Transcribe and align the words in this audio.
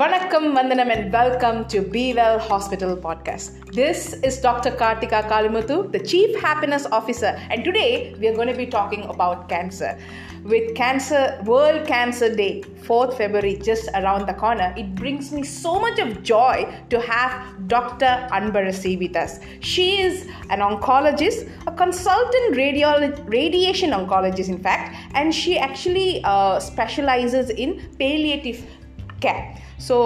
Vanakkam 0.00 0.54
Vandanam 0.56 0.90
and 0.90 1.12
welcome 1.12 1.66
to 1.68 1.82
Be 1.82 2.14
Well 2.14 2.38
Hospital 2.38 2.96
podcast. 2.96 3.72
This 3.72 4.14
is 4.22 4.38
Dr. 4.38 4.70
Kartika 4.70 5.28
Kalimuthu, 5.28 5.92
the 5.92 5.98
Chief 6.00 6.34
Happiness 6.40 6.86
Officer, 6.86 7.38
and 7.50 7.62
today 7.62 8.14
we 8.18 8.26
are 8.26 8.34
going 8.34 8.48
to 8.48 8.56
be 8.56 8.64
talking 8.64 9.02
about 9.02 9.50
cancer. 9.50 9.98
With 10.44 10.74
Cancer 10.74 11.38
World 11.44 11.86
Cancer 11.86 12.34
Day, 12.34 12.62
4th 12.84 13.18
February, 13.18 13.56
just 13.56 13.90
around 13.94 14.26
the 14.26 14.32
corner, 14.32 14.72
it 14.78 14.94
brings 14.94 15.30
me 15.30 15.42
so 15.42 15.78
much 15.78 15.98
of 15.98 16.22
joy 16.22 16.66
to 16.88 16.98
have 16.98 17.68
Dr. 17.68 18.26
Anbarasi 18.32 18.98
with 18.98 19.14
us. 19.14 19.40
She 19.60 20.00
is 20.00 20.26
an 20.48 20.60
oncologist, 20.60 21.50
a 21.66 21.72
consultant 21.72 22.56
radiation 22.56 23.90
oncologist, 23.90 24.48
in 24.48 24.58
fact, 24.58 24.96
and 25.14 25.34
she 25.34 25.58
actually 25.58 26.22
uh, 26.24 26.58
specializes 26.60 27.50
in 27.50 27.94
palliative 27.98 28.64
care. 29.20 29.54
So 29.88 29.96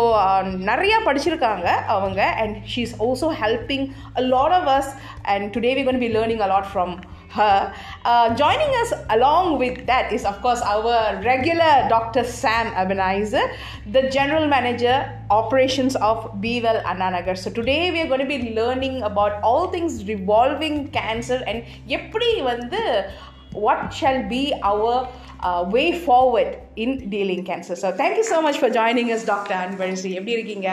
நிறையா 0.70 0.98
படிச்சிருக்காங்க 1.06 1.66
அவங்க 1.96 2.20
and 2.42 2.56
she 2.72 2.80
is 2.86 2.96
also 3.06 3.28
helping 3.42 3.86
a 4.20 4.24
lot 4.34 4.56
of 4.60 4.70
us 4.78 4.90
and 5.34 5.46
today 5.56 5.72
we 5.78 5.84
gonna 5.90 6.02
be 6.04 6.10
learning 6.18 6.42
a 6.46 6.50
lot 6.54 6.70
from 6.72 6.94
her. 7.30 7.72
Uh, 8.04 8.34
joining 8.34 8.72
us 8.82 8.92
along 9.10 9.58
with 9.58 9.86
that 9.86 10.12
is, 10.12 10.24
of 10.24 10.40
course, 10.42 10.60
our 10.62 11.20
regular 11.22 11.86
Dr. 11.88 12.24
Sam 12.24 12.72
Abenizer, 12.72 13.44
the 13.92 14.08
General 14.10 14.46
Manager, 14.46 14.96
Operations 15.30 15.96
of 15.96 16.40
Bewell 16.40 16.80
Annanagar. 16.82 17.36
So, 17.36 17.50
today 17.50 17.90
we 17.90 18.00
are 18.00 18.06
going 18.06 18.20
to 18.20 18.26
be 18.26 18.54
learning 18.54 19.02
about 19.02 19.42
all 19.42 19.68
things 19.68 20.04
revolving 20.04 20.76
cancer 20.90 21.42
and 21.46 21.62
எப்படி 21.98 22.30
வந்து 22.50 22.82
what 23.64 23.80
shall 23.98 24.18
be 24.32 24.42
our 24.70 24.94
uh, 25.39 25.61
way 25.69 25.87
forward 25.99 26.51
in 26.77 26.91
dealing 27.09 27.43
cancer. 27.43 27.75
So, 27.75 27.89
thank 27.93 28.15
you 28.17 28.25
so 28.25 28.39
much 28.41 28.57
for 28.57 28.69
joining 28.71 29.09
us, 29.15 29.23
Dr. 29.25 29.55
Anvarsi. 29.65 30.11
எப்படி 30.19 30.35
இருக்கீங்க 30.37 30.69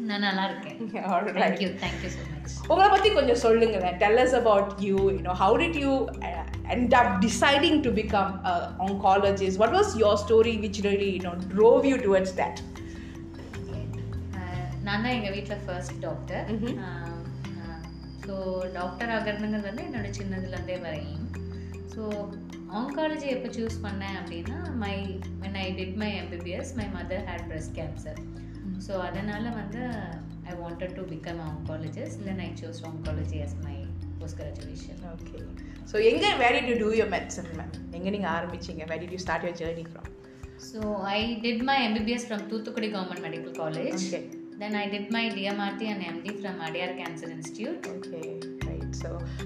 நான் 0.07 0.23
நல்லா 0.25 0.43
இருக்கேன் 0.49 0.77
Alright. 1.11 1.35
Thank you 1.41 1.67
thank you 1.83 2.09
so 2.15 2.23
much 2.31 2.55
உங்களை 2.71 2.87
பற்றி 2.93 3.09
கொஞ்சம் 3.17 3.41
சொல்லுங்களேன் 3.43 3.97
tell 4.01 4.21
us 4.23 4.33
about 4.41 4.67
you 4.87 4.97
you 5.15 5.21
know 5.27 5.35
how 5.43 5.51
did 5.61 5.75
you 5.83 5.93
uh, 6.29 6.43
end 6.75 6.93
up 6.99 7.09
deciding 7.25 7.75
to 7.85 7.91
become 8.01 8.31
an 8.51 8.57
oncologist 8.85 9.57
what 9.63 9.73
was 9.79 9.89
your 10.03 10.13
story 10.25 10.55
which 10.63 10.79
really 10.87 11.11
you 11.17 11.23
know 11.27 11.35
drove 11.55 11.85
you 11.91 11.97
towards 12.05 12.33
that 12.41 12.57
நான் 14.87 15.03
தான் 15.03 15.13
எங்கள் 15.17 15.35
வீட்டில் 15.37 15.61
first 15.67 15.97
doctor 16.07 16.43
Mhm. 16.55 16.73
So 18.25 18.35
doctor 18.77 19.11
ஆகிறதுங்கிறது 19.15 19.67
வந்து 19.69 19.83
என்னோட 19.87 20.07
சின்னதுலேருந்தே 20.19 20.77
வரையும் 20.85 21.25
so 21.93 22.03
oncology 22.78 23.28
எப்போ 23.34 23.48
choose 23.56 23.76
பண்ணேன் 23.84 24.16
அப்படின்னா 24.20 24.58
my 24.82 24.94
when 25.42 25.54
I 25.62 25.66
did 25.78 25.96
my 26.02 26.10
MBBS 26.20 26.70
my 26.78 26.86
mother 26.96 27.24
had 27.28 27.46
breast 27.50 27.70
cancer 27.78 28.20
so 28.86 28.92
அதனால் 29.06 29.48
வந்து 29.60 29.82
I 30.50 30.54
wanted 30.62 30.92
to 30.98 31.04
become 31.12 31.40
oncologist 31.48 32.22
then 32.28 32.42
I 32.46 32.50
choose 32.62 32.82
oncology 32.90 33.40
as 33.46 33.54
my 33.66 33.76
post 34.20 34.38
graduation 34.40 35.02
okay 35.14 35.42
so 35.92 35.98
எங்க 36.10 36.26
where 36.40 36.52
did 36.56 36.66
you 36.72 36.76
do 36.84 36.90
your 37.00 37.08
medicine 37.16 37.48
ma'am 37.60 37.70
எங்க 37.98 38.08
நீங்க 38.16 38.28
ஆரம்பிச்சீங்க 38.36 38.84
where 38.90 39.00
did 39.04 39.12
you 39.16 39.22
start 39.26 39.42
your 39.48 39.56
journey 39.62 39.86
from 39.94 40.06
so 40.70 40.80
I 41.14 41.20
did 41.46 41.64
my 41.70 41.78
MBBS 41.88 42.28
from 42.28 42.44
Thoothukudi 42.52 42.90
government 42.96 43.26
medical 43.28 43.56
college 43.62 44.06
Then 44.62 44.74
I 44.76 44.88
did 44.88 45.10
my 45.10 45.22
DMRT 45.36 45.82
and 45.92 46.02
MD 46.06 46.26
from 46.40 46.56
Adyar 46.66 46.88
Cancer 46.98 47.28
Institute. 47.30 47.86
okay 47.92 48.26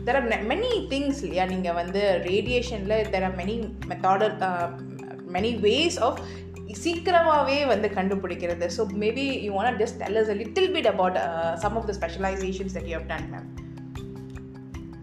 there 0.05 0.17
are 0.17 0.27
na- 0.29 0.45
many 0.53 0.89
things 0.89 1.23
இல்லையா 1.23 1.45
நீங்க 1.45 1.73
வந்து 1.73 2.21
ரேடியேஷன்ல 2.31 3.03
there 3.03 3.25
are 3.29 3.35
many 3.43 3.57
method 3.89 4.43
many 5.29 5.53
ways 5.59 5.97
of 5.99 6.15
சீக்கிரமாகவே 6.83 7.67
வந்து 7.67 7.89
கண்டுபிடிக்கிறது. 7.89 8.67
So 8.77 8.83
maybe 9.03 9.41
you 9.43 9.53
want 9.53 9.81
just 9.83 9.99
tell 10.03 10.17
us 10.17 10.29
a 10.29 10.35
little 10.35 10.69
bit 10.77 10.87
about 10.95 11.17
uh, 11.17 11.57
some 11.57 11.77
of 11.77 11.87
the 11.87 11.95
specializations 12.01 12.73
that 12.73 12.87
you 12.91 12.95
have 12.99 13.09
done 13.09 13.27
ma'am. 13.31 13.47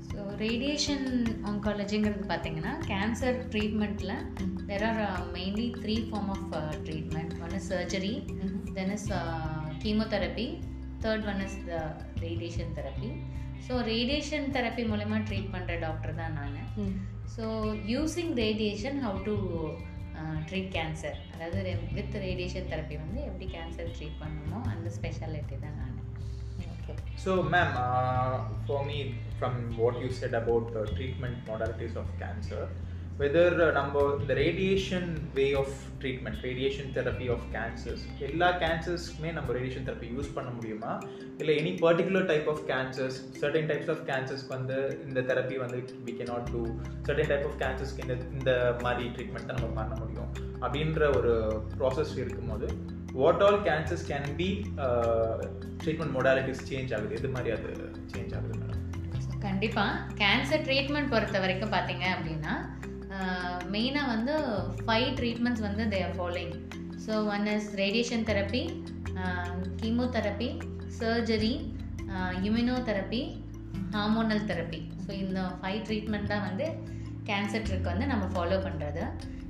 So 0.10 0.20
radiation 0.38 1.06
ஆங்காலஜிங்கிறது 1.50 2.26
பார்த்தீங்கன்னா 2.30 2.74
cancer 2.90 3.38
ட்ரீட்மெண்ட்டில் 3.52 4.14
there 4.68 4.84
are 4.84 5.02
mainly 5.34 5.72
three 5.84 5.96
form 6.10 6.30
of 6.30 6.48
treatment 6.84 7.34
one 7.42 7.56
is 7.60 7.74
surgery 7.74 8.14
then 8.74 8.92
is 8.92 9.08
chemotherapy 9.84 10.48
third 11.02 11.28
one 11.34 11.42
is 11.48 11.58
the 11.70 11.76
radiation 12.20 12.74
therapy 12.80 13.12
so 13.68 13.74
radiation 13.92 14.46
therapy 14.56 14.84
மூலயமா 14.92 15.18
treat 15.30 15.54
பண்ணுற 15.56 15.74
doctor 15.86 16.14
தான் 16.22 16.36
நான். 16.40 16.58
So 17.36 17.44
using 17.94 18.34
radiation 18.44 19.00
how 19.06 19.20
to 19.28 19.36
treat 20.50 20.72
cancer 20.78 21.18
அதாவது 21.34 21.60
with 21.98 22.16
radiation 22.26 22.70
therapy 22.72 22.96
வந்து 23.04 23.20
எப்படி 23.30 23.48
cancer 23.56 23.92
treat 23.98 24.20
பண்ணணுமோ 24.24 24.60
அந்த 24.74 24.90
speciality 25.00 25.58
தான் 25.66 25.78
நான். 25.80 25.98
okay 26.74 26.96
So, 27.24 27.32
ma'am, 27.54 27.72
uh, 27.80 28.36
for 28.68 28.80
me, 28.86 28.98
from 29.40 29.54
what 29.78 29.96
you 30.04 30.10
said 30.20 30.34
about 30.40 30.68
uh, 30.74 30.86
treatment 30.96 31.38
modalities 31.50 31.96
of 31.96 32.08
cancer, 32.22 32.62
whether 33.22 33.58
uh, 33.60 33.72
நம்ம 33.78 34.04
இந்த 34.20 34.34
radiation 34.40 35.10
way 35.36 35.46
of 35.60 35.74
treatment 36.00 36.40
radiation 36.46 36.88
therapy 36.96 37.28
of 37.34 37.44
cancers 37.56 38.04
எல்லா 38.28 38.48
கேன்சர்ஸ்க்குமே 38.64 39.32
நம்ம 39.32 39.54
ரேடியேஷன் 39.58 39.86
தெரப்பி 39.88 40.08
யூஸ் 40.14 40.32
பண்ண 40.38 40.50
முடியுமா? 40.50 40.92
இல்லை 41.42 41.54
any 41.62 41.72
particular 41.84 42.26
type 42.32 42.50
of 42.54 42.64
cancers 42.72 43.18
certain 43.42 43.70
types 43.72 43.92
of 43.96 44.04
கேன்சர்ஸ்க்கு 44.10 44.56
வந்து 44.56 44.78
இந்த 45.08 45.22
தெரப்பி 45.30 45.58
வந்து 45.64 45.80
we 46.08 46.16
not 46.32 46.50
to 46.54 46.62
certain 47.08 47.32
type 47.34 47.46
of 47.50 47.60
கேன்சர்ஸ்க்கு 47.62 48.06
இந்த 48.06 48.18
இந்த 48.38 48.52
மாதிரி 48.84 49.06
ட்ரீட்மெண்ட் 49.18 49.50
தான் 49.52 49.60
நம்ம 49.60 49.72
பண்ண 49.82 49.96
முடியும் 50.02 50.32
அப்படின்ற 50.64 51.12
ஒரு 51.20 51.34
ப்ராசஸ் 51.78 52.16
இருக்கும்போது 52.18 52.70
what 53.14 53.44
all 53.48 53.62
cancers 53.70 54.08
can 54.12 54.30
be 54.36 54.50
treatment 55.84 56.16
modalities 56.18 56.68
change 56.70 56.94
ஆகுது? 56.98 57.16
எது 57.20 57.36
மாதிரி 57.38 57.52
அது 57.52 57.72
சேஞ்ச் 58.14 58.36
ஆகுது 58.38 58.54
மேடம் 58.56 58.78
கண்டிப்பாக 59.44 59.94
கேன்சர் 60.20 60.66
ட்ரீட்மெண்ட் 60.68 61.12
பொறுத்த 61.14 61.38
வரைக்கும் 61.40 61.76
பார்த்தீங்க 61.76 62.06
அப்படின்னா 62.16 62.54
மெயினாக 63.74 64.12
வந்து 64.16 64.34
ஃபைவ் 64.86 65.10
ட்ரீட்மெண்ட்ஸ் 65.20 65.66
வந்து 65.68 65.84
they 65.94 66.00
are 66.08 66.16
following 66.18 66.56
so 67.06 67.14
one 67.36 67.48
is 67.48 67.70
radiation 67.76 68.26
therapy 68.30 68.64
chemotherapy 69.82 70.50
surgery 71.00 71.54
immunotherapy 72.48 73.22
hormonal 73.96 74.46
therapy 74.46 74.80
so 75.06 75.12
இந்த 75.24 75.42
ஃபைவ் 75.60 75.82
ட்ரீட்மெண்ட் 75.88 76.32
தான் 76.34 76.46
வந்து 76.50 76.66
கேன்சர் 77.30 77.66
ட்ரிக் 77.68 77.92
வந்து 77.92 78.06
நம்ம 78.06 78.26
ஃபாலோ 78.34 78.58
பண்ணுறது 78.68 79.04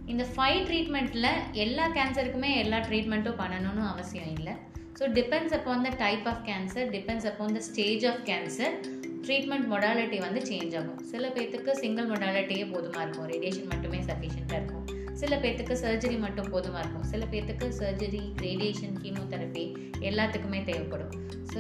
இந்த 0.06 0.24
ஃபைவ் 0.36 0.60
ட்ரீட்மெண்ட்டில் 0.68 1.30
எல்லா 1.66 1.86
கேன்சருக்குமே 1.88 2.50
எல்லா 2.64 2.78
ட்ரீட்மெண்ட்டும் 2.78 3.40
பண்ணணும்னு 3.42 3.84
அவசியம் 3.92 4.32
இல்லை. 4.38 4.54
So 5.00 5.06
depends 5.18 5.56
upon 5.58 5.86
the 5.86 5.92
type 5.98 6.26
of 6.28 6.42
cancer 6.50 6.90
depends 6.96 7.28
upon 7.30 7.56
the 7.58 7.62
stage 7.70 8.04
of 8.06 8.22
cancer 8.30 8.76
treatment 9.26 9.68
modality 9.74 10.18
வந்து 10.26 10.42
சேஞ்ச் 10.50 10.76
ஆகும். 10.80 11.00
சில 11.12 11.28
பேர்த்துக்கு 11.36 11.72
சிங்கிள் 11.82 12.10
மொடாலிட்டியே 12.14 12.66
போதுமாக 12.74 13.04
இருக்கும். 13.06 13.28
ரேடியேஷன் 13.34 13.72
மட்டுமே 13.74 14.00
சஃபிஷியண்ட்டாக 14.10 14.60
இருக்கும். 14.62 14.86
சில 15.22 15.36
பேர்த்துக்கு 15.42 15.76
சர்ஜரி 15.84 16.18
மட்டும் 16.24 16.50
போதுமாக 16.54 16.82
இருக்கும். 16.84 17.06
சில 17.12 17.24
பேர்த்துக்கு 17.32 17.68
சர்ஜரி 17.80 18.22
ரேடியேஷன் 18.46 18.96
கீமோதெரப்பி 19.04 19.66
எல்லாத்துக்குமே 20.10 20.62
தேவைப்படும். 20.70 21.12
ஸோ 21.52 21.60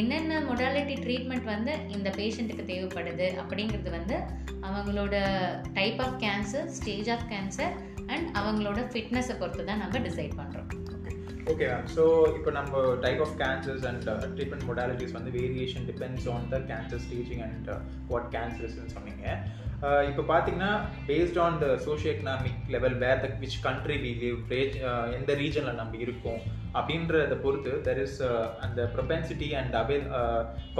என்னென்ன 0.00 0.40
மொடாலிட்டி 0.48 0.96
ட்ரீட்மெண்ட் 1.04 1.48
வந்து 1.54 1.72
இந்த 1.96 2.08
பேஷண்ட்டுக்கு 2.18 2.64
தேவைப்படுது 2.72 3.26
அப்படிங்கிறது 3.42 3.90
வந்து 3.98 4.16
அவங்களோட 4.68 5.14
type 5.78 6.02
of 6.06 6.18
cancer 6.24 6.68
stage 6.78 7.10
of 7.16 7.26
cancer 7.32 7.74
and 8.14 8.28
அவங்களோட 8.40 8.80
ஃபிட்னஸை 8.92 9.36
பொறுத்து 9.42 9.64
தான் 9.64 9.84
நம்ம 9.84 9.98
டிசைட் 10.08 10.38
பண்ணுறோம் 10.40 10.70
ஓகே 11.50 11.66
மேம் 11.70 11.88
ஸோ 11.94 12.02
இப்போ 12.36 12.50
நம்ம 12.56 12.80
type 13.04 13.20
of 13.24 13.32
cancers 13.40 13.84
and 13.90 14.04
treatment 14.34 14.66
modalities 14.68 15.14
வந்து 15.16 15.30
variation 15.38 15.86
depends 15.90 16.26
on 16.34 16.46
the 16.52 16.58
cancer 16.70 17.02
staging 17.06 17.42
and 17.46 17.68
what 18.10 18.28
கேன்சர்ஸ்னு 18.36 18.92
சொன்னீங்க. 18.96 19.24
இப்போ 20.10 20.22
பார்த்தீங்கன்னா 20.30 20.72
based 21.08 21.38
on 21.44 21.56
the 21.62 21.68
socio 21.86 22.10
economic 22.12 22.60
level 22.74 22.96
where 23.04 23.22
the 23.24 23.28
which 23.42 23.58
country 23.66 23.96
we 24.04 24.12
live 24.24 24.52
எந்த 25.18 25.34
ரீஜனில் 25.42 25.80
நம்ம 25.80 25.98
இருக்கோம் 26.04 26.40
அப்படின்றத 26.78 27.34
பொறுத்து 27.44 27.72
தெர் 27.86 28.02
இஸ் 28.04 28.18
uh, 28.28 28.44
அந்த 28.64 28.82
propensity 28.96 29.48
and 29.60 29.74
avail 29.82 30.06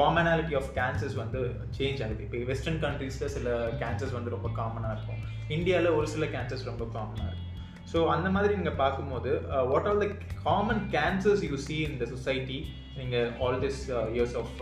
commonality 0.00 0.56
of 0.60 0.70
cancers 0.78 1.16
வந்து 1.22 1.40
சேஞ்ச் 1.78 2.02
ஆகுது. 2.06 2.24
இப்போ 2.26 2.44
வெஸ்டர்ன் 2.52 2.82
கண்ட்ரீஸில் 2.86 3.34
சில 3.36 3.56
கேன்சர்ஸ் 3.82 4.18
வந்து 4.18 4.36
ரொம்ப 4.36 4.50
காமனாக 4.60 4.94
இருக்கும். 4.96 5.22
இந்தியாவில் 5.56 5.96
ஒரு 5.98 6.08
சில 6.14 6.26
கேன்சர்ஸ் 6.36 6.70
ரொம்ப 6.72 6.86
காமனாக 6.96 7.30
இருக்கும் 7.30 7.51
ஸோ 7.90 7.98
அந்த 8.14 8.28
மாதிரி 8.34 8.52
நீங்கள் 8.58 8.78
பார்க்கும்போது 8.82 9.30
what 9.70 9.88
are 9.90 10.00
the 10.02 10.06
common 10.46 10.84
cancers 10.96 11.42
you 11.48 11.58
see 11.66 11.80
in 11.88 11.94
the 12.02 12.08
society 12.14 12.60
நீங்கள் 12.98 13.28
all 13.44 13.58
this 13.64 13.82
years 14.14 14.36
of 14.42 14.54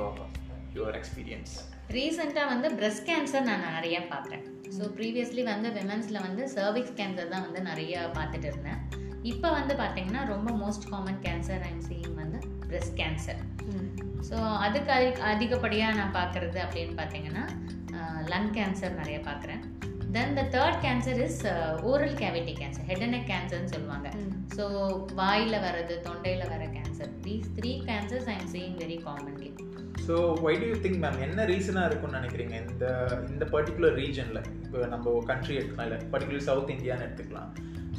your 0.78 0.96
experience 1.00 1.55
ரீசெண்டாக 1.96 2.50
வந்து 2.55 2.69
பிரஸ்ட் 2.81 3.06
கேன்சர் 3.11 3.46
நான் 3.50 3.64
நிறைய 3.76 3.96
பார்க்குறேன் 4.11 4.44
ஸோ 4.76 4.82
ப்ரீவியஸ்லி 4.99 5.43
வந்து 5.52 5.69
விமன்ஸில் 5.78 6.25
வந்து 6.26 6.43
சர்விக்ஸ் 6.56 6.96
கேன்சர் 7.00 7.32
தான் 7.32 7.44
வந்து 7.46 7.61
நிறைய 7.70 7.94
பார்த்துட்டு 8.19 8.49
இருந்தேன். 8.50 8.81
இப்போ 9.31 9.49
வந்து 9.56 9.75
பார்த்தீங்கன்னா 9.81 10.20
ரொம்ப 10.32 10.50
most 10.61 10.87
common 10.93 11.19
cancer 11.25 11.64
I'm 11.70 11.82
seeing 11.88 12.14
வந்து 12.23 12.38
பிரஸ்ட் 12.69 12.94
கேன்சர் 13.00 13.40
ஸோ 14.28 14.37
அதுக்கு 14.66 14.90
அதிக 14.99 15.25
அதிகப்படியாக 15.32 15.99
நான் 15.99 16.16
பார்க்குறது 16.20 16.58
அப்படின்னு 16.64 16.94
பார்த்தீங்கன்னா 17.00 17.44
லங் 18.32 18.50
கேன்சர் 18.58 18.99
நிறைய 19.00 19.19
பார்க்குறேன். 19.28 19.62
Then 20.14 20.32
the 20.38 20.42
third 20.54 20.78
cancer 20.84 21.18
is 21.24 21.40
oral 21.90 22.14
cavity 22.20 22.52
cancer 22.60 22.86
head 22.90 23.02
and 23.04 23.14
neck 23.16 23.28
கேன்சர்னு 23.32 23.72
சொல்லுவாங்க. 23.74 24.08
ஸோ 24.56 24.64
வாயில் 25.20 25.56
வர்றது 25.64 25.94
தொண்டையில் 26.06 26.50
வர 26.52 26.62
cancer 26.76 27.12
these 27.26 27.50
three 27.58 27.72
cancers 27.90 28.28
I 28.32 28.34
am 28.40 28.50
seeing 28.54 28.76
very 28.82 28.96
commonly 29.08 29.50
so 30.06 30.14
why 30.44 30.52
do 30.62 30.66
you 30.70 30.76
think 30.84 31.00
ma'am 31.04 31.18
என்ன 31.26 31.44
ரீசனாக 31.50 31.88
இருக்கும்னு 31.88 32.18
நினைக்கிறீங்க? 32.20 32.56
இந்த 32.70 32.86
இந்த 33.32 33.44
பர்டிகுலர் 33.54 33.96
ரீஜனில் 34.02 34.40
இப்போ 34.64 34.78
நம்ம 34.94 35.14
கண்ட்ரி 35.30 35.54
எடுத்துக்கலாம் 35.58 35.88
இல்லை 35.90 36.00
பர்டிகுலர் 36.14 36.48
சவுத் 36.48 36.72
இந்தியான்னு 36.76 37.06
எடுத்துக்கலாம். 37.08 37.50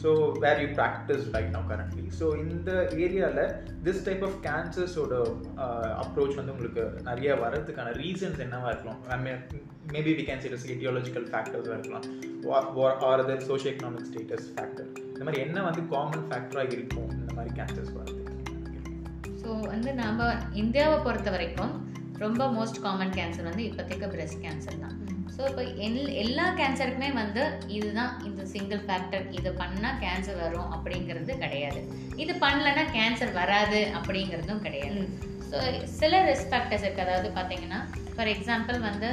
So 0.01 0.09
where 0.43 0.59
you 0.63 0.67
practice 0.79 1.25
right 1.35 1.51
now 1.55 1.65
currently 1.71 2.05
so 2.19 2.25
இந்த 2.43 2.71
ஏரியாவில் 3.05 3.43
திஸ் 3.87 4.03
டைப் 4.07 4.23
ஆஃப் 4.27 4.37
கேன்சர்ஸோட 4.47 5.13
அப்ரோச் 6.03 6.37
வந்து 6.39 6.53
உங்களுக்கு 6.55 6.83
நிறைய 7.09 7.35
வரதுக்கான 7.43 7.93
ரீசன்ஸ் 8.01 8.41
என்னவா 8.45 8.69
இருக்கலாம்? 8.73 9.01
Maybe 9.95 10.11
we 10.19 10.25
can 10.29 10.41
cite 10.45 10.57
ideological 10.77 11.27
ஃபேக்டர்ஸாக 11.31 11.77
இருக்கலாம். 11.77 12.07
Or 13.09 13.21
other 13.23 13.45
socio 13.49 13.71
economic 13.73 14.07
status 14.09 14.49
factor 14.55 14.89
இந்த 15.13 15.23
மாதிரி 15.27 15.43
என்ன 15.45 15.63
வந்து 15.69 15.81
காமன் 15.93 16.27
ஃபேக்டராக 16.29 16.75
இருக்கும் 16.77 17.09
இந்த 17.19 17.31
மாதிரி 17.37 17.53
கேன்சர்ஸ் 17.59 17.93
வரதுக்கு 17.97 18.19
ஸோ 19.43 19.51
வந்து 19.73 19.91
நாம் 20.01 20.19
இந்தியாவை 20.63 20.97
பொறுத்த 21.07 21.29
வரைக்கும் 21.37 21.73
ரொம்ப 22.25 22.41
மோஸ்ட் 22.57 22.81
காமன் 22.87 23.13
கேன்சர் 23.19 23.49
வந்து 23.49 23.63
இப்போதைக்கு 23.69 24.07
பிரெஸ்ட் 24.15 24.41
கேன்சர் 24.45 24.81
தான். 24.83 24.97
ஸோ 25.41 25.47
இப்போ 25.51 25.63
எல் 25.85 26.09
எல்லா 26.23 26.43
கேன்சருக்குமே 26.57 27.07
வந்து 27.19 27.43
இதுதான் 27.75 28.11
இந்த 28.27 28.41
சிங்கிள் 28.51 28.81
ஃபேக்டர் 28.87 29.23
இது 29.37 29.51
பண்ணால் 29.61 29.95
கேன்சர் 30.03 30.37
வரும் 30.41 30.67
அப்படிங்கிறது 30.75 31.31
கிடையாது. 31.43 31.79
இது 32.23 32.33
பண்ணலன்னா 32.43 32.83
கேன்சர் 32.97 33.31
வராது 33.39 33.79
அப்படிங்கிறதும் 33.97 34.61
கிடையாது. 34.65 35.03
ஸோ 35.47 35.59
சில 35.99 36.19
ரிஸ்க் 36.27 36.51
ஃபேக்டர்ஸ் 36.51 36.85
இருக்குது 36.85 37.05
அதாவது 37.05 37.29
பார்த்தீங்கன்னா 37.37 37.79
ஃபார் 38.15 38.29
எக்ஸாம்பிள் 38.33 38.77
வந்து 38.89 39.09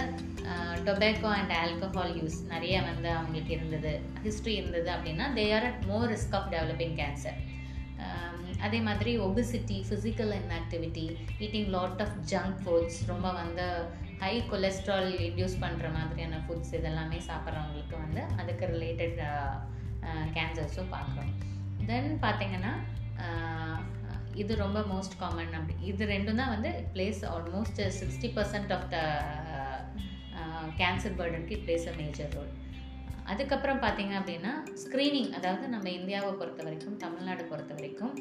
டொபேக்கோ 0.89 1.31
அண்ட் 1.39 1.55
ஆல்கஹால் 1.63 2.13
யூஸ் 2.19 2.37
நிறைய 2.53 2.83
வந்து 2.91 3.09
அவங்களுக்கு 3.17 3.55
இருந்தது. 3.57 3.93
ஹிஸ்ட்ரி 4.27 4.57
இருந்தது 4.61 4.91
அப்படின்னா 4.97 5.29
they 5.39 5.47
are 5.59 5.67
at 5.71 5.87
more 5.93 6.07
risk 6.15 6.37
of 6.41 6.51
developing 6.57 6.95
cancer 7.01 7.39
அதே 8.67 8.83
மாதிரி 8.89 9.15
obesity 9.29 9.79
physical 9.89 10.35
inactivity 10.41 11.07
eating 11.47 11.71
lot 11.77 12.03
of 12.07 12.19
junk 12.33 12.61
foods 12.63 13.01
ரொம்ப 13.13 13.31
வந்து 13.41 13.67
ஹை 14.23 14.33
கொலஸ்ட்ரால் 14.51 15.11
இன்டியூஸ் 15.27 15.57
பண்ணுற 15.65 15.89
மாதிரியான 15.97 16.39
ஃபுட்ஸ் 16.45 16.73
இதெல்லாமே 16.79 17.19
சாப்பிட்றவங்களுக்கு 17.29 17.97
வந்து 18.05 18.23
அதுக்கு 18.41 18.65
ரிலேட்டட் 18.75 19.19
கேன்சர்ஸும் 20.37 20.93
பார்க்குறோம். 20.95 21.33
தென் 21.91 22.11
பார்த்தீங்கன்னா 22.25 22.73
இது 24.43 24.53
ரொம்ப 24.65 24.81
மோஸ்ட் 24.93 25.17
காமன் 25.21 25.55
அப்படி. 25.59 25.75
இது 25.91 26.03
ரெண்டும் 26.13 26.41
தான் 26.41 26.53
வந்து 26.55 26.71
plays 26.95 27.21
almost 27.35 27.81
sixty 28.01 28.29
percent 28.37 28.73
of 28.77 28.89
the 28.95 28.99
cancer 30.81 31.17
பேர்டனுக்கு 31.21 31.57
plays 31.65 31.87
a 31.93 31.95
major 32.01 32.35
role 32.37 32.53
அதுக்கப்புறம் 33.33 33.81
பார்த்தீங்க 33.85 34.13
அப்படின்னா 34.19 34.53
ஸ்க்ரீனிங் 34.83 35.33
அதாவது 35.39 35.65
நம்ம 35.73 35.89
இந்தியாவை 35.99 36.31
பொறுத்த 36.41 36.63
வரைக்கும் 36.67 37.01
தமிழ்நாடு 37.05 37.43
பொறுத்த 37.51 37.73
வரைக்கும் 37.79 38.15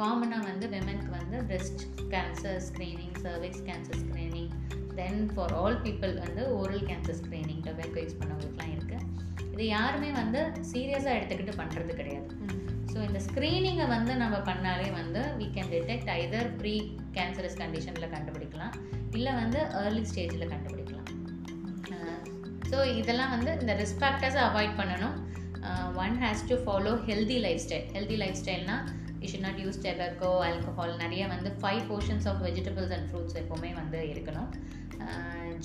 காமனாக 0.00 0.46
வந்து 0.50 0.66
விமனுக்கு 0.74 1.12
வந்து 1.18 1.38
breast 1.48 1.82
cancer 2.14 2.60
screening 2.68 3.16
cervix 3.24 3.64
cancer 3.68 4.00
screening 4.04 4.52
then 4.98 5.20
for 5.32 5.54
all 5.60 5.78
people 5.86 6.14
வந்து 6.24 6.42
oral 6.58 6.84
cancer 6.90 7.18
screening 7.20 7.62
tobacco 7.68 7.98
use 8.04 8.18
பண்ணவங்களுக்குலாம் 8.20 8.74
இருக்குது 8.76 9.04
இது 9.52 9.66
யாருமே 9.76 10.10
வந்து 10.20 10.40
சீரியஸாக 10.70 11.16
எடுத்துக்கிட்டு 11.18 11.54
பண்ணுறது 11.60 11.92
கிடையாது. 12.00 12.28
ஸோ 12.92 12.98
இந்த 13.06 13.20
ஸ்க்ரீனிங்கை 13.26 13.86
வந்து 13.96 14.12
நம்ம 14.22 14.36
பண்ணாலே 14.50 14.88
வந்து 15.00 15.22
we 15.40 15.46
can 15.56 15.72
detect 15.74 16.10
either 16.18 16.48
pre 16.60 16.74
cancerous 17.16 17.58
கண்டிஷனில் 17.62 18.12
கண்டுபிடிக்கலாம் 18.14 18.74
இல்லை 19.18 19.32
வந்து 19.40 19.60
ஏர்லி 19.80 20.04
ஸ்டேஜில் 20.10 20.50
கண்டுபிடிக்கலாம். 20.52 21.06
ஸோ 22.70 22.78
இதெல்லாம் 23.00 23.32
வந்து 23.34 23.50
இந்த 23.62 23.74
ரிஸ்க் 23.82 24.00
ஃபேக்டர்ஸை 24.02 24.40
அவாய்ட் 24.48 24.74
பண்ணணும். 24.80 25.16
One 26.04 26.16
has 26.22 26.42
to 26.50 26.56
follow 26.64 26.92
healthy 27.08 27.38
lifestyle 27.64 27.86
healthy 27.94 28.16
life 28.22 28.40
ஸ்டைல்னால் 28.40 28.82
you 29.22 29.28
should 29.30 29.46
not 29.46 29.60
use 29.62 29.80
tobacco 29.86 30.30
alcohol 30.48 30.92
நிறைய 31.04 31.22
வந்து 31.34 31.50
five 31.62 31.82
portions 31.90 32.26
of 32.30 32.42
vegetables 32.46 32.92
and 32.96 33.08
fruits 33.10 33.38
எப்போவுமே 33.42 33.70
வந்து 33.80 34.00
இருக்கணும். 34.12 34.50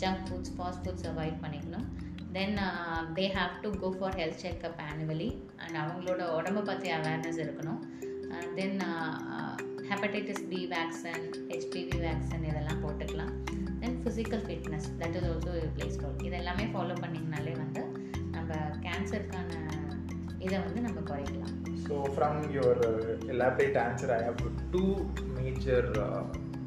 Junk 0.01 0.24
foods 0.27 0.53
fast 0.57 0.83
foods 0.85 1.07
avoid 1.12 1.38
பண்ணிக்கணும். 1.44 1.88
Then 2.35 2.56
they 3.18 3.25
have 3.38 3.53
to 3.63 3.69
go 3.81 3.89
for 3.97 4.18
health 4.19 4.41
checkup 4.44 4.80
annually 4.89 5.30
and 5.63 5.77
அவங்களோட 5.83 6.21
உடம்பை 6.38 6.63
பற்றி 6.69 6.89
awareness 6.97 7.41
இருக்கணும். 7.45 7.81
Then 8.59 8.80
hepatitis 9.89 10.44
B 10.51 10.59
vaccine 10.75 11.25
HPV 11.51 11.97
vaccine 12.06 12.45
இதெல்லாம் 12.51 12.81
போட்டுக்கலாம். 12.85 13.33
Then 13.81 13.97
physical 14.03 14.44
fitness 14.47 14.88
that 15.01 15.15
is 15.19 15.27
also 15.31 15.53
plays 15.75 16.00
role 16.03 16.21
இது 16.27 16.38
எல்லாமே 16.41 16.65
ஃபாலோ 16.74 16.95
பண்ணிங்கனாலே 17.03 17.53
வந்து 17.63 17.83
நம்ம 18.35 18.53
கேன்சருக்கான 18.85 19.51
இதை 20.45 20.57
வந்து 20.68 20.80
நம்ம 20.88 21.00
குறைக்கலாம். 21.09 21.53
So 21.88 21.95
from 22.15 22.39
your 22.56 22.81
elaborate 23.33 23.77
answer 23.85 24.13
I 24.18 24.21
have 24.27 24.41
two 24.74 24.85
major 25.38 25.89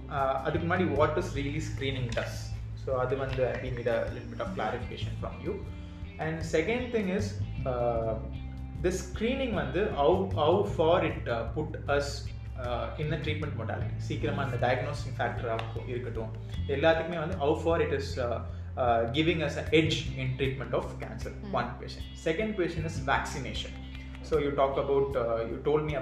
அதுக்கு 0.46 0.70
முன்னாடி 0.70 0.86
what 0.96 1.18
is 1.18 1.34
really 1.34 1.58
screening 1.58 2.08
does 2.18 2.50
so 2.84 2.90
அது 3.02 3.16
வந்து 3.16 3.44
we 3.62 3.70
need 3.76 3.88
a 3.88 4.06
little 4.14 4.28
bit 4.32 4.42
of 4.46 4.52
clarification 4.58 5.16
from 5.20 5.36
you 5.46 5.54
and 6.26 6.40
second 6.56 6.86
thing 6.96 7.16
is 7.18 7.40
this 8.82 9.12
screening 9.12 9.52
வந்து 9.62 9.84
how 10.00 10.16
how 10.42 10.74
far 10.76 11.04
it 11.10 11.28
put 11.54 11.76
us 11.96 12.29
இந்த 12.98 13.16
treatment 13.16 13.58
modality 13.60 14.06
சீக்கிரமாக 14.08 14.46
அந்த 14.46 14.56
diagnosing 14.66 15.16
ஃபேக்டராக 15.18 15.84
இருக்கட்டும் 15.86 16.32
எல்லாத்துக்குமே 16.76 17.18
வந்து 17.18 17.36
how 17.36 17.56
far 17.62 17.82
it 17.86 17.92
is 17.92 18.14
uh, 18.76 19.10
giving 19.12 19.42
us 19.42 19.56
an 19.56 19.66
edge 19.72 20.10
in 20.16 20.36
treatment 20.36 20.72
of 20.74 20.98
cancer. 21.00 21.30
Mm. 21.30 21.50
One 21.50 21.70
question. 21.78 22.02
Second 22.14 22.54
question 22.54 22.84
is 22.84 22.98
vaccination. 22.98 23.72
So 24.22 24.38
you 24.38 24.52
talk 24.52 24.76
about, 24.76 25.16
uh, 25.16 25.44
you 25.46 25.60
told 25.64 25.84
me 25.84 25.94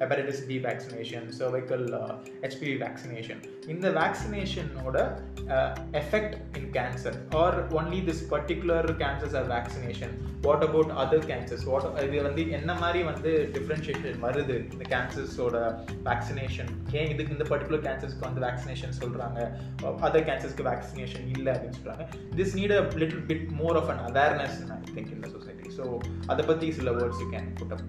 about 0.00 0.18
B 0.48 0.56
vaccination 0.64 1.26
cervical 1.38 1.84
HPV 2.42 2.74
vaccination 2.82 3.40
இந்த 3.66 3.86
வேக்சினேஷனோட 3.98 4.96
effect 6.00 6.34
in 6.58 6.70
cancer 6.72 7.16
or 7.36 7.56
only 7.72 8.00
this 8.08 8.22
particular 8.30 8.88
cancers 9.02 9.36
or 9.36 9.48
vaccination 9.48 10.14
what 10.42 10.64
about 10.64 10.92
other 11.02 11.26
cancers 11.26 11.64
what 11.64 11.86
இது 12.04 12.22
வந்து 12.22 12.42
என்ன 12.50 12.74
மாதிரி 12.74 13.02
வந்து 13.02 13.30
differentiation 13.54 14.18
வருது? 14.22 14.56
இந்த 14.72 14.84
கேன்சர்ஸோட 14.88 15.56
vaccination 16.04 16.70
ஏன் 16.92 17.10
இதுக்கு 17.10 17.36
இந்த 17.36 17.46
பர்டிகுலர் 17.52 17.84
கேன்சர்ஸ்க்கு 17.86 18.26
வந்து 18.28 18.44
வேக்சினேஷன் 18.46 18.98
சொல்கிறாங்க 19.00 19.38
அதர் 20.08 20.26
கேன்சர்ஸ்க்கு 20.28 20.68
வேக்சினேஷன் 20.70 21.26
இல்லை 21.36 21.52
அப்படின்னு 21.54 21.78
சொல்கிறாங்க 21.80 22.06
this 22.36 22.54
need 22.54 22.76
a 22.78 22.82
little 22.96 23.24
bit 23.30 23.48
more 23.62 23.78
of 23.82 23.90
an 23.94 24.04
awareness 24.10 24.58
I 24.70 24.80
think 24.90 25.14
இந்த 25.16 25.28
சொசைட்டி 25.28 25.70
ஸோ 25.78 25.86
அதை 26.26 26.44
பற்றி 26.44 26.68
சில 26.72 26.92
words 26.92 27.22
you 27.24 27.28
can 27.30 27.50
put 27.60 27.74
up 27.76 27.86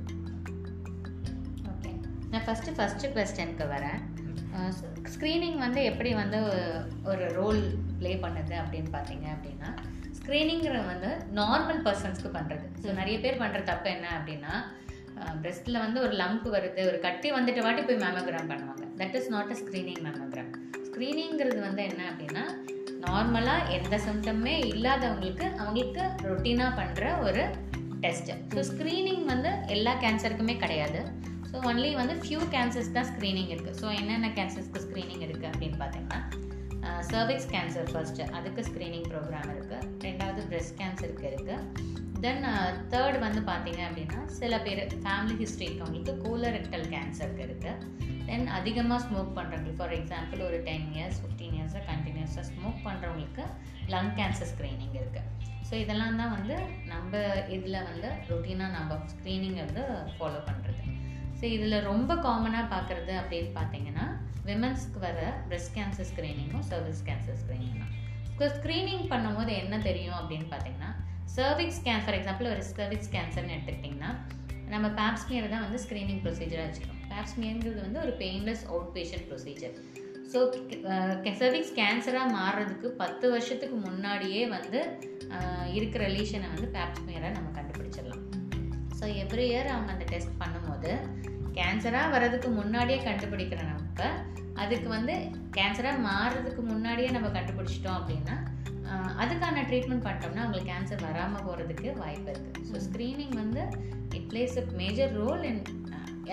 நான் 2.31 2.43
ஃபஸ்ட்டு 2.48 2.74
ஃபஸ்ட்டு 2.77 3.12
கொஸ்டனுக்கு 3.15 3.65
வரேன். 3.75 4.00
ஸ்க்ரீனிங் 5.13 5.57
வந்து 5.63 5.79
எப்படி 5.91 6.09
வந்து 6.21 6.39
ஒரு 7.12 7.25
ரோல் 7.38 7.62
ப்ளே 8.00 8.12
பண்ணுது 8.25 8.55
அப்படின்னு 8.63 8.89
பார்த்தீங்க 8.95 9.25
அப்படின்னா 9.36 9.69
ஸ்க்ரீனிங்கிற 10.17 10.77
வந்து 10.91 11.09
நார்மல் 11.39 11.81
பர்சன்ஸ்க்கு 11.86 12.29
பண்ணுறது 12.38 12.65
ஸோ 12.83 12.88
நிறைய 13.00 13.17
பேர் 13.24 13.41
பண்ணுற 13.43 13.62
தப்பு 13.71 13.89
என்ன 13.95 14.07
அப்படின்னா 14.17 14.53
பிரெஸ்ட்டில் 15.43 15.83
வந்து 15.83 16.00
ஒரு 16.05 16.13
லம்ப் 16.21 16.45
வருது 16.55 16.81
ஒரு 16.89 17.00
கட்டி 17.05 17.29
வந்துட்டு 17.38 17.63
வாட்டி 17.65 17.81
போய் 17.88 18.03
மேமோகிராம் 18.03 18.51
பண்ணுவாங்க. 18.51 18.83
That 19.01 19.15
is 19.19 19.31
not 19.36 19.51
a 19.55 19.57
screening 19.62 20.03
mammogram 20.07 20.51
ஸ்க்ரீனிங்கிறது 20.88 21.59
வந்து 21.67 21.81
என்ன 21.89 22.01
அப்படின்னா 22.12 22.43
நார்மலாக 23.05 23.74
எந்த 23.77 23.95
சிம்டமே 24.05 24.53
இல்லாதவங்களுக்கு 24.74 25.45
அவங்களுக்கு 25.62 26.05
ரொட்டீனாக 26.29 26.71
பண்ணுற 26.79 27.03
ஒரு 27.27 27.43
டெஸ்ட்டு 28.05 28.38
ஸோ 28.55 28.62
ஸ்க்ரீனிங் 28.71 29.25
வந்து 29.33 29.51
எல்லா 29.75 29.93
கேன்சருக்குமே 30.03 30.55
கிடையாது. 30.63 31.01
ஸோ 31.50 31.58
ஒன்லி 31.65 31.89
வந்து 31.96 32.15
ஃபியூ 32.22 32.41
கேன்சர்ஸ் 32.51 32.91
தான் 32.91 33.10
ஸ்க்ரீனிங் 33.10 33.51
இருக்குது 33.53 33.77
ஸோ 33.79 33.88
என்னென்ன 34.00 34.27
கேன்சர்ஸ்க்கு 34.36 34.84
ஸ்க்ரீனிங் 34.84 35.24
இருக்குது 35.25 35.50
அப்படின்னு 35.51 35.79
பார்த்தீங்கன்னா 35.79 36.20
சர்விக்ஸ் 37.10 37.50
கேன்சர் 37.51 37.89
ஃபர்ஸ்ட்டு 37.91 38.27
அதுக்கு 38.38 38.62
ஸ்க்ரீனிங் 38.63 39.08
ப்ரோக்ராம் 39.10 39.50
இருக்குது 39.53 39.88
ரெண்டாவது 40.06 40.41
பிரெஸ்ட் 40.48 40.75
கேன்சருக்கு 40.79 41.25
இருக்குது 41.29 41.58
தென் 42.20 42.46
தேர்ட் 42.89 43.18
வந்து 43.20 43.41
பார்த்தீங்க 43.50 43.82
அப்படின்னா 43.88 44.22
சில 44.38 44.53
பேர் 44.60 44.82
ஃபேமிலி 44.98 45.36
ஹிஸ்ட்ரி 45.36 45.65
இருக்கவங்களுக்கு 45.68 46.15
கோலரெக்டல் 46.25 46.88
கேன்சருக்கு 46.89 47.44
இருக்குது 47.46 48.08
தென் 48.27 48.48
அதிகமாக 48.50 49.00
ஸ்மோக் 49.06 49.36
பண்ணுறவங்களுக்கு 49.38 49.79
ஃபார் 49.79 49.96
எக்ஸாம்பிள் 49.96 50.41
ஒரு 50.48 50.58
டென் 50.65 50.88
இயர்ஸ் 50.96 51.20
ஃபிஃப்டீன் 51.22 51.56
இயர்ஸாக 51.58 51.84
கண்டினியூஸாக 51.89 52.46
ஸ்மோக் 52.51 52.82
பண்ணுறவங்களுக்கு 52.84 53.46
லங் 53.89 54.13
கேன்சர் 54.15 54.51
ஸ்க்ரீனிங் 54.53 54.96
இருக்குது 54.96 55.27
ஸோ 55.70 55.75
இதெல்லாம் 55.75 56.20
தான் 56.22 56.36
வந்து 56.38 56.56
நம்ம 56.88 57.13
இதில் 57.50 57.86
வந்து 57.86 58.12
ரொட்டீனாக 58.29 58.75
நம்ம 58.77 59.01
ஸ்க்ரீனிங் 59.13 59.60
வந்து 59.63 59.84
ஃபாலோ 60.13 60.41
பண்ணுறது 60.46 60.84
ஸோ 61.39 61.46
இதில் 61.55 61.86
ரொம்ப 61.91 62.12
காமனாக 62.25 62.65
பார்க்குறது 62.74 63.13
அப்படின்னு 63.22 63.51
பார்த்தீங்கன்னா 63.60 64.05
விமன்ஸ்க்கு 64.48 65.00
வர 65.05 65.19
பிரெஸ்ட் 65.50 65.74
கேன்சர் 65.77 66.08
ஸ்க்ரீனிங்கும் 66.12 66.65
சர்விஸ் 66.72 67.03
கேன்சர் 67.10 67.39
ஸ்க்ரீனிங் 67.41 67.77
தான். 67.81 67.93
ஸோ 68.39 68.48
ஸ்க்ரீனிங் 68.58 69.05
பண்ணும்போது 69.13 69.51
என்ன 69.62 69.77
தெரியும் 69.88 70.17
அப்படின்னு 70.19 70.48
பார்த்தீங்கன்னா 70.53 70.91
சர்விக்ஸ் 71.36 71.81
கேன் 71.88 72.03
ஃபார் 72.03 72.17
எக்ஸாம்பிள் 72.19 72.51
ஒரு 72.53 72.63
சர்விக்ஸ் 72.69 73.12
கேன்சர்னு 73.15 73.55
எடுத்துக்கிட்டிங்கன்னா 73.55 74.12
நம்ம 74.74 74.88
பேப்ஸ்மியர் 75.00 75.51
தான் 75.53 75.65
வந்து 75.65 75.79
ஸ்க்ரீனிங் 75.86 76.22
ப்ரொசீஜராக 76.25 76.65
வச்சுக்கோம் 76.67 77.00
பேப்ஸ்மியர்ங்கிறது 77.13 77.81
வந்து 77.88 78.01
ஒரு 78.05 78.13
painless 78.24 78.65
outpatient 78.98 79.27
procedure 79.29 79.75
so 80.34 80.39
cervix 81.41 81.75
கேன்சராக 81.79 82.36
மாறுறதுக்கு 82.39 82.89
பத்து 83.03 83.25
வருஷத்துக்கு 83.36 83.77
முன்னாடியே 83.88 84.43
வந்து 84.58 84.81
இருக்கிற 85.77 86.01
ரிலேஷனை 86.08 86.50
வந்து 86.55 86.69
பேப்ஸ்மியரை 86.75 87.31
நம்ம 87.38 87.50
கண்டுபிடிச்சிடலாம். 87.58 88.25
ஸோ 89.00 89.06
எவ்ரி 89.24 89.46
இயர் 89.51 89.70
அவங்க 89.74 89.91
அந்த 89.96 90.06
டெஸ்ட் 90.13 90.39
பண்ணும்போது 90.41 90.91
கேன்சராக 91.58 92.13
வர்றதுக்கு 92.15 92.50
முன்னாடியே 92.60 93.00
கண்டுபிடிக்கிற 93.08 93.62
நம்ம. 93.70 94.08
அதுக்கு 94.63 94.88
வந்து 94.96 95.13
கேன்சராக 95.58 96.03
மாறுறதுக்கு 96.08 96.62
முன்னாடியே 96.72 97.10
நம்ம 97.15 97.27
கண்டுபிடிச்சிட்டோம் 97.36 98.00
அப்படின்னா 98.00 98.36
அதுக்கான 99.24 99.63
ட்ரீட்மெண்ட் 99.70 100.06
பண்ணிட்டோம்னா 100.06 100.44
அவங்களுக்கு 100.44 100.70
கேன்சர் 100.72 101.03
வராமல் 101.08 101.44
போகிறதுக்கு 101.48 101.89
வாய்ப்பு 102.01 102.29
இருக்குது 102.34 102.65
ஸோ 102.70 102.82
ஸ்க்ரீனிங் 102.86 103.36
வந்து 103.41 103.62
it 104.18 104.27
plays 104.32 104.56
a 104.62 104.63
major 104.82 105.13
role 105.22 105.44
in 105.50 105.62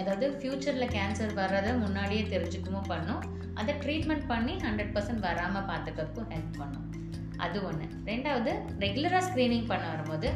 அதாவது 0.01 0.27
ஃப்யூச்சரில் 0.39 0.93
கேன்சர் 0.97 1.35
வர்றதை 1.41 1.73
முன்னாடியே 1.85 2.23
தெரிஞ்சுக்கவும் 2.33 2.89
பண்ணும். 2.93 3.23
அதை 3.61 3.75
ட்ரீட்மெண்ட் 3.85 4.27
பண்ணி 4.33 4.55
ஹண்ட்ரட் 4.67 4.93
பர்சன்ட் 4.97 5.23
வராமல் 5.29 5.69
பார்த்துக்கிறதுக்கும் 5.71 6.31
ஹெல்ப் 6.35 6.59
பண்ணும். 6.63 6.87
அது 7.45 7.59
ஒன்று 7.69 7.87
ரெண்டாவது 8.11 8.53
ரெகுலராக 8.85 9.23
ஸ்க்ரீனிங் 9.29 9.69
பண்ண 9.73 9.85
வரும்போது 9.95 10.29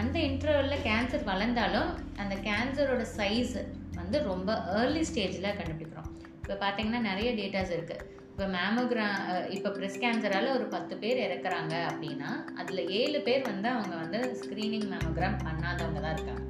அந்த 0.00 0.16
இன்டர்வலில் 0.28 0.84
கேன்சர் 0.88 1.28
வளர்ந்தாலும் 1.30 1.90
அந்த 2.22 2.34
கேன்சரோட 2.48 3.04
சைஸ் 3.18 3.54
வந்து 4.00 4.16
ரொம்ப 4.30 4.50
ஏர்லி 4.78 5.02
ஸ்டேஜில் 5.10 5.56
கண்டுபிடிக்கிறோம். 5.58 6.10
இப்போ 6.42 6.56
பார்த்தீங்கன்னா 6.62 7.00
நிறைய 7.10 7.28
டேட்டாஸ் 7.40 7.74
இருக்குது 7.76 8.02
இப்போ 8.30 8.46
மேமோகிரா 8.54 9.06
இப்போ 9.56 9.68
ப்ரெஸ்ட் 9.76 10.02
கேன்சரால் 10.04 10.48
ஒரு 10.54 10.66
பத்து 10.72 10.94
பேர் 11.02 11.18
இறக்குறாங்க 11.26 11.74
அப்படின்னா 11.90 12.30
அதில் 12.60 12.82
ஏழு 13.00 13.18
பேர் 13.28 13.44
வந்து 13.50 13.68
அவங்க 13.74 13.94
வந்து 14.02 14.20
ஸ்க்ரீனிங் 14.40 14.88
மேமோகிராம் 14.92 15.38
பண்ணாதவங்க 15.46 16.00
தான் 16.04 16.16
இருக்காங்க 16.16 16.42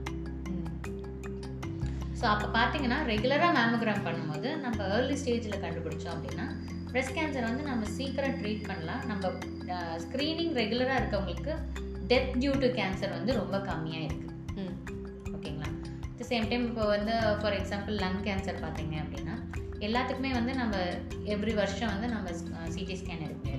ஸோ 2.21 2.25
அப்போ 2.33 2.47
பார்த்தீங்கன்னா 2.59 2.99
ரெகுலராக 3.13 3.53
மேமோகிராம் 3.59 4.05
பண்ணும்போது 4.07 4.51
நம்ம 4.65 4.85
ஏர்லி 4.97 5.17
ஸ்டேஜில் 5.23 5.63
கண்டுபிடிச்சோம் 5.65 6.15
அப்படின்னா 6.17 6.47
ப்ரெஸ்ட் 6.91 7.17
கேன்சர் 7.17 7.49
வந்து 7.51 7.65
நம்ம 7.71 7.85
சீக்கிரம் 7.97 8.37
ட்ரீட் 8.41 8.69
பண்ணலாம். 8.71 9.03
நம்ம 9.11 9.31
ஸ்க்ரீனிங் 10.05 10.55
ரெகுலராக 10.61 11.01
இருக்கவங்களுக்கு 11.01 11.55
டெத் 12.11 12.33
டியூ 12.37 12.53
டு 12.61 12.69
கேன்சர் 12.77 13.13
வந்து 13.13 13.33
ரொம்ப 13.35 13.57
கம்மியாக 13.67 14.07
இருக்குது 14.07 14.33
ம். 14.63 14.75
ஓகேங்களா? 15.35 15.69
த 16.19 16.27
சேம் 16.31 16.49
டைம் 16.51 16.67
இப்போ 16.69 16.85
வந்து 16.91 17.13
ஃபார் 17.41 17.57
எக்ஸாம்பிள் 17.59 17.97
லங் 18.03 18.21
கேன்சர் 18.27 18.63
பார்த்தீங்க 18.63 18.97
அப்படின்னா 19.03 19.37
எல்லாத்துக்குமே 19.81 20.31
வந்து 20.35 20.53
நம்ம 20.55 20.75
எவ்ரி 21.33 21.55
வருஷம் 21.57 21.93
வந்து 21.95 22.09
நம்ம 22.09 22.29
சிடி 22.71 22.97
ஸ்கேன் 22.97 23.25
எடுக்க 23.27 23.51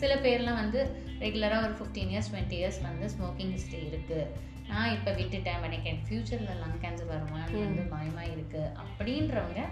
சில 0.00 0.12
பேர்லாம் 0.22 0.60
வந்து 0.60 0.80
ரெகுலராக 1.20 1.64
ஒரு 1.64 1.74
ஃபிஃப்டீன் 1.78 2.12
இயர்ஸ் 2.12 2.30
டுவெண்ட்டி 2.30 2.56
இயர்ஸ் 2.58 2.78
வந்து 2.84 3.08
ஸ்மோக்கிங் 3.14 3.52
ஹிஸ்ட்ரி 3.52 3.80
இருக்குது 3.86 4.24
நான் 4.68 4.92
இப்போ 4.92 5.10
விட்டுட்டேன் 5.18 5.64
எனக்கு 5.68 5.88
என் 5.90 6.02
ஃப்யூச்சரில் 6.04 6.60
லங் 6.60 6.78
கேன்சர் 6.82 7.10
வருமான்னு 7.10 7.64
வந்து 7.64 7.84
பயமாக 7.90 8.26
இருக்குது 8.28 8.70
அப்படின்றவங்க 8.82 9.62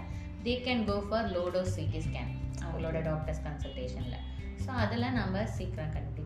they 0.43 0.53
can 0.65 0.83
go 0.85 0.97
for 1.07 1.29
low dose 1.33 1.73
CT 1.75 2.01
scan 2.01 2.31
அவங்களோட 2.63 2.97
டாக்டர்ஸ் 3.07 3.43
கன்சல்டேஷனில் 3.45 4.19
ஸோ 4.63 4.71
அதில் 4.83 5.15
நம்ம 5.15 5.43
சீக்கிரம் 5.55 5.93
கண்டுபிடிக்கலாம் 5.95 6.18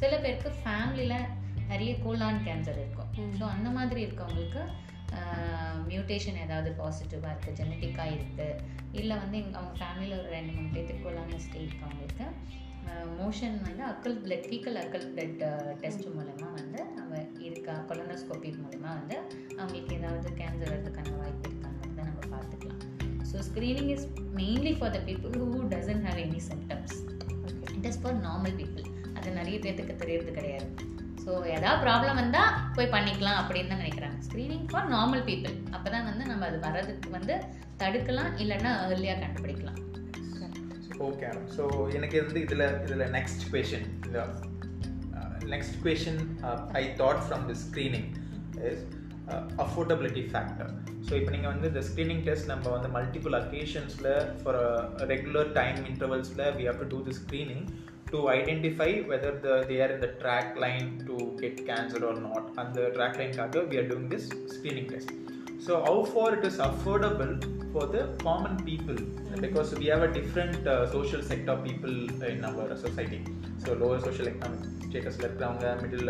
சில 0.00 0.12
பேருக்கு 0.24 0.50
ஃபேமிலியில் 0.60 1.28
நிறைய 1.70 1.92
கோலான் 2.04 2.44
கேன்சர் 2.46 2.78
இருக்கும். 2.82 3.10
ஸோ 3.38 3.44
அந்த 3.54 3.68
மாதிரி 3.76 4.00
இருக்கவங்களுக்கு 4.06 4.62
மியூட்டேஷன் 5.90 6.40
ஏதாவது 6.44 6.70
பாசிட்டிவாக 6.80 7.32
இருக்குது 7.32 7.58
ஜெனட்டிக்காக 7.58 8.14
இருக்குது 8.16 8.48
இல்லை 9.00 9.14
வந்து 9.22 9.36
எங்க 9.42 9.56
அவங்க 9.60 9.74
ஃபேமிலியில் 9.80 10.18
ஒரு 10.20 10.28
ரெண்டு 10.36 10.52
மூணு 10.56 10.68
பேர்த்துக்கு 10.74 11.04
கோலான் 11.06 11.32
ஹிஸ்ட்ரி 11.36 11.60
இருக்கவங்களுக்கு 11.66 12.26
மோஷன் 13.20 13.56
வந்து 13.66 13.82
occult 13.92 14.18
blood 14.24 14.46
fecal 14.50 14.78
occult 14.82 15.06
blood 15.14 15.42
test 15.82 16.06
மூலமாக 16.16 16.50
வந்து 16.58 16.80
நம்ம 16.98 17.22
இருக்கா 17.48 17.74
கொலனோஸ்கோபி 17.88 18.50
மூலமாக 18.60 18.94
வந்து 19.00 19.16
அவங்களுக்கு 19.58 19.96
ஏதாவது 20.00 20.30
கேன்சர் 20.40 20.72
வரதுக்கான 20.74 21.16
வாய்ப்பு 21.22 21.48
இருக்காங்கிறத 21.50 22.06
நம்ம 22.10 22.20
பார்த்துக்கலாம். 22.34 22.84
So 23.30 23.38
screening 23.48 23.90
is 23.96 24.06
mainly 24.40 24.72
for 24.78 24.94
the 24.96 25.00
people 25.08 25.34
who 25.42 25.60
doesn't 25.74 26.06
have 26.08 26.20
any 26.26 26.40
symptoms 26.50 26.96
it 27.76 27.88
is 27.92 28.00
for 28.04 28.18
normal 28.28 28.56
people 28.62 28.86
அது 29.28 29.40
நிறைய 29.40 29.56
பேர்த்துக்கு 29.64 29.94
தெரியறது 30.02 30.32
கிடையாது. 30.38 30.68
ஸோ 31.22 31.30
ஏதாவது 31.54 31.80
ப்ராப்ளம் 31.86 32.18
வந்தால் 32.20 32.52
போய் 32.76 32.92
பண்ணிக்கலாம் 32.94 33.38
அப்படின்னு 33.40 33.70
தான் 33.72 33.82
நினைக்கிறாங்க. 33.82 34.18
ஸ்க்ரீனிங் 34.26 34.66
ஃபார் 34.70 34.88
நார்மல் 34.94 35.24
பீப்புள் 35.28 35.56
அப்போ 35.76 35.88
தான் 35.94 36.06
வந்து 36.10 36.24
நம்ம 36.30 36.46
அது 36.50 36.58
வர்றதுக்கு 36.66 37.08
வந்து 37.16 37.34
தடுக்கலாம் 37.82 38.32
இல்லைன்னா 38.42 38.70
ஏர்லியாக 38.92 39.20
கண்டுபிடிக்கலாம். 39.24 39.80
ஓகே 41.08 41.26
ஸோ 41.56 41.64
எனக்கு 41.96 42.22
வந்து 42.22 42.40
இதில் 42.46 42.64
இதில் 42.84 43.04
நெக்ஸ்ட் 43.16 43.44
கொஷின் 43.52 43.86
இந்த 44.06 44.20
next 45.52 45.76
question 45.84 46.22
I 46.80 46.82
thought 47.02 47.20
from 47.26 47.44
the 47.50 47.56
screening 47.64 48.08
is 48.70 48.82
affordability 49.64 50.24
factor 50.32 50.72
so 51.06 51.12
இப்போ 51.18 51.30
நீங்கள் 51.34 51.52
வந்து 51.52 51.68
இந்த 51.72 51.82
ஸ்க்ரீனிங் 51.88 52.24
டெஸ்ட் 52.28 52.50
நம்ம 52.52 52.72
வந்து 52.76 52.88
மல்டிபிள் 52.96 53.36
அக்கேஷன்ஸில் 53.42 54.10
for 54.40 54.58
regular 55.12 55.52
time 55.60 55.78
இன்டர்வல்ஸில் 55.92 56.44
we 56.58 56.66
have 56.70 56.80
to 56.82 56.88
do 56.94 57.00
the 57.08 57.14
screening 57.20 57.64
to 58.11 58.19
identify 58.29 58.91
whether 59.11 59.31
the, 59.45 59.53
they 59.69 59.79
are 59.81 59.91
in 59.95 59.99
the 59.99 60.11
track 60.21 60.49
line 60.63 60.87
to 61.07 61.15
get 61.41 61.65
cancer 61.69 62.01
or 62.05 62.15
not 62.27 62.51
and 62.57 62.75
the 62.75 62.85
track 62.97 63.17
line 63.19 63.33
kaga 63.33 63.63
we 63.71 63.77
are 63.77 63.87
doing 63.87 64.07
this 64.09 64.25
screening 64.55 64.87
test 64.93 65.11
so 65.65 65.73
how 65.87 65.97
far 66.13 66.29
it 66.37 66.45
is 66.45 66.57
affordable 66.69 67.33
for 67.73 67.85
the 67.95 68.03
common 68.27 68.55
people 68.69 68.97
because 69.45 69.69
we 69.75 69.87
have 69.93 70.03
a 70.03 70.11
different 70.19 70.67
uh, 70.67 70.75
social 70.91 71.21
sector 71.23 71.55
people 71.67 71.95
in 72.33 72.45
our 72.45 72.67
society 72.77 73.21
so 73.57 73.73
lower 73.83 73.99
social 74.09 74.27
economic 74.33 74.69
ஸ்டேட்டஸில் 74.87 75.25
இருக்கிறவங்க 75.27 75.67
middle 75.81 76.09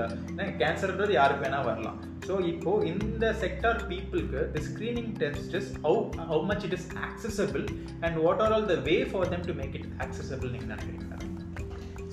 கேன்சர்ன்றது 0.62 1.14
யாருக்கு 1.18 1.44
வேணால் 1.46 1.68
வரலாம் 1.70 1.98
so 2.28 2.34
இப்போ 2.52 2.72
இந்த 2.92 3.26
sector 3.44 3.80
பீப்புளுக்கு 3.92 4.42
the 4.56 4.64
screening 4.70 5.12
test 5.22 5.56
is 5.60 5.70
how 5.86 6.02
how 6.32 6.42
much 6.52 6.66
it 6.70 6.76
is 6.80 6.90
accessible 7.08 7.66
and 8.06 8.18
what 8.26 8.42
are 8.46 8.56
all 8.58 8.68
the 8.74 8.78
way 8.90 8.98
for 9.12 9.32
them 9.34 9.46
to 9.50 9.56
make 9.62 9.78
it 9.80 9.90
accessible 10.06 10.52
நீங்கள் 10.56 10.72
நினைக்கிறீங்களா 10.74 11.20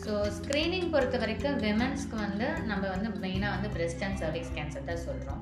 so 0.06 0.16
screening 0.38 0.90
பொறுத்த 0.94 1.18
வரைக்கும் 1.22 1.56
விமன்ஸ்க்கு 1.66 2.18
வந்து 2.26 2.48
நம்ம 2.72 2.84
வந்து 2.96 3.10
மெயினாக 3.24 3.54
வந்து 3.56 3.70
பிரெஸ்ட் 3.76 4.04
அண்ட் 4.08 4.20
சர்விக்ஸ் 4.24 4.54
கேன்சர் 4.58 4.90
தான் 4.90 5.06
சொல்கிறோம் 5.06 5.42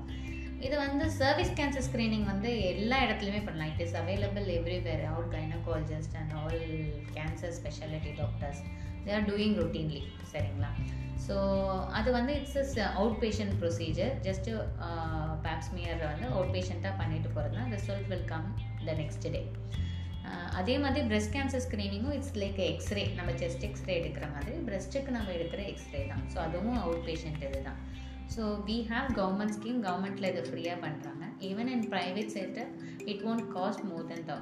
இது 0.65 0.75
வந்து 0.83 1.05
சர்வீஸ் 1.19 1.51
கேன்சர் 1.59 1.85
ஸ்க்ரீனிங் 1.87 2.27
வந்து 2.31 2.49
எல்லா 2.73 2.97
இடத்துலையுமே 3.05 3.41
பண்ணலாம். 3.45 3.71
It 3.73 3.81
is 3.85 3.95
available 4.01 4.45
everywhere 4.57 5.03
out 5.09 5.31
gynaecologist 5.35 6.15
and 6.19 6.33
all 6.41 6.61
cancer 7.17 7.53
speciality 7.59 8.13
doctors 8.21 8.61
they 9.05 9.13
are 9.17 9.27
doing 9.31 9.57
routinely 9.61 10.01
சரிங்களா? 10.33 10.69
ஸோ 11.25 11.35
அது 11.99 12.09
வந்து 12.17 12.31
it's 12.39 12.57
is 12.61 12.75
out 12.99 13.17
patient 13.23 13.55
procedure 13.61 14.13
just 14.27 14.53
pap smear 15.45 16.01
வந்து 16.11 16.27
அவுட் 16.35 16.53
பேஷண்ட்டாக 16.55 16.95
பண்ணிட்டு 17.01 17.29
போகிறது 17.35 17.57
தான் 17.59 17.71
result 17.77 18.09
will 18.13 18.27
come 18.33 18.47
the 18.87 18.95
next 19.01 19.27
day 19.35 19.43
அதே 20.53 20.75
மாதிரி 20.77 21.01
பிரெஸ்ட் 21.07 21.33
கேன்சர் 21.35 21.63
ஸ்க்ரீனிங்கும் 21.65 22.15
இட்ஸ் 22.15 22.35
லைக் 22.37 22.59
எக்ஸ்ரே 22.67 23.03
நம்ம 23.17 23.31
செஸ்ட் 23.39 23.65
எக்ஸ்ரே 23.69 23.93
எடுக்கிற 23.99 24.27
மாதிரி 24.33 24.55
பிரெஸ்ட்டுக்கு 24.67 25.15
நம்ம 25.17 25.31
எடுக்கிற 25.37 25.61
எக்ஸ்ரே 25.71 26.01
தான். 26.11 26.23
ஸோ 26.33 26.39
அதுவும் 26.45 26.79
அவுட் 26.81 27.03
பேஷண்ட் 27.07 27.43
இது 27.47 27.61
தான் 27.63 27.79
so 28.35 28.43
we 28.67 28.77
have 28.91 29.07
government 29.17 29.55
scheme 29.57 29.79
கவர்மெண்ட்டில் 29.85 30.29
இதை 30.31 30.43
ஃப்ரீயாக 30.47 30.79
பண்ணுறாங்க 30.83 31.23
even 31.49 31.71
in 31.73 31.85
private 31.91 32.31
sector 32.35 32.69
it 33.05 33.23
won't 33.23 33.47
cost 33.55 33.83
more 33.89 34.05
than 34.11 34.25
thou 34.29 34.37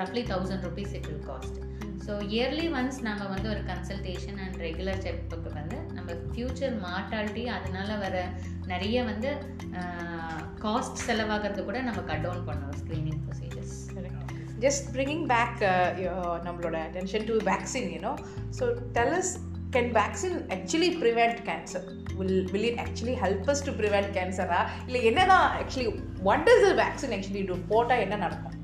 ரஃப்லி 0.00 0.22
thousand 0.30 0.64
rupees 0.64 0.94
it 0.98 1.08
will 1.10 1.24
cost 1.28 1.58
so 2.06 2.14
yearly 2.32 2.66
once 2.74 2.98
நம்ம 3.06 3.22
வந்து 3.32 3.48
ஒரு 3.54 3.62
கன்சல்டேஷன் 3.70 4.38
அண்ட் 4.44 4.58
ரெகுலர் 4.64 5.02
செக்அப்புக்கு 5.06 5.52
வந்து 5.54 5.78
நம்ம 5.96 6.08
ஃப்யூச்சர் 6.26 6.76
மார்டாலிட்டி 6.84 7.44
அதனால 7.56 7.96
வர 8.04 8.16
நிறைய 8.66 8.98
வந்து 9.04 9.30
காஸ்ட் 10.64 11.04
செலவாகிறது 11.06 11.64
கூட 11.64 11.80
நம்ம 11.82 12.02
கட் 12.02 12.24
டவுன் 12.26 12.46
பண்ணுவோம் 12.48 12.78
screening 12.82 13.20
procedures 13.24 13.76
just 14.64 14.92
bringing 14.92 15.22
back 15.34 15.54
uh, 15.62 15.88
your 16.04 16.20
நம்மளோட 16.46 16.76
attention 16.88 17.22
to 17.30 17.34
vaccine 17.52 17.88
you 17.96 18.02
know 18.06 18.16
so 18.50 18.64
tell 18.98 19.10
us 19.20 19.28
can 19.74 19.86
vaccine 19.92 20.36
actually 20.56 20.90
prevent 21.02 21.38
cancer 21.48 21.82
will 22.18 22.36
will 22.52 22.66
it 22.70 22.76
actually 22.84 23.16
help 23.24 23.48
us 23.52 23.60
to 23.66 23.72
prevent 23.80 24.08
cancer 24.18 24.46
ஆ 24.58 24.60
இல்லை 24.86 25.00
என்னதான் 25.04 25.48
what 26.28 26.42
does 26.50 26.62
the 26.68 26.74
vaccine 26.84 27.12
actually 27.18 27.44
do 27.52 27.56
போட்டால் 27.72 28.04
என்ன 28.06 28.18
நடக்கும் 28.26 28.54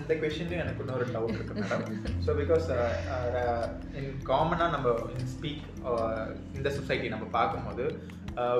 இந்த 0.00 0.14
கொஷின்லையும் 0.22 0.62
எனக்கு 0.64 0.82
இன்னொரு 0.84 1.04
டவுட் 1.14 1.36
இருக்கு 1.36 1.54
மேடம் 1.60 1.84
ஸோ 2.26 2.32
பிகாஸ் 2.40 2.66
இன் 3.98 4.10
காமனாக 4.30 4.70
நம்ம 4.74 4.88
ஸ்பீக் 5.34 5.64
இந்த 6.58 6.70
சொசைட்டி 6.78 7.08
நம்ம 7.08 7.28
பார்க்கும்போது 7.30 7.84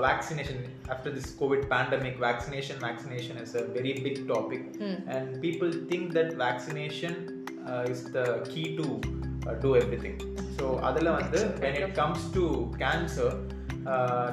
vaccination 0.06 0.62
after 0.94 1.14
this 1.16 1.32
covid 1.40 1.66
pandemic 1.72 2.20
vaccination 2.20 2.80
vaccination 2.80 3.40
is 3.44 3.56
a 3.56 3.64
very 3.78 3.94
big 4.06 4.22
topic 4.28 4.68
and 5.16 5.32
people 5.46 5.72
think 5.92 6.10
that 6.18 6.34
vaccination 6.44 7.18
is 7.92 8.06
the 8.12 8.22
key 8.54 8.64
to 8.78 8.88
do 9.62 9.72
everything 10.06 10.20
so 10.58 10.66
அதில் 10.82 11.12
வந்து 11.12 11.40
when 11.60 11.80
it 11.82 11.96
comes 11.96 12.28
to 12.34 12.46
cancer 12.78 13.36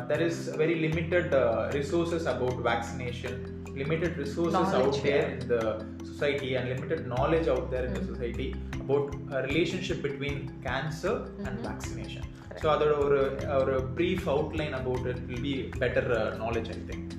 There 0.10 0.24
is 0.28 0.42
very 0.58 0.78
limited 0.86 1.34
resources 1.78 2.30
about 2.36 2.62
vaccination 2.68 3.38
limited 3.78 4.14
resources 4.18 4.54
Knowledge, 4.56 4.76
out 4.82 4.98
there 5.04 5.16
yeah. 5.16 5.32
in 5.34 5.48
the 5.48 5.62
society 6.02 6.50
and 6.56 6.70
limited 6.70 7.08
knowledge 7.08 7.48
out 7.48 7.66
there 7.70 7.86
in 7.86 7.94
the 7.94 8.04
society 8.04 8.46
about 8.82 9.10
relationship 9.48 10.02
between 10.06 10.38
cancer 10.66 11.18
and 11.46 11.60
vaccination 11.66 12.28
so 12.62 12.68
அதோட 12.74 12.94
ஒரு 13.06 13.18
ஒரு 13.58 13.76
brief 13.98 14.28
outline 14.34 14.76
about 14.80 15.08
it 15.12 15.22
will 15.26 15.44
be 15.44 15.54
better 15.82 16.08
knowledge 16.44 16.70
I 16.70 16.80
think 16.92 17.12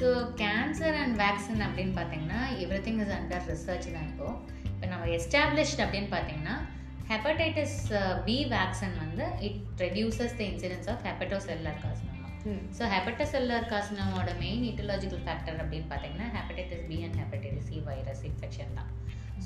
so 0.00 0.08
cancer 0.42 0.98
and 1.02 1.16
vaccine 1.22 1.64
அப்படின்னு 1.66 1.94
பார்த்தீங்கன்னா 1.98 2.40
every 2.64 2.80
thing 2.86 3.00
is 3.04 3.14
under 3.18 3.44
research 3.52 3.88
தான் 3.96 4.08
இப்போ. 4.12 4.28
இப்போ 4.68 4.86
நம்ம 4.86 5.10
established 5.18 5.82
அப்படின்னு 5.84 6.10
பார்த்தீங்கன்னா 6.10 6.56
ஹெப்படைட்டிஸ் 7.10 7.78
பி 8.26 8.36
வேக்சின் 8.52 8.96
வந்து 9.02 9.24
it 9.48 9.60
reduces 9.84 10.36
the 10.38 10.42
incidence 10.50 10.88
of 10.92 11.02
hepatocellular 11.08 11.78
carcinoma 11.82 12.30
so 12.78 12.82
hepatocellular 12.94 13.66
கார்சினோமோட 13.72 14.30
main 14.42 14.64
இட்டலாஜிக்கல் 14.70 15.22
factor 15.26 15.58
அப்படின்னு 15.62 15.88
பார்த்தீங்கன்னா 15.92 16.28
hepatitis 16.36 16.86
B 16.90 16.98
and 17.06 17.18
hepatitis 17.22 17.68
C 17.70 17.78
virus 17.88 18.22
infection 18.30 18.72
தான். 18.78 18.90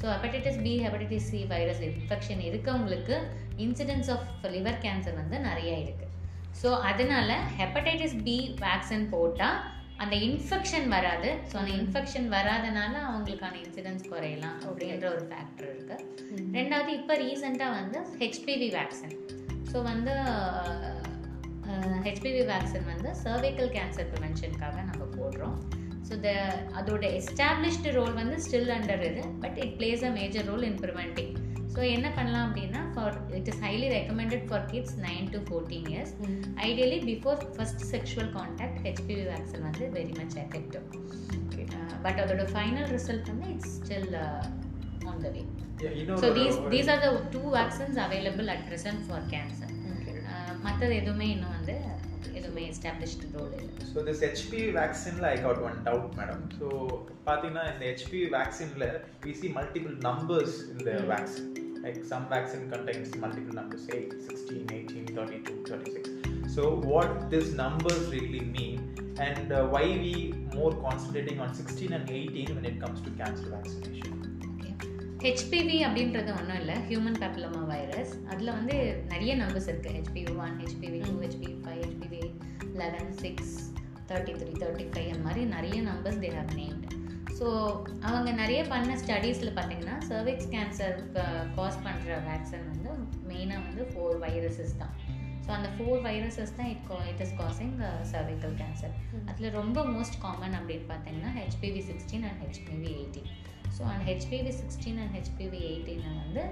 So 0.01 0.05
hepatitis 0.15 0.61
B 0.67 0.73
hepatitis 0.85 1.29
C 1.31 1.41
virus 1.53 1.83
infection 1.89 2.43
இருக்கவங்களுக்கு 2.49 3.17
இன்சிடென்ஸ் 3.67 4.11
ஆஃப் 4.15 4.27
லிவர் 4.57 4.81
கேன்சர் 4.85 5.19
வந்து 5.23 5.39
நிறைய 5.49 5.73
இருக்குது 5.85 6.09
so 6.63 6.71
அதனால 6.91 7.31
hepatitis 7.61 8.17
B 8.27 8.37
vaccine 8.65 9.07
போட்டால் 9.15 9.59
அந்த 10.03 10.15
இன்ஃபெக்ஷன் 10.29 10.87
வராது. 10.95 11.31
ஸோ 11.51 11.55
அந்த 11.61 11.73
இன்ஃபெக்ஷன் 11.81 12.29
வராதனால 12.37 12.95
அவங்களுக்கான 13.09 13.59
இன்சிடென்ஸ் 13.65 14.05
குறையலாம் 14.13 14.59
அப்படின்ற 14.67 15.07
ஒரு 15.17 15.25
ஃபேக்டர் 15.31 15.69
இருக்கு. 15.73 15.97
ரெண்டாவது 16.59 16.93
இப்போ 16.99 17.17
ரீசெண்டாக 17.25 17.77
வந்து 17.81 17.99
ஹெச்பிவி 18.23 18.69
வேக்சின் 18.79 19.17
ஸோ 19.73 19.79
வந்து 19.91 20.15
ஹெச்பிவி 22.07 22.43
வேக்சின் 22.53 22.89
வந்து 22.93 23.11
சர்வைக்கல் 23.25 23.71
கேன்சர் 23.77 24.11
ப்ரிவென்ஷனுக்காக 24.15 24.77
நம்ம 24.91 25.03
போடுறோம். 25.19 25.59
ஸோ 26.09 26.15
த 26.25 26.31
அதோட 26.79 27.05
எஸ்டாப்ளிஷ்டு 27.19 27.91
ரோல் 27.99 28.15
வந்து 28.21 28.37
ஸ்டில் 28.45 28.73
அண்டர் 28.77 29.05
இது 29.11 29.23
but 29.43 29.59
it 29.65 29.77
plays 29.81 30.03
a 30.09 30.11
major 30.19 30.49
role 30.51 30.67
in 30.71 30.81
preventing 30.85 31.35
so 31.73 31.81
என்ன 31.95 32.07
பண்ணலாம் 32.15 32.47
அப்படின்னா 32.47 32.81
for 32.95 33.17
it 33.37 33.49
is 33.51 33.61
highly 33.65 33.89
recommended 33.95 34.45
for 34.49 34.65
kids 34.71 34.97
nine 35.05 35.27
to 35.35 35.41
fourteen 35.49 35.89
years 35.93 36.15
ideally 36.69 36.99
before 37.07 37.45
first 37.57 37.85
sexual 37.93 38.31
contact 38.37 38.81
HPV 38.87 39.25
vaccine 39.31 39.67
வந்து 39.69 39.87
very 39.97 40.15
much 40.19 40.37
effective 40.45 40.87
but 42.05 42.21
அதோட 42.23 42.45
final 42.53 42.89
result 42.93 43.31
வந்து 43.33 43.49
it's 43.55 43.75
still 43.79 44.09
on 45.11 45.21
the 45.25 45.31
way 45.31 45.43
so 46.23 46.31
these 46.39 46.59
these 46.75 46.91
are 46.95 47.03
the 47.05 47.11
two 47.35 47.43
vaccines 47.59 48.01
available 48.07 48.51
at 48.55 48.65
present 48.69 49.05
for 49.07 49.27
cancer 49.35 49.75
மற்றது 50.65 50.93
எதுவுமே 50.95 51.27
இன்னும் 51.35 51.57
வந்து 51.59 51.77
எதுவுமே 52.35 52.63
established 52.71 53.31
role 53.35 53.55
இல்லை 53.59 53.87
so 53.91 54.05
this 54.09 54.23
HP 54.27 54.63
வேக்சினில் 54.79 55.29
I 55.31 55.37
got 55.47 55.63
one 55.69 55.79
doubt 55.89 56.15
madam 56.21 56.45
so 56.59 56.69
பார்த்தீங்கன்னா 57.27 57.65
இந்த 57.73 57.85
ஹெச்பி 57.91 58.21
வேக்சினில் 58.37 58.87
வி 59.27 59.35
சி 59.41 59.51
மல்டிபிள் 59.59 59.97
நம்பர்ஸ் 60.09 60.57
இந்த 60.75 60.93
vaccine 61.13 61.51
like 61.85 62.01
some 62.11 62.27
vaccine 62.33 62.67
contains 62.73 63.15
multiple 63.25 63.57
numbers 63.61 63.89
eight 63.97 64.15
sixteen 64.27 64.73
eighteen 64.77 65.11
thirty 65.13 65.41
two 65.49 65.57
thirty 65.69 65.93
six 65.97 66.15
so 66.57 66.63
what 66.87 67.17
this 67.35 67.53
numbers 67.63 68.07
really 68.17 68.45
mean 68.57 68.81
and 69.27 69.53
why 69.75 69.87
we 70.03 70.15
more 70.57 70.77
concentrating 70.85 71.43
on 71.47 71.57
sixteen 71.61 71.97
and 71.99 72.13
eighteen 72.19 72.55
when 72.55 72.67
it 72.67 72.79
comes 72.81 73.01
to 73.01 73.13
cancer 73.21 73.49
vaccination. 73.51 74.07
HPV 75.25 75.75
அப்படின்றது 75.87 76.31
ஒன்றும் 76.37 76.59
இல்லை. 76.61 76.75
Human 76.87 77.19
பேப்பிலமா 77.19 77.63
virus 77.71 78.13
அதில் 78.31 78.53
வந்து 78.55 78.77
நிறைய 79.11 79.33
numbers 79.35 79.69
இருக்குது 79.69 79.97
HPV 79.97 80.33
one 80.45 80.55
HPV 80.63 80.99
two 81.01 81.15
HPV 81.25 81.57
five 81.65 81.83
eleven 82.77 83.13
six 83.19 83.53
thirty 84.09 84.33
three 84.35 84.53
thirty 84.61 84.87
five 84.91 85.09
அந்த 85.09 85.25
மாதிரி 85.25 85.45
நிறைய 85.49 85.79
numbers 85.83 86.19
they 86.19 86.31
have 86.37 86.55
named 86.57 86.89
so 87.39 87.47
அவங்க 88.03 88.31
நிறைய 88.33 88.61
பண்ண 88.65 88.97
ஸ்டடீஸில் 88.97 89.57
பார்த்தீங்கன்னா 89.57 89.97
சர்விக்ஸ் 90.09 90.51
கேன்சர் 90.51 90.97
காஸ் 91.57 91.79
பண்ணுற 91.85 92.17
வேக்சின் 92.27 92.67
வந்து 92.69 92.91
மெயினாக 93.29 93.65
வந்து 93.67 93.85
ஃபோர் 93.93 94.19
வைரஸஸ் 94.25 94.75
தான். 94.77 94.95
ஸோ 95.45 95.51
அந்த 95.53 95.69
ஃபோர் 95.77 96.01
வைரஸஸ் 96.05 96.57
தான் 96.57 96.71
it 96.71 96.91
it 97.11 97.21
is 97.21 97.35
causing 97.39 97.77
cervical 98.13 98.57
cancer 98.61 98.95
அதில் 99.27 99.55
ரொம்ப 99.55 99.85
மோஸ்ட் 99.93 100.19
காமன் 100.23 100.57
அப்படின்னு 100.59 100.87
பார்த்தீங்கன்னா 100.91 101.33
HPV 101.39 101.83
sixteen 101.89 102.27
and 102.29 102.43
HPV 102.45 102.91
eighteen 102.95 103.31
so 103.77 103.83
அந்த 103.85 104.05
ஹெச்பிவி 104.11 104.53
சிக்ஸ்டீன் 104.61 104.99
அண்ட் 104.99 105.15
ஹெச்பிவி 105.19 105.61
எயிட்டீனை 105.71 106.13
வந்து 106.19 106.45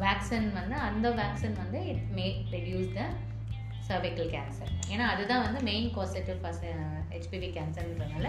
வேக்சின் 0.00 0.48
வந்து 0.52 0.76
அந்த 0.82 1.08
வேக்சின் 1.14 1.56
வந்து 1.56 1.80
it 1.92 2.06
may 2.12 2.26
reduce 2.52 2.92
the 2.94 3.02
cervical 3.90 4.30
cancer 4.34 4.72
ஏன்னா 4.92 5.04
அதுதான் 5.14 5.44
வந்து 5.46 5.60
மெயின் 5.70 5.90
காசட்டிவ் 5.96 6.40
ஃபஸ் 6.44 6.62
ஹெச்பிவி 7.14 7.50
கேன்சர்ன்றதுனால 7.56 8.28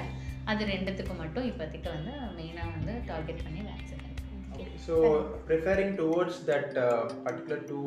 அது 0.51 0.63
ரெண்டுத்துக்கு 0.73 1.15
மட்டும் 1.23 1.47
இப்போதைக்கு 1.51 1.89
வந்து 1.97 2.13
மெயினாக 2.39 2.73
வந்து 2.77 2.95
டார்கெட் 3.11 3.45
பண்ணி 3.47 3.63
vaccine 3.69 4.05
Okay, 4.53 4.71
so 4.85 4.95
preferring 5.49 5.91
towards 5.99 6.37
that 6.41 6.77
uh, 6.77 6.87
particular 7.25 7.59
two 7.69 7.83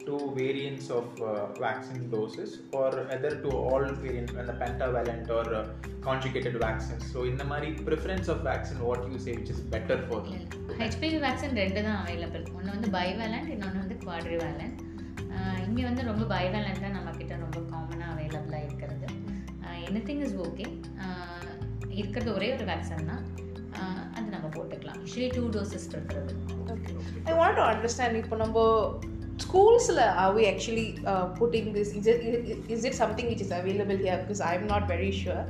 two 0.00 0.18
variants 0.34 0.86
of 0.90 1.06
uh, 1.22 1.30
vaccine 1.56 2.10
doses 2.10 2.50
or 2.72 2.88
either 3.14 3.30
to 3.42 3.50
all 3.60 3.84
variants 4.00 4.32
and 4.32 4.48
the 4.50 4.56
pentavalent 4.62 5.28
or 5.30 5.44
uh, 5.54 5.62
conjugated 6.00 6.56
vaccines. 6.58 7.04
So 7.12 7.24
in 7.24 7.36
the 7.36 7.44
mari 7.44 7.72
preference 7.88 8.28
of 8.28 8.40
vaccine, 8.42 8.80
what 8.80 9.10
you 9.10 9.18
say 9.18 9.34
which 9.34 9.50
is 9.50 9.62
better 9.76 9.98
for 10.08 10.20
them? 10.22 10.42
HPV 10.82 11.18
vaccine 11.24 11.58
ரெண்டு 11.62 11.80
தான் 11.86 11.98
available 12.02 12.44
ஒன்று 12.56 12.70
வந்து 12.74 12.90
bivalent 12.96 13.50
இன்னொன்று 13.54 13.82
வந்து 13.82 13.98
குவாட்ரிவேலண்ட் 14.04 14.81
இங்கே 15.66 15.84
வந்து 15.84 16.02
ரொம்ப 16.02 16.24
பைவலண்ட் 16.32 16.84
தான் 16.84 16.96
நம்மக்கிட்ட 16.96 17.36
ரொம்ப 17.36 17.60
காமனாக 17.70 18.10
அவைலபிளாக 18.14 18.66
இருக்கிறது 18.66 19.06
எனி 19.86 20.02
திங் 20.08 20.22
இஸ் 20.26 20.36
ஓகே 20.46 20.66
இருக்கிறது 21.92 22.30
ஒரே 22.34 22.48
ஒரு 22.54 22.64
வேக்சின் 22.64 23.10
தான் 23.12 23.24
அது 24.14 24.26
நம்ம 24.34 24.48
போட்டுக்கலாம் 24.56 24.98
usually 25.02 25.30
two 25.36 25.44
doses 25.50 25.88
preferable 25.92 26.38
okay 26.66 26.92
I 27.24 27.36
want 27.40 27.58
to 27.60 27.64
understand 27.70 28.20
இப்போ 28.22 28.36
நம்ம 28.36 28.58
ஸ்கூல்ஸில் 29.44 30.02
are 30.22 30.34
we 30.34 30.44
actually 30.50 30.88
putting 31.38 31.70
this 31.76 31.92
is 31.98 32.08
is 32.74 32.84
it 32.84 32.98
something 33.02 33.30
which 33.32 33.44
is 33.46 33.54
available 33.60 34.00
here 34.04 34.22
because 34.22 34.42
I 34.50 34.52
am 34.58 34.68
not 34.74 34.86
very 34.90 35.10
sure 35.22 35.42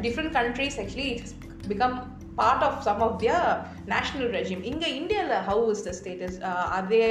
different 0.00 0.32
countries 0.32 0.78
actually 0.82 1.08
it's 1.14 1.34
become 1.68 1.96
part 2.36 2.62
of 2.62 2.82
some 2.82 3.00
of 3.02 3.22
their 3.22 3.42
national 3.86 4.28
regime. 4.28 4.62
இங்க 4.62 4.88
இந்தியால 4.88 5.40
how 5.40 5.70
is 5.72 5.80
the 5.86 5.92
status? 5.92 6.34
Uh, 6.40 6.76
are 6.76 6.86
they 6.88 7.04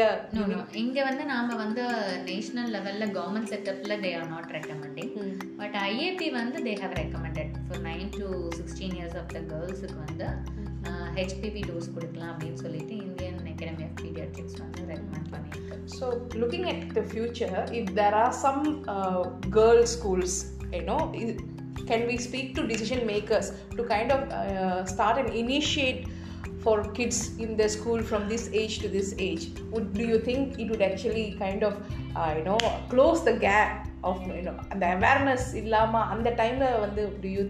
இங்கே 0.72 1.04
வந்து 1.04 1.26
நாம் 1.26 1.56
வந்து 1.56 1.84
national 2.26 2.72
லெவலில் 2.76 3.14
government 3.18 3.52
செட்டப்பில் 3.54 4.02
they 4.06 4.18
are 4.20 4.28
not 4.28 4.52
recommending 4.52 5.14
but 5.58 5.76
IAP 5.84 6.32
வந்து 6.32 6.64
they 6.64 6.80
have 6.80 6.92
recommended 6.92 7.54
for 7.68 7.82
nine 7.82 8.10
to 8.18 8.28
sixteen 8.60 8.96
years 9.00 9.18
of 9.18 9.28
the 9.28 9.40
கேர்ள்ஸுக்கு 9.52 10.00
வந்து 10.06 10.28
ஹெச்பிவி 11.16 11.64
டோஸ் 11.68 11.94
கொடுக்கலாம் 11.94 12.32
அப்படின்னு 12.34 12.54
சொல்லிட்டு 12.54 12.96
இந்தியன் 12.98 13.40
அகாடமி 13.46 13.84
ஆஃப் 13.84 13.98
பீடியாட்ரிக்ஸ் 14.02 14.60
வந்து 14.60 14.82
ரெக்கமெண்ட் 14.94 15.32
பண்ணியிருக்கு. 15.34 15.72
So, 15.86 16.08
looking 16.34 16.66
at 16.66 16.96
the 16.96 17.04
future, 17.04 17.56
if 17.80 17.88
there 17.96 18.14
are 18.14 18.34
some 18.44 18.62
uh, 18.88 19.22
girl 19.50 19.86
schools, 19.86 20.34
you 20.72 20.82
know, 20.82 21.02
i- 21.14 21.36
can 21.88 22.08
we 22.08 22.18
speak 22.18 22.56
to 22.56 22.68
decision 22.68 23.06
makers 23.06 23.48
to 23.78 23.84
kind 23.86 24.12
of 24.12 24.22
uh, 24.32 24.86
start 24.86 25.18
and 25.18 25.30
initiate 25.44 26.02
for 26.64 26.76
kids 26.98 27.18
in 27.38 27.58
the 27.58 27.68
school 27.68 28.02
from 28.02 28.22
this 28.30 28.44
age 28.54 28.76
to 28.84 28.90
this 28.90 29.10
age? 29.20 29.44
Would 29.72 29.88
do 29.94 30.06
you 30.06 30.20
think 30.20 30.60
it 30.60 30.70
would 30.70 30.82
actually 30.82 31.26
kind 31.40 31.64
of, 31.64 31.74
uh, 32.16 32.34
you 32.38 32.46
know, 32.50 32.60
close 32.94 33.24
the 33.24 33.36
gap 33.48 33.72
of 34.04 34.18
you 34.38 34.44
know 34.46 34.56
the 34.82 34.88
awareness 34.96 35.44
இல்லாம 35.62 36.00
அந்த 36.14 36.30
டைம்ல 36.40 36.66
வந்து 36.86 37.04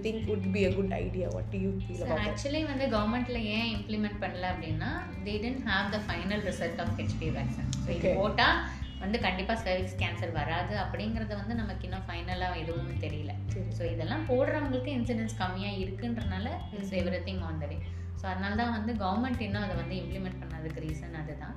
think 0.06 0.18
would 0.32 0.46
be 0.58 0.64
a 0.70 0.74
good 0.80 0.92
idea? 1.06 1.28
What 1.36 1.48
do 1.54 1.60
you 1.66 1.72
feel 1.86 2.00
about 2.02 2.18
that? 2.18 2.28
ஆக்சுவலி 2.32 2.62
வந்து 2.72 2.86
கவர்மெண்ட்ல 2.96 3.40
ஏன் 3.58 3.70
implement 3.76 4.20
பண்ணல 4.24 4.46
அப்படின்னா 4.54 4.92
they 5.28 5.36
didn't 5.46 5.64
have 5.72 5.88
the 5.96 6.00
final 6.08 6.44
result 6.50 6.82
of 6.86 6.94
HP 7.02 7.30
vaccine 7.40 7.70
so 7.84 7.90
இது 7.98 8.00
Okay. 8.00 8.16
போட்டால் 8.22 8.58
வந்து 9.04 9.18
கண்டிப்பாக 9.26 9.58
சர்விக்ஸ் 9.66 9.98
கேன்சர் 10.02 10.34
வராது 10.40 10.74
அப்படிங்கிறது 10.84 11.34
வந்து 11.42 11.56
நமக்கு 11.62 11.86
இன்னும் 11.88 12.06
ஃபைனலாக 12.10 12.62
எதுவும் 12.64 13.02
தெரியல. 13.06 13.32
ஸோ 13.78 13.84
இதெல்லாம் 13.94 14.24
போடுறவங்களுக்கு 14.30 14.92
இன்சிடென்ட்ஸ் 15.00 15.40
கம்மியாக 15.42 15.82
இருக்குன்றனால 15.84 16.48
it's 16.78 16.96
every 17.02 17.22
thing 17.30 17.44
on 17.50 17.62
the 17.64 17.68
way 17.72 17.78
so 18.20 18.26
அதனால 18.32 18.56
தான் 18.62 18.76
வந்து 18.78 18.94
கவர்மெண்ட் 19.06 19.42
இன்னும் 19.48 19.66
அதை 19.68 19.76
வந்து 19.82 19.96
இம்ப்ளிமெண்ட் 20.04 20.42
பண்ணதுக்கு 20.44 20.84
ரீசன் 20.88 21.18
அதுதான். 21.22 21.56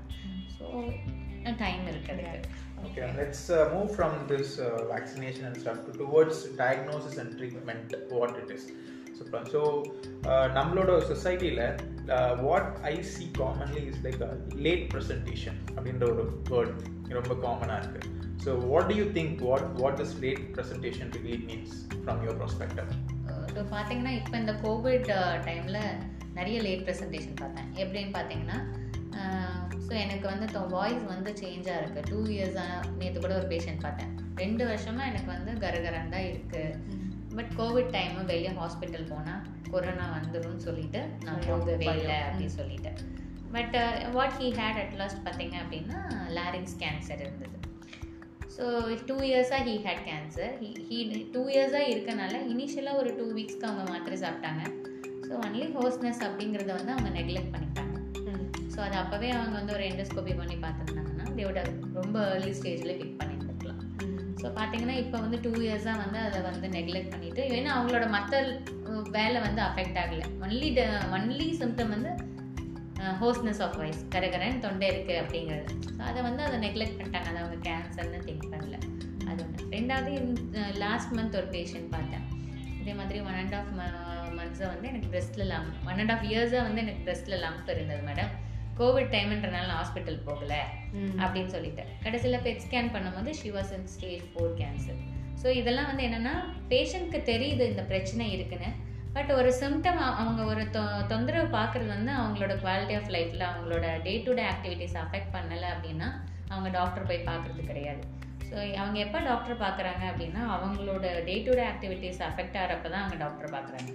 ஸோ 0.57 0.67
டைம் 1.65 1.85
இருக்குது 1.95 2.29
Okay, 2.87 3.05
let's 3.19 3.43
uh, 3.51 3.59
move 3.75 3.91
from 3.99 4.13
this 4.31 4.49
uh, 4.59 4.67
vaccination 4.91 5.45
and 5.49 5.57
stuff 5.63 5.79
to, 5.87 5.93
towards 6.01 6.37
diagnosis 6.61 7.15
and 7.23 7.31
treatment, 7.39 7.89
சொல்கிறாங்க 9.19 9.49
ஸோ 9.55 9.63
நம்மளோட 10.55 10.93
சொசைட்டியில் 11.11 11.65
what 12.43 12.71
I 12.85 12.95
see 13.13 13.25
commonly 13.39 13.83
is 13.91 14.03
like 14.05 14.23
late 14.67 14.85
presentation 14.93 15.59
அப்படின்ற 15.77 16.07
ஒரு 16.13 16.25
வேர்ட் 16.51 16.75
ரொம்ப 17.19 17.35
காமனாக 17.45 17.81
இருக்குது 17.83 18.13
so 18.45 18.53
what 18.71 18.89
do 18.91 18.97
you 19.01 19.07
think 19.13 19.37
what 19.49 19.69
what 19.81 20.03
is 20.05 20.17
late 20.25 20.43
presentation 20.57 21.11
relate 21.17 21.47
means 21.51 21.77
from 22.03 22.21
your 22.25 22.39
perspective 22.43 22.91
so 23.55 23.63
பார்த்தீங்கன்னா 23.73 24.13
இப்போ 24.19 24.37
இந்த 24.43 24.55
கோவிட் 24.65 25.09
டைமில் 25.47 25.81
uh, 25.83 25.95
நிறைய 26.39 26.57
லேட் 26.65 26.83
ப்ரெசன்டேஷன் 26.87 27.39
பார்த்தேன். 27.41 27.69
எப்படின்னு 27.83 28.13
பார்த்தீங்கன்னா 28.17 28.59
ஸோ 29.85 29.93
um, 29.93 30.01
எனக்கு 30.03 30.27
வந்து 30.33 30.47
வாய்ஸ் 30.75 31.05
வந்து 31.13 31.31
சேஞ்சாக 31.41 31.81
இருக்குது 31.81 32.09
டூ 32.11 32.19
இயர்ஸாக 32.35 32.89
நேற்று 33.01 33.19
கூட 33.19 33.35
ஒரு 33.41 33.49
பேஷண்ட் 33.53 33.85
பார்த்தேன். 33.87 34.13
ரெண்டு 34.43 34.63
வருஷமாக 34.71 35.11
எனக்கு 35.11 35.31
வந்து 35.35 35.53
கரகரன் 35.65 36.13
தான் 36.15 36.29
இருக்குது 36.31 36.96
பட் 37.37 37.53
கோவிட் 37.61 37.91
டைமு 37.97 38.21
வெளியே 38.31 38.53
ஹாஸ்பிட்டல் 38.61 39.11
போனால் 39.13 39.43
கொரோனா 39.73 40.07
வந்துரும்னு 40.17 40.65
சொல்லிட்டு 40.69 41.01
நான் 41.27 41.45
போகவே 41.49 41.87
இல்லை 42.01 42.19
அப்படின்னு 42.27 42.57
சொல்லிட்டு. 42.61 42.93
But 43.57 43.77
what 44.17 44.37
he 44.41 44.49
had 44.61 44.81
at 44.83 44.95
last 45.01 45.21
பார்த்தீங்க 45.27 45.57
அப்படின்னா 45.65 45.99
லாரிங்ஸ் 46.39 46.77
கேன்சர் 46.83 47.23
இருந்தது. 47.27 47.55
ஸோ 48.57 48.65
டூ 49.09 49.17
இயர்ஸாக 49.29 49.61
he 49.69 49.75
had 49.87 50.05
cancer 50.11 50.53
he 50.63 50.71
he 50.89 50.99
two 51.35 51.43
இயர்ஸாக 51.55 51.91
இருக்கனால 51.95 52.35
இனிஷியலாக 52.53 53.01
ஒரு 53.03 53.13
டூ 53.19 53.27
வீக்ஸ்க்கு 53.39 53.69
அவங்க 53.71 53.85
மாத்திரை 53.93 54.19
சாப்பிட்டாங்க. 54.25 54.63
ஸோ 55.27 55.33
ஒன்லி 55.47 55.67
ஹோஸ்னஸ் 55.77 56.23
அப்படிங்கிறத 56.29 56.73
வந்து 56.79 56.95
அவங்க 56.97 57.11
நெக்லெக்ட் 57.19 57.55
பண்ணிட்டாங்க. 57.55 57.95
ஸோ 58.75 58.81
அது 58.87 58.97
அப்போவே 59.03 59.29
அவங்க 59.37 59.55
வந்து 59.61 59.75
ஒரு 59.77 59.85
எண்டோஸ்கோபி 59.91 60.33
பண்ணி 60.41 60.57
பார்த்துருந்தாங்கன்னா 60.65 61.27
தேவோட 61.39 61.61
ரொம்ப 62.01 62.19
ஏர்லி 62.35 62.53
ஸ்டேஜில் 62.59 62.99
பிக் 63.01 63.17
பண்ணியிருந்துருக்கலாம் 63.21 63.36
ஸோ 64.47 64.51
பார்த்தீங்கன்னா 64.57 64.97
இப்போ 65.03 65.17
வந்து 65.23 65.39
டூ 65.45 65.51
இயர்ஸாக 65.63 66.01
வந்து 66.03 66.19
அதை 66.27 66.41
வந்து 66.49 66.67
நெக்லெக்ட் 66.75 67.13
பண்ணிவிட்டு 67.13 67.43
ஏன்னா 67.57 67.71
அவங்களோட 67.77 68.05
மற்ற 68.15 68.43
வேலை 69.17 69.39
வந்து 69.47 69.61
அஃபெக்ட் 69.65 69.99
ஆகலை. 70.03 70.27
ஒன்லி 70.45 70.69
ட 70.77 70.83
ஒன்லி 71.17 71.47
சிம்டம் 71.61 71.91
வந்து 71.95 72.11
ஹோஸ்னஸ் 73.23 73.63
ஆஃப் 73.65 73.77
வாய்ஸ் 73.81 74.03
கரகரன் 74.15 74.63
தொண்டை 74.65 74.87
இருக்குது 74.93 75.19
அப்படிங்கிறது. 75.23 75.75
ஸோ 75.97 76.01
அதை 76.11 76.21
வந்து 76.29 76.43
அதை 76.47 76.59
நெக்லெக்ட் 76.67 76.97
பண்ணிட்டாங்க. 76.99 77.29
அதை 77.33 77.41
அவங்க 77.43 77.59
கேன்சர்னு 77.69 78.21
திங்க் 78.29 78.47
பண்ணல. 78.53 78.79
அது 79.31 79.39
ஒன்று 79.47 79.67
ரெண்டாவது 79.77 80.13
லாஸ்ட் 80.85 81.13
மந்த் 81.19 81.39
ஒரு 81.41 81.51
பேஷண்ட் 81.57 81.91
பார்த்தேன். 81.97 82.25
இதே 82.81 82.95
மாதிரி 83.01 83.21
ஒன் 83.29 83.39
அண்ட் 83.43 83.57
ஆஃப் 83.61 83.73
மந்த்ஸை 84.39 84.69
வந்து 84.75 84.89
எனக்கு 84.93 85.11
பிரெஸ்ட்டில் 85.15 85.49
லம் 85.55 85.71
ஒன் 85.91 86.01
அண்ட் 86.05 86.15
ஆஃப் 86.17 86.27
இயர்ஸாக 86.31 86.67
வந்து 86.69 86.83
எனக்கு 86.87 87.05
பிரெஸ்ட்டில் 87.09 87.43
லம்ப் 87.47 87.73
இருந்தது 87.77 88.05
மேடம் 88.11 88.33
கோவிட் 88.81 89.13
டைம்ன்றனால 89.15 89.67
நான் 89.69 89.81
ஹாஸ்பிட்டல் 89.81 90.19
போகல 90.29 90.55
அப்படின்னு 91.23 91.53
சொல்லிட்டு. 91.55 91.85
கடைசியில் 92.05 92.43
பெட் 92.47 92.65
ஸ்கேன் 92.65 92.91
பண்ணும்போது 92.95 93.33
she 93.41 93.51
was 93.57 93.73
in 93.77 93.89
stage 93.95 94.25
four 94.33 94.53
cancer 94.61 94.99
so 95.43 95.49
இதெல்லாம் 95.61 95.89
வந்து 95.91 96.05
என்னென்னா 96.09 96.35
பேஷண்ட்க்கு 96.73 97.19
தெரியுது 97.33 97.65
இந்த 97.73 97.83
பிரச்சனை 97.91 98.27
இருக்குன்னு. 98.37 98.71
பட் 99.17 99.31
ஒரு 99.39 99.51
சிம்டம் 99.61 100.01
அவங்க 100.21 100.43
ஒரு 100.53 100.63
தொ 100.75 100.83
தொந்தரவு 101.11 101.49
பார்க்குறது 101.57 101.91
வந்து 101.95 102.13
அவங்களோட 102.21 102.55
குவாலிட்டி 102.65 102.95
ஆஃப் 102.99 103.11
லைஃப்பில் 103.15 103.47
அவங்களோட 103.51 103.87
day 104.07 104.15
to 104.27 104.33
day 104.39 104.45
activities 104.55 104.97
affect 105.03 105.33
பண்ணலை 105.37 105.69
அப்படின்னா 105.75 106.09
அவங்க 106.53 106.69
டாக்டர் 106.79 107.09
போய் 107.11 107.27
பார்க்குறது 107.31 107.63
கிடையாது. 107.71 108.03
ஸோ 108.49 108.57
அவங்க 108.81 108.99
எப்போ 109.05 109.19
டாக்டர் 109.31 109.63
பார்க்குறாங்க 109.65 110.03
அப்படின்னா 110.11 110.43
அவங்களோட 110.57 111.07
day 111.29 111.37
to 111.47 111.55
day 111.61 111.65
activities 111.73 112.21
affect 112.29 112.59
ஆகிறப்ப 112.63 112.91
தான் 112.95 113.03
அவங்க 113.05 113.19
டாக்டர் 113.25 113.55
பார்க்குறாங்க. 113.57 113.91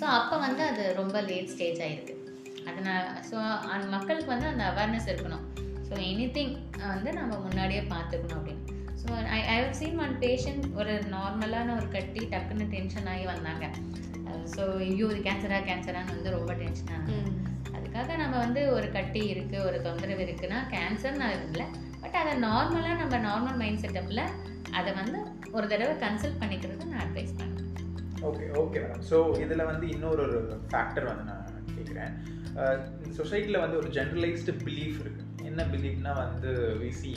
ஸோ 0.00 0.04
அப்போ 0.18 0.36
வந்து 0.46 0.62
அது 0.70 0.84
ரொம்ப 1.02 1.16
லேட் 1.30 1.52
ஸ்டேஜ் 1.54 1.82
ஆகிருக்கு 1.86 2.16
அதனால் 2.70 3.08
ஸோ 3.30 3.36
அந்த 3.74 3.86
மக்களுக்கு 3.94 4.30
வந்து 4.34 4.48
அந்த 4.52 4.64
அவேர்னஸ் 4.72 5.08
இருக்கணும். 5.12 5.44
ஸோ 5.88 5.94
எனி 6.10 6.26
திங் 6.36 6.54
வந்து 6.92 7.10
நம்ம 7.18 7.38
முன்னாடியே 7.46 7.82
பார்த்துக்கணும் 7.94 8.38
அப்படின்னு. 8.40 8.62
So 9.02 9.08
I 9.36 9.40
I 9.52 9.56
have 9.62 9.74
seen 9.80 9.98
one 10.04 10.14
patient 10.24 10.66
ஒரு 10.80 10.94
நார்மலான 11.14 11.74
ஒரு 11.78 11.88
கட்டி 11.96 12.22
டக்குன்னு 12.34 12.66
டென்ஷன் 12.76 13.08
ஆகி 13.14 13.24
வந்தாங்க. 13.32 13.64
ஸோ 14.54 14.62
ஐயோ 14.86 15.06
இது 15.12 15.20
கேன்சரா 15.28 15.58
கேன்சரான்னு 15.70 16.14
வந்து 16.16 16.36
ரொம்ப 16.36 16.52
டென்ஷன் 16.62 16.92
ஆனாங்க. 16.96 17.32
அதுக்காக 17.76 18.16
நம்ம 18.22 18.34
வந்து 18.44 18.60
ஒரு 18.76 18.88
கட்டி 18.96 19.22
இருக்குது 19.34 19.64
ஒரு 19.68 19.78
தொந்தரவு 19.86 20.22
இருக்குன்னா 20.26 20.60
கேன்சர்னு 20.74 21.26
அது 21.28 21.44
இல்லை. 21.50 21.66
பட் 22.02 22.16
அதை 22.22 22.32
நார்மலாக 22.46 22.96
நம்ம 23.02 23.18
நார்மல் 23.28 23.60
மைண்ட் 23.62 23.82
செட்டப்பில் 23.84 24.24
அதை 24.78 24.90
வந்து 25.00 25.18
ஒரு 25.56 25.66
தடவை 25.72 25.92
கன்சல்ட் 26.04 26.40
பண்ணிக்கிறது 26.42 26.90
நான் 26.92 27.02
அட்வைஸ் 27.04 27.36
பண்ணுவேன் 27.38 27.60
ஓகே 28.28 28.44
ஓகே 28.62 28.78
மேடம் 28.84 29.04
ஸோ 29.10 29.16
இதில் 29.44 29.68
வந்து 29.70 29.86
இன்னொரு 29.94 30.22
ஒரு 30.26 30.38
ஃபேக்டர் 30.70 31.06
வந்து 31.10 31.24
நான் 31.30 31.46
கேட்குறேன் 31.76 32.14
சொசைட்டியில் 33.16 33.60
வந்து 33.60 33.76
ஒரு 33.76 33.88
ஜென்ரலைஸ்டு 33.90 34.54
பிலீஃப் 34.64 34.98
இருக்குது 35.04 35.46
என்ன 35.46 35.62
பிலீஃப்னா 35.64 36.12
வந்து 36.16 36.50
we 36.82 36.90
see 37.00 37.12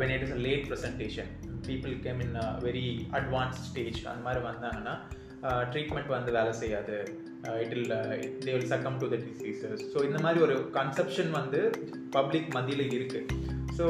when 0.00 0.12
it 0.16 0.22
is 0.22 0.32
a 0.32 0.40
late 0.46 0.66
presentation 0.68 1.30
people 1.68 1.94
came 2.00 2.20
in 2.20 2.36
very 2.60 2.86
advance 3.12 3.58
stage 3.70 4.00
அந்த 4.06 4.22
மாதிரி 4.22 4.42
வந்தாங்கன்னா 4.46 4.94
ட்ரீட்மெண்ட் 5.72 6.08
வந்து 6.08 6.30
வேலை 6.32 6.52
செய்யாது. 6.52 6.96
It 7.62 7.74
ill 7.76 7.90
they 8.44 8.52
will 8.54 8.70
succumb 8.72 8.96
to 8.98 9.08
the 9.08 9.16
diseases 9.26 9.82
so 9.92 9.98
இந்த 10.04 10.18
மாதிரி 10.18 10.40
ஒரு 10.42 10.56
கன்செப்ஷன் 10.72 11.30
வந்து 11.30 11.60
பப்ளிக் 12.10 12.48
மத்தியில் 12.54 12.84
இருக்குது 12.94 13.36
ஸோ 13.78 13.86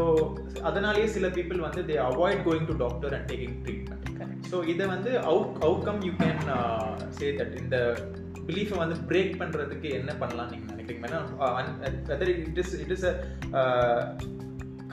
அதனாலேயே 0.63 1.07
சில 1.07 1.27
பீப்புள் 1.29 1.65
வந்து 1.67 1.83
they 1.83 1.97
avoid 2.09 2.45
going 2.49 2.69
to 2.71 2.77
doctor 2.77 3.15
and 3.15 3.29
taking 3.33 3.57
treatment 3.65 4.05
so 4.51 4.59
இதை 4.65 4.87
வந்து 4.87 5.11
out 5.31 5.57
outcome 5.65 6.01
you 6.07 6.13
can 6.21 6.43
say 7.11 7.29
that 7.41 7.57
இந்த 7.63 7.77
பிலீஃபை 8.49 8.77
வந்து 8.83 8.97
பிரேக் 9.11 9.39
பண்ணுறதுக்கு 9.43 9.89
என்ன 10.01 10.11
பண்ணலாம் 10.23 10.51
நீங்கள் 10.53 10.73
நினைக்கிறீங்க? 10.75 11.09
Whether 12.11 12.33
it 12.35 12.61
is 12.63 12.75
it 12.83 12.93
is 12.97 13.07
a 13.11 13.15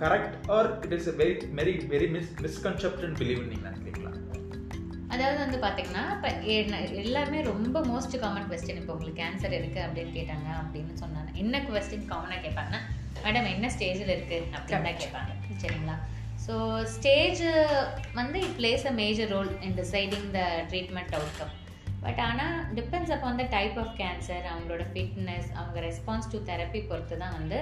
correct 0.02 0.36
or 0.56 0.70
it 0.86 0.96
is 0.98 1.10
a 1.12 1.16
very 1.22 1.36
very 1.60 1.74
very 1.94 2.08
mis 2.16 2.32
misconception 2.46 3.16
believe 3.22 3.42
நீங்கள் 3.52 3.68
நினைக்கிறீங்களா? 3.70 4.12
அதாவது 5.14 5.38
வந்து 5.44 5.58
பார்த்தீங்கன்னா 5.66 6.04
இப்போ 6.16 6.30
எல்லாருமே 7.04 7.42
ரொம்ப 7.52 7.82
மோஸ்ட் 7.92 8.16
காமன் 8.24 8.48
கொஸ்டின் 8.52 8.82
இப்போ 8.82 8.94
உங்களுக்கு 8.96 9.22
கேன்சர் 9.22 9.58
இருக்குது 9.60 9.86
அப்படின்னு 9.86 10.14
கேட்டாங்க 10.18 10.50
அப்படின்னு 10.62 10.96
சொன்னாங்க. 11.04 11.30
என்ன 11.44 11.62
கொஸ்டின் 11.68 12.10
காமனாக 12.12 12.42
கேட்பாங்கன்னா 12.46 12.82
மேடம் 13.26 13.52
என்ன 13.56 13.70
ஸ்டேஜில் 13.76 14.14
இருக்குது 14.16 14.48
அப்படின்னு 14.56 14.88
தான் 14.88 15.02
கேட்பாங்க. 15.04 15.32
சரிங்களா? 15.62 15.98
ஸோ 16.46 16.56
ஸ்டேஜ் 16.96 17.44
வந்து 18.20 18.40
it 18.48 18.58
plays 18.58 18.84
a 18.92 18.96
major 19.04 19.32
role 19.36 19.52
in 19.68 19.78
deciding 19.82 20.28
the 20.36 20.42
treatment 20.72 21.16
outcome 21.20 21.54
but 22.06 22.22
ஆனால் 22.28 22.58
டிபெண்ட்ஸ் 22.78 23.14
அப்போ 23.14 23.28
வந்து 23.32 23.46
டைப் 23.56 23.78
ஆஃப் 23.84 23.94
கேன்சர் 24.02 24.46
அவங்களோட 24.52 24.84
ஃபிட்னஸ் 24.92 25.50
அவங்க 25.60 25.78
ரெஸ்பான்ஸ் 25.88 26.30
டு 26.34 26.40
தெரப்பி 26.50 26.82
பொறுத்து 26.90 27.16
தான் 27.24 27.36
வந்து 27.40 27.60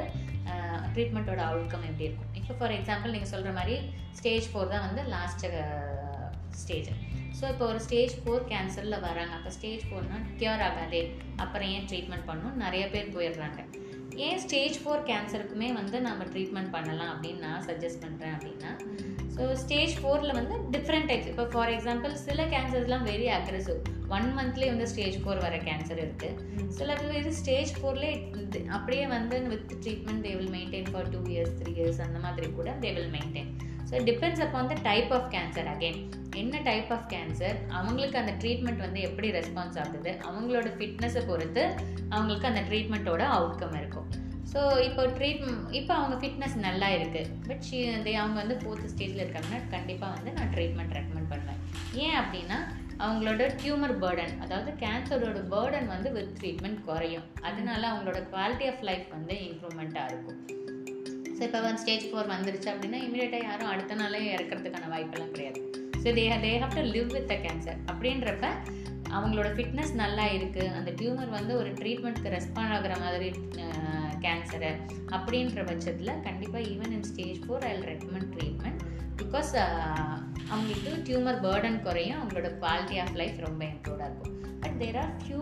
ட்ரீட்மெண்ட்டோட 0.95 1.41
அவுட்கம் 1.49 1.85
எப்படி 1.89 2.07
இருக்கும். 2.07 2.31
இப்போ 2.39 2.53
ஃபார் 2.59 2.75
எக்ஸாம்பிள் 2.77 3.13
நீங்கள் 3.15 3.33
சொல்கிற 3.33 3.51
மாதிரி 3.59 3.75
ஸ்டேஜ் 4.19 4.49
ஃபோர் 4.51 4.73
தான் 4.75 4.85
வந்து 4.87 5.03
லாஸ்ட் 5.15 5.45
ஸ்டேஜ் 6.63 6.89
ஸோ 7.37 7.43
இப்போ 7.53 7.65
ஒரு 7.71 7.79
ஸ்டேஜ் 7.85 8.13
ஃபோர் 8.23 8.43
கேன்சரில் 8.51 9.03
வராங்க. 9.05 9.33
அப்போ 9.37 9.51
ஸ்டேஜ் 9.55 9.85
ஃபோர்னால் 9.87 10.25
க்யூர் 10.41 10.63
ஆகாதே. 10.67 11.01
அப்புறம் 11.43 11.69
ஏன் 11.75 11.87
ட்ரீட்மெண்ட் 11.91 12.27
பண்ணணும்? 12.29 12.59
நிறைய 12.65 12.83
பேர் 12.93 13.15
போயிடுறாங்க. 13.15 13.59
ஏன் 14.25 14.41
ஸ்டேஜ் 14.43 14.77
ஃபோர் 14.81 15.07
கேன்சருக்குமே 15.09 15.69
வந்து 15.79 15.99
நம்ம 16.07 16.27
ட்ரீட்மெண்ட் 16.33 16.73
பண்ணலாம் 16.75 17.11
அப்படின்னு 17.13 17.43
நான் 17.47 17.65
சஜஸ்ட் 17.69 18.03
பண்ணுறேன் 18.05 18.35
அப்படின்னா 18.37 18.71
ஸோ 19.35 19.43
ஸ்டேஜ் 19.61 19.93
ஃபோரில் 19.99 20.35
வந்து 20.37 20.55
டிஃப்ரெண்ட் 20.75 21.07
டைப்ஸ் 21.09 21.29
இப்போ 21.31 21.45
ஃபார் 21.53 21.71
எக்ஸாம்பிள் 21.75 22.13
சில 22.25 22.45
கேன்சர்ஸ்லாம் 22.45 23.05
வெரி 23.11 23.27
அக்ரெசிவ் 23.37 23.79
ஒன் 24.07 24.27
மந்த்லேயே 24.39 24.71
வந்து 24.73 24.87
ஸ்டேஜ் 24.87 25.17
ஃபோர் 25.21 25.43
வர 25.45 25.57
கேன்சர் 25.57 26.01
இருக்குது 26.03 26.69
சில 26.69 26.97
இது 27.19 27.33
ஸ்டேஜ் 27.33 27.71
ஃபோர்லேயே 27.77 28.13
அப்படியே 28.69 29.05
வந்து 29.07 29.37
with 29.53 29.73
treatment 29.83 30.23
they 30.27 30.33
will 30.39 30.53
maintain 30.57 30.89
for 30.91 31.09
two 31.09 31.21
years 31.33 31.55
three 31.61 31.73
years 31.79 32.01
அந்த 32.01 32.19
மாதிரி 32.19 32.49
கூட 32.51 32.71
they 32.85 32.91
will 32.93 33.13
maintain 33.17 33.49
so 33.89 34.03
depends 34.03 34.43
upon 34.45 34.69
the 34.73 34.75
type 34.81 35.11
of 35.13 35.29
cancer 35.35 35.67
again 35.73 36.01
என்ன 36.35 36.59
டைப் 36.69 36.91
ஆஃப் 36.91 37.07
கேன்சர் 37.13 37.57
அவங்களுக்கு 37.69 38.17
அந்த 38.17 38.31
ட்ரீட்மெண்ட் 38.41 38.77
வந்து 38.77 38.99
எப்படி 39.01 39.27
ரெஸ்பான்ஸ் 39.31 39.79
ஆகுது? 39.83 40.11
அவங்களோட 40.29 40.67
ஃபிட்னஸை 40.77 41.23
பொறுத்து 41.27 41.63
அவங்களுக்கு 42.09 42.47
அந்த 42.47 42.61
ட்ரீட்மெண்ட்டோட 42.69 43.23
அவுட்கம் 43.37 43.75
இருக்கும். 43.81 44.07
ஸோ 44.53 44.61
இப்போ 44.87 45.03
ட்ரீட் 45.17 45.43
இப்போ 45.79 45.93
அவங்க 45.99 46.15
ஃபிட்னஸ் 46.21 46.57
நல்லா 46.65 46.87
இருக்குது 46.97 47.29
பட் 47.47 47.63
ஷீ 47.67 47.77
அவங்க 48.21 48.37
வந்து 48.41 48.55
ஃபோர்த்து 48.61 48.91
ஸ்டேஜில் 48.93 49.23
இருக்காங்கன்னா 49.23 49.59
கண்டிப்பாக 49.75 50.15
வந்து 50.17 50.31
நான் 50.37 50.51
ட்ரீட்மெண்ட் 50.55 50.95
ரெக்கமெண்ட் 50.97 51.31
பண்ணுவேன். 51.33 51.61
ஏன் 52.05 52.17
அப்படின்னா 52.21 52.57
அவங்களோட 53.03 53.43
டியூமர் 53.61 53.95
பேர்டன் 54.03 54.33
அதாவது 54.43 54.71
கேன்சரோட 54.83 55.39
பேர்டன் 55.53 55.87
வந்து 55.93 56.09
வித் 56.17 56.35
ட்ரீட்மெண்ட் 56.39 56.81
குறையும். 56.89 57.25
அதனால 57.49 57.81
அவங்களோட 57.91 58.19
குவாலிட்டி 58.33 58.67
ஆஃப் 58.71 58.83
லைஃப் 58.89 59.07
வந்து 59.15 59.37
இம்ப்ரூவ்மெண்ட்டாக 59.49 60.11
இருக்கும். 60.11 60.39
ஸோ 61.37 61.41
இப்போ 61.47 61.59
வந்து 61.65 61.81
ஸ்டேஜ் 61.83 62.07
ஃபோர் 62.09 62.33
வந்துருச்சு 62.35 62.69
அப்படின்னா 62.73 62.99
இமீடியட்டாக 63.05 63.47
யாரும் 63.49 63.71
அடுத்த 63.73 63.97
நாளே 64.01 64.21
இறக்கிறதுக்கான 64.35 64.89
வாய்ப்பெல்லாம் 64.93 65.33
கிடையாது. 65.35 65.61
So 66.03 66.07
they 66.19 66.25
they 66.45 66.53
have 66.63 66.77
to 66.79 66.85
live 66.95 67.11
with 67.17 67.29
the 67.33 67.37
cancer 67.45 67.79
அப்படின்றப்ப 67.91 68.47
அவங்களோட 69.17 69.49
ஃபிட்னஸ் 69.55 69.93
நல்லா 70.03 70.23
இருக்குது 70.37 70.71
அந்த 70.77 70.91
டியூமர் 70.99 71.35
வந்து 71.39 71.53
ஒரு 71.61 71.71
ட்ரீட்மெண்ட்க்கு 71.79 72.35
ரெஸ்பாண்ட் 72.37 72.75
ஆகிற 72.77 72.93
மாதிரி 73.05 73.29
கேன்சரு 74.25 74.71
அப்படின்ற 75.15 75.61
பட்சத்தில் 75.69 76.21
கண்டிப்பாக 76.27 76.63
even 76.73 76.93
in 76.97 77.07
stage 77.11 77.39
four 77.45 77.65
I 77.69 77.73
recommend 77.91 78.29
treatment 78.35 78.81
because 79.21 79.51
அவங்களுக்கு 80.51 80.91
டியூமர் 81.07 81.39
பேர்டன் 81.45 81.79
குறையும் 81.81 82.19
அவங்களோட 82.19 82.49
குவாலிட்டி 82.63 82.97
ஆஃப் 83.03 83.15
லைஃப் 83.21 83.39
ரொம்ப 83.47 83.61
இம்ப்ரூவ்டாக 83.65 84.09
இருக்கும். 84.09 84.35
But 84.63 84.77
there 84.81 84.99
are 85.03 85.13
few 85.21 85.41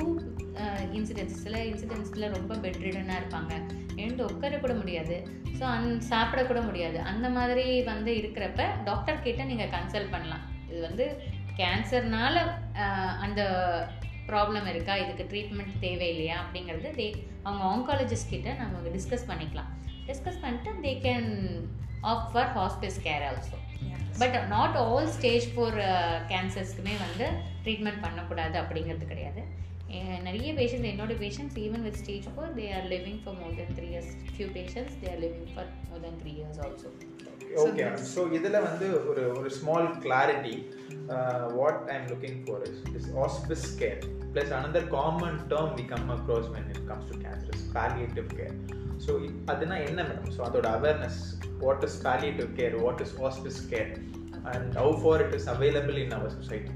incidents 0.97 1.41
சில 1.43 1.57
இன்சிடென்ட்ஸில் 1.71 2.34
ரொம்ப 2.38 2.53
பெட்ரிடனாக 2.55 3.19
இருப்பாங்க. 3.21 3.53
எழுந்து 4.01 4.23
உட்கார 4.29 4.57
கூட 4.57 4.73
முடியாது. 4.73 5.17
ஸோ 5.57 5.63
அந் 5.75 5.89
சாப்பிடக்கூட 6.12 6.60
முடியாது. 6.69 6.97
அந்த 7.12 7.29
மாதிரி 7.38 7.65
வந்து 7.91 8.12
இருக்கிறப்ப 8.21 8.62
டாக்டர் 8.84 9.25
கிட்ட 9.27 9.43
நீங்கள் 9.43 9.73
கன்சல்ட் 9.75 10.13
பண்ணலாம். 10.15 10.45
இது 10.69 10.81
வந்து 10.81 11.05
கேன்சர்னால 11.60 12.36
uh, 12.84 13.10
அந்த 13.25 13.41
ப்ராப்ளம் 14.29 14.67
இருக்கா? 14.73 14.93
இதுக்கு 15.03 15.23
ட்ரீட்மெண்ட் 15.31 15.75
தேவையில்லையா? 15.86 16.36
அப்படிங்கிறது 16.43 16.89
தே 16.99 17.07
அவங்க 17.47 17.63
ஆங்காலஜிஸ்ட் 17.73 18.31
கிட்ட 18.34 18.53
நம்ம 18.62 18.93
டிஸ்கஸ் 18.97 19.29
பண்ணிக்கலாம். 19.31 19.71
டிஸ்கஸ் 20.10 20.41
பண்ணிட்டு 20.43 20.71
they 20.86 20.93
can 21.07 21.29
opt 22.12 22.27
for 22.34 22.51
hospice 22.60 22.99
care 23.07 23.25
also 23.29 23.57
but 24.21 24.38
not 24.53 24.77
all 24.84 25.10
stage 25.17 25.45
four 25.53 25.77
கேன்சர்ஸ்க்குமே 26.31 26.95
வந்து 27.05 27.27
ட்ரீட்மெண்ட் 27.65 28.03
பண்ணக்கூடாது 28.05 28.55
அப்படிங்கிறது 28.62 29.05
கிடையாது. 29.13 29.41
நிறைய 30.25 30.49
பேஷண்ட்ஸ் 30.60 30.89
என்னோட 30.91 31.13
patients 31.23 31.57
even 31.63 31.84
with 31.88 31.97
stage 32.01 32.27
four 32.34 32.53
they 32.60 32.67
are 32.77 32.88
living 32.93 33.19
for 33.23 33.38
more 33.39 33.55
than 33.60 33.73
three 33.77 33.88
years 33.93 34.12
few 34.36 34.47
patients 34.57 34.97
they 35.01 35.10
are 35.13 35.21
living 35.25 35.49
for 35.53 35.71
more 35.89 36.03
than 36.05 36.19
three 36.21 36.34
years 36.39 36.60
also 36.65 36.91
okay 37.60 37.86
so 38.14 38.22
இதில் 38.32 38.58
வந்து 38.62 38.88
ஒரு 39.10 39.24
ஒரு 39.38 39.50
small 39.50 39.88
clarity 40.04 40.56
what 41.56 41.80
I 41.90 41.96
am 41.96 42.08
looking 42.12 42.40
for 42.46 42.64
is 42.68 42.82
is 42.96 43.10
hospice 43.18 43.68
care 43.80 44.00
plus 44.34 44.54
another 44.60 44.88
common 44.90 45.40
term 45.54 45.74
we 45.80 45.86
come 45.86 46.08
across 46.10 46.50
when 46.56 46.70
it 46.70 46.86
comes 46.88 47.10
to 47.12 47.18
cancer 47.26 47.56
is 47.56 47.68
palliative 47.74 48.30
care 48.40 48.56
so 49.06 49.14
அதுனா 49.46 49.78
என்ன 49.90 50.00
madam 50.04 50.32
so 50.38 50.44
அதோட 50.50 50.70
awareness 50.80 51.22
what 51.60 51.84
is 51.84 52.00
palliative 52.04 52.50
care 52.60 52.78
what 52.84 53.04
is 53.08 53.16
hospice 53.20 53.62
care 53.70 53.92
and 54.54 54.72
how 54.76 54.96
far 55.04 55.24
it 55.26 55.36
is 55.40 55.50
available 55.56 56.00
in 56.06 56.16
our 56.20 56.36
society 56.40 56.74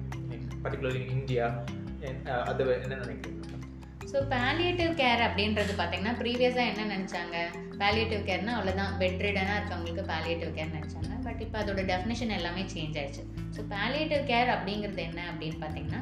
particularly 0.64 1.02
in 1.06 1.16
India 1.20 1.48
அது 2.46 2.64
என்ன 2.78 2.96
நினைக்கிறேன் 2.96 3.35
so 4.16 4.20
palliative 4.34 4.92
care 5.00 5.22
அப்படின்றது 5.26 5.72
பார்த்தீங்கன்னா 5.80 6.12
ப்ரீவியஸாக 6.20 6.70
என்ன 6.72 6.84
நினச்சாங்க? 6.92 7.38
பேலியேட்டிவ் 7.82 8.22
கேர்னால் 8.30 8.58
அவ்வளோதான் 8.58 8.94
பெட்ரிடனாக 9.02 9.58
இருக்கவங்களுக்கு 9.58 10.04
பேலியேட்டிவ் 10.12 10.52
கேர் 10.58 10.70
நினச்சாங்க. 10.76 11.10
பட் 11.26 11.42
இப்போ 11.46 11.58
அதோட 11.62 11.82
டெஃபினேஷன் 11.90 12.32
எல்லாமே 12.38 12.64
சேஞ்ச் 12.74 12.98
ஆயிடுச்சு. 13.02 13.24
ஸோ 13.56 13.64
பேலியேட்டிவ் 13.74 14.24
கேர் 14.30 14.52
அப்படிங்கிறது 14.54 15.02
என்ன 15.08 15.20
அப்படின்னு 15.32 15.58
பார்த்தீங்கன்னா 15.64 16.02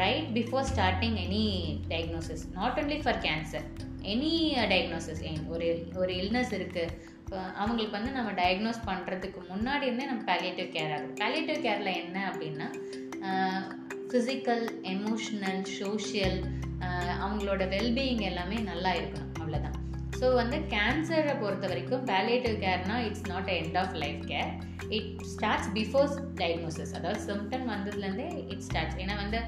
right 0.00 0.28
before 0.38 0.66
starting 0.72 1.16
any 1.26 1.44
diagnosis 1.92 2.44
not 2.56 2.80
only 2.82 2.98
for 3.04 3.20
cancer 3.26 3.68
any 4.14 4.32
diagnosis 4.72 5.22
ஒரு 5.54 5.68
ஒரு 5.96 6.12
இல்னஸ் 6.22 6.52
இருக்குது 6.58 6.90
அவங்களுக்கு 7.60 7.96
வந்து 7.98 8.12
நம்ம 8.18 8.32
டயக்னோஸ் 8.42 8.82
பண்ணுறதுக்கு 8.90 9.40
முன்னாடி 9.52 9.86
இருந்தே 9.86 10.10
நம்ம 10.10 10.24
பேலியேட்டிவ் 10.32 10.68
கேர் 10.76 10.92
ஆகுது 10.98 11.14
பேலியேட்டிவ் 11.22 11.64
கேரில் 11.68 11.98
என்ன 12.02 12.18
அப்படின்னா 12.32 12.68
uh, 13.28 13.62
ஃபிசிக்கல் 14.14 14.66
எமோஷ்னல் 14.90 15.62
சோஷியல் 15.78 16.36
அவங்களோட 17.20 17.62
வெல்பீயிங் 17.72 18.20
எல்லாமே 18.22 18.58
நல்லா 18.68 18.90
இருக்கணும் 18.92 19.32
அவ்வளோதான் 19.38 19.78
ஸோ 20.18 20.26
வந்து 20.34 20.58
கேன்சரை 20.68 21.32
பொறுத்த 21.40 21.64
வரைக்கும் 21.66 22.04
palliative 22.06 22.54
கேர்னால் 22.62 23.04
it's 23.06 23.24
not 23.28 23.50
end 23.54 23.78
of 23.78 23.96
life 24.02 24.20
care 24.28 24.52
it 24.88 25.08
starts 25.32 25.70
before 25.78 26.12
diagnosis 26.34 26.94
அதாவது 26.98 27.20
சிம்டம் 27.26 27.66
வந்ததுலேருந்தே 27.72 28.28
இட் 28.46 28.64
ஸ்டார்ட்ஸ் 28.68 29.00
ஏன்னா 29.02 29.16
வந்து 29.22 29.40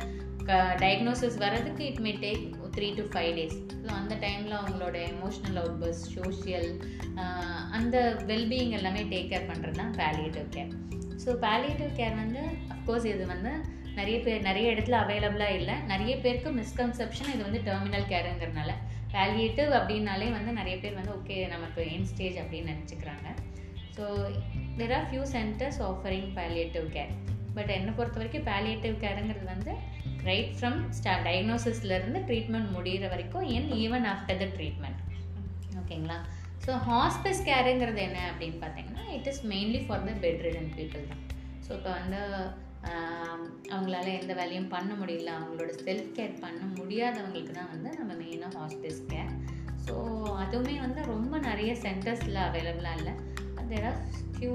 டயக்னோசிஸ் 0.82 1.38
வர்றதுக்கு 1.44 1.84
it 1.90 2.02
may 2.06 2.14
take 2.24 2.42
three 2.76 2.90
to 2.98 3.04
five 3.12 3.32
days 3.38 3.56
so 3.76 3.88
அந்த 4.00 4.16
டைமில் 4.26 4.58
அவங்களோட 4.60 4.96
எமோஷ்னல் 5.12 5.60
அவுட்பஸ் 5.62 6.02
சோஷியல் 6.16 6.68
அந்த 7.72 7.96
வெல்பீயிங் 8.26 8.76
எல்லாமே 8.80 9.04
டேக் 9.14 9.32
கேர் 9.32 9.48
பண்ணுறது 9.52 9.78
தான் 9.78 9.94
palliative 9.94 10.50
care 10.56 10.74
so 11.24 11.38
palliative 11.46 11.94
care 11.96 12.14
வந்து 12.16 12.42
அஃப்கோர்ஸ் 12.74 13.08
இது 13.14 13.24
வந்து 13.26 13.54
நிறைய 13.98 14.16
பேர் 14.26 14.46
நிறைய 14.48 14.72
இடத்துல 14.74 14.98
அவைலபிளாக 15.04 15.58
இல்லை. 15.60 15.74
நிறைய 15.92 16.12
பேருக்கு 16.24 16.50
மிஸ்கன்செப்ஷன் 16.60 17.32
இது 17.34 17.42
வந்து 17.48 17.62
டெர்மினல் 17.68 18.08
கேருங்கிறதுனால 18.12 18.72
வேல்யூட்டிவ் 19.16 19.70
அப்படின்னாலே 19.78 20.28
வந்து 20.36 20.52
நிறைய 20.60 20.76
பேர் 20.82 20.98
வந்து 20.98 21.14
ஓகே 21.18 21.36
நமக்கு 21.54 21.82
என் 21.94 22.08
ஸ்டேஜ் 22.10 22.38
அப்படின்னு 22.42 22.72
நினச்சிக்கிறாங்க. 22.74 23.28
So 23.96 24.06
there 24.78 24.94
are 24.96 25.06
few 25.10 25.22
centres 25.36 25.80
offering 25.90 26.28
palliative 26.38 26.88
care 26.96 27.12
but 27.58 27.70
என்னை 27.76 27.92
பொறுத்த 27.98 28.18
வரைக்கும் 28.20 28.48
பேலியேட்டிவ் 28.50 28.96
கேருங்கிறது 29.04 29.46
வந்து 29.54 29.74
ரைட் 30.28 30.52
ஃப்ரம் 30.58 30.78
ஸ்டா 30.98 31.12
டயக்னோசிஸ்லேருந்து 31.26 32.20
ட்ரீட்மெண்ட் 32.28 32.68
முடிகிற 32.76 33.08
வரைக்கும் 33.14 33.46
and 33.56 33.70
even 33.84 34.06
after 34.12 34.40
the 34.42 34.48
treatment 34.56 35.00
ஓகேங்களா 35.82 36.18
ஸோ 36.64 36.74
ஹாஸ்பிஸ் 36.90 37.42
கேருங்கிறது 37.48 38.00
என்ன 38.08 38.18
அப்படின்னு 38.30 38.58
பார்த்தீங்கன்னா 38.64 39.04
it 39.16 39.28
is 39.32 39.42
mainly 39.52 39.80
for 39.86 40.06
the 40.08 40.14
bedridden 40.46 40.70
people 40.78 41.10
தான். 41.12 41.22
ஸோ 41.66 41.70
இப்போ 41.78 41.90
வந்து 42.00 42.20
அவங்களால 43.74 44.06
எந்த 44.20 44.32
வேலையும் 44.40 44.72
பண்ண 44.74 44.90
முடியல. 45.00 45.30
அவங்களோட 45.38 45.72
செல்ஃப் 45.86 46.10
கேர் 46.16 46.34
பண்ண 46.44 46.60
முடியாதவங்களுக்கு 46.78 47.54
தான் 47.58 47.72
வந்து 47.74 47.90
நம்ம 47.98 48.12
மெயினாக 48.22 48.52
ஹாஸ்பிஸ் 48.60 49.02
கேர் 49.12 49.32
ஸோ 49.86 49.94
அதுவுமே 50.42 50.76
வந்து 50.84 51.00
ரொம்ப 51.14 51.34
நிறைய 51.48 51.72
சென்டர்ஸில் 51.86 52.38
அவைலபிளாக 52.46 52.98
இல்லை. 53.00 53.14
There 53.70 53.86
are 53.90 54.00
few 54.34 54.52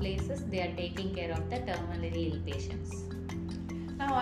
places 0.00 0.42
they 0.52 0.60
are 0.66 0.74
taking 0.80 1.12
care 1.18 1.32
of 1.36 1.48
the 1.52 1.58
terminally 1.68 2.22
ill 2.30 2.42
patients 2.48 2.94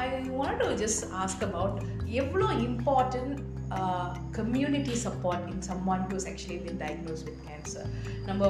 I 0.00 0.04
want 0.40 0.60
to 0.64 0.68
just 0.82 1.04
ask 1.22 1.44
about 1.48 1.78
எவ்வளோ 2.22 2.48
important 2.68 3.38
uh, 3.70 4.06
community 4.33 4.94
support 4.96 5.42
in 5.52 5.62
someone 5.62 6.00
who's 6.09 6.26
actually 6.26 6.59
been 6.59 6.78
diagnosed 6.78 7.24
with 7.28 7.38
cancer. 7.48 7.85
நம்ம 8.26 8.42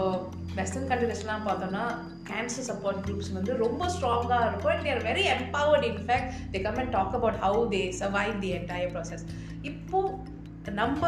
western 0.54 0.88
கண்ட்ரிஸ்லாம் 0.90 1.46
பார்த்தோம்னா 1.46 1.84
cancer 2.30 2.66
support 2.70 3.00
groups 3.04 3.30
வந்து 3.32 3.52
ரொம்ப 3.56 3.88
ஸ்ட்ராங்காக 3.94 4.48
இருக்கும் 4.48 4.72
and 4.72 4.86
they're 4.88 5.04
very 5.04 5.24
empowered 5.36 5.86
in fact 5.90 6.32
they 6.52 6.60
come 6.62 6.78
and 6.78 6.90
talk 6.90 7.16
about 7.18 7.38
how 7.44 7.62
they 7.74 7.82
survive 8.00 8.40
the 8.40 8.52
entire 8.58 8.92
process 8.96 9.24
இப்போ 9.62 10.00
நம்ம 10.72 11.02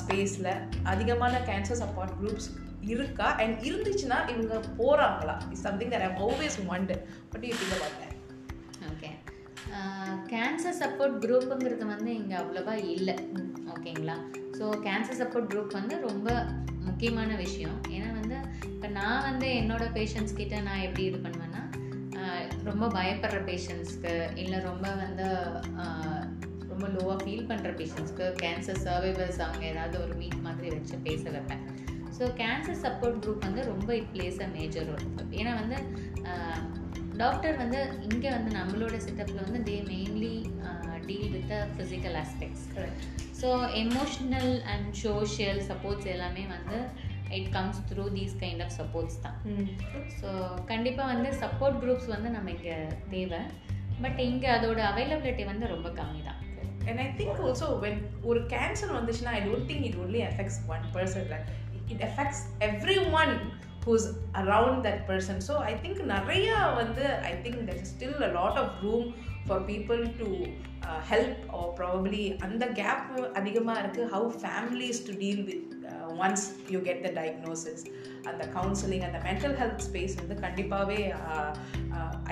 ஸ்பேஸில் 0.00 0.50
அதிகமான 0.84 1.34
கேன்சர் 1.50 1.80
சப்போர்ட் 1.84 2.16
குரூப்ஸ் 2.20 2.48
இருக்கா? 2.92 3.26
அண்ட் 3.42 3.56
இருந்துச்சுன்னா 3.68 4.18
இவங்க 4.32 4.54
போகிறாங்களா 4.78 5.34
is 5.52 5.64
something 5.68 5.92
that 5.94 6.06
I've 6.08 6.16
always 6.26 6.56
wonder 6.74 7.02
but 7.32 7.44
you 7.44 7.52
think 7.60 7.74
about 7.76 7.98
that 8.02 8.16
okay 8.92 9.10
cancer 10.32 10.78
support 10.82 11.16
குரூப்புங்கிறது 11.24 11.84
வந்து 11.92 12.10
இங்கே 12.20 12.36
அவ்வளோவா 12.40 12.74
இல்லை. 12.96 13.14
ஓகேங்களா? 13.74 14.16
ஸோ 14.58 14.64
கேன்சர் 14.86 15.20
சப்போர்ட் 15.22 15.50
குரூப் 15.52 15.78
வந்து 15.80 15.96
ரொம்ப 16.08 16.28
முக்கியமான 16.88 17.30
விஷயம். 17.44 17.76
ஏன்னா 17.96 18.08
வந்து 18.20 18.36
இப்போ 18.74 18.88
நான் 18.98 19.26
வந்து 19.28 19.48
என்னோட 19.60 19.84
பேஷண்ட்ஸ் 19.98 20.38
கிட்ட 20.40 20.60
நான் 20.68 20.84
எப்படி 20.86 21.04
இது 21.10 21.20
பண்ணுவேன்னா 21.26 21.62
ரொம்ப 22.68 22.84
பயப்படுற 22.96 23.38
பேஷண்ட்ஸ்க்கு 23.50 24.14
இல்லை 24.42 24.58
ரொம்ப 24.70 24.86
வந்து 25.02 25.26
ரொம்ப 26.72 26.84
லோவாக 26.94 27.18
ஃபீல் 27.22 27.48
பண்ணுற 27.50 27.70
பேஷண்ட்ஸ்க்கு 27.80 28.26
கேன்சர் 28.42 28.82
சர்வைவர்ஸ் 28.86 29.40
அவங்க 29.46 29.64
ஏதாவது 29.72 29.96
ஒரு 30.04 30.14
மீட் 30.20 30.44
மாதிரி 30.46 30.68
வச்சு 30.76 30.96
பேச 31.08 31.22
வைப்பேன். 31.36 31.64
ஸோ 32.16 32.26
கேன்சர் 32.40 32.82
சப்போர்ட் 32.86 33.20
குரூப் 33.24 33.46
வந்து 33.48 33.62
ரொம்ப 33.72 33.88
it 33.98 34.10
plays 34.14 34.40
a 34.46 34.48
major 34.58 34.88
role 34.90 35.06
ஏன்னா 35.40 35.52
வந்து 35.62 35.78
டாக்டர் 37.22 37.56
வந்து 37.62 37.80
இங்கே 38.08 38.30
வந்து 38.36 38.50
நம்மளோட 38.58 38.96
செட்டப்பில் 39.06 39.44
வந்து 39.46 39.60
they 39.68 39.76
mainly 39.92 40.34
deal 41.08 41.30
with 41.36 41.48
the 41.52 41.58
physical 41.76 42.16
aspects 42.24 42.66
so 43.40 43.48
emotional 43.82 44.52
and 44.72 44.88
social 45.04 45.60
supports 45.70 46.10
எல்லாமே 46.14 46.44
வந்து 46.56 46.78
it 47.38 47.50
comes 47.56 47.80
through 47.88 48.04
these 48.16 48.34
kind 48.42 48.62
of 48.64 48.74
supports 48.78 49.18
தான். 49.24 49.36
ஸோ 50.20 50.28
கண்டிப்பாக 50.70 51.12
வந்து 51.12 51.30
சப்போர்ட் 51.42 51.78
குரூப்ஸ் 51.82 52.08
வந்து 52.14 52.30
நம்ம 52.36 52.50
இங்கே 52.56 52.76
தேவை. 53.14 53.40
பட் 54.04 54.20
இங்கே 54.28 54.48
அதோட 54.56 54.80
அவைலபிலிட்டி 54.90 55.44
வந்து 55.52 55.66
ரொம்ப 55.74 55.88
கம்மி 56.00 56.20
தான். 56.28 56.40
And 56.88 57.00
I 57.04 57.08
think 57.20 57.40
also 57.46 57.66
when 57.84 58.00
ஒரு 58.28 58.40
கேன்சர் 58.54 58.96
வந்துச்சுன்னா 58.98 59.32
I 59.38 59.42
don't 59.48 59.68
think 59.70 59.86
it 59.88 59.98
only 60.04 60.20
affects 60.30 60.60
one 60.74 60.84
person 60.96 61.32
it 61.92 62.04
affects 62.08 62.42
everyone 63.20 63.34
who's 63.84 64.06
around 64.32 64.82
that 64.86 65.02
person 65.08 65.40
so 65.48 65.56
I 65.70 65.74
think 65.82 66.00
நிறையா 66.12 66.56
வந்து 66.74 67.04
I 67.30 67.32
think 67.44 67.60
there 67.68 67.80
is 67.82 67.92
still 67.94 68.22
a 68.22 68.30
lot 68.38 68.58
of 68.58 68.74
room 68.82 69.06
for 69.46 69.58
people 69.62 70.02
to 70.20 70.28
uh, 70.82 71.00
help 71.10 71.36
or 71.56 71.64
probably 71.80 72.22
அந்த 72.46 72.66
gap 72.80 73.08
அதிகமாக 73.40 73.80
இருக்குது 73.82 74.10
how 74.14 74.22
families 74.46 74.98
to 75.08 75.14
deal 75.24 75.40
with 75.48 75.62
uh, 75.84 76.08
once 76.24 76.42
you 76.72 76.80
get 76.80 77.00
the 77.06 77.12
diagnosis. 77.20 77.80
அந்த 78.30 78.44
counselling 78.54 79.04
அந்த 79.06 79.18
mental 79.26 79.54
health 79.60 79.84
space 79.86 80.14
வந்து 80.20 80.34
கண்டிப்பாகவே 80.44 80.98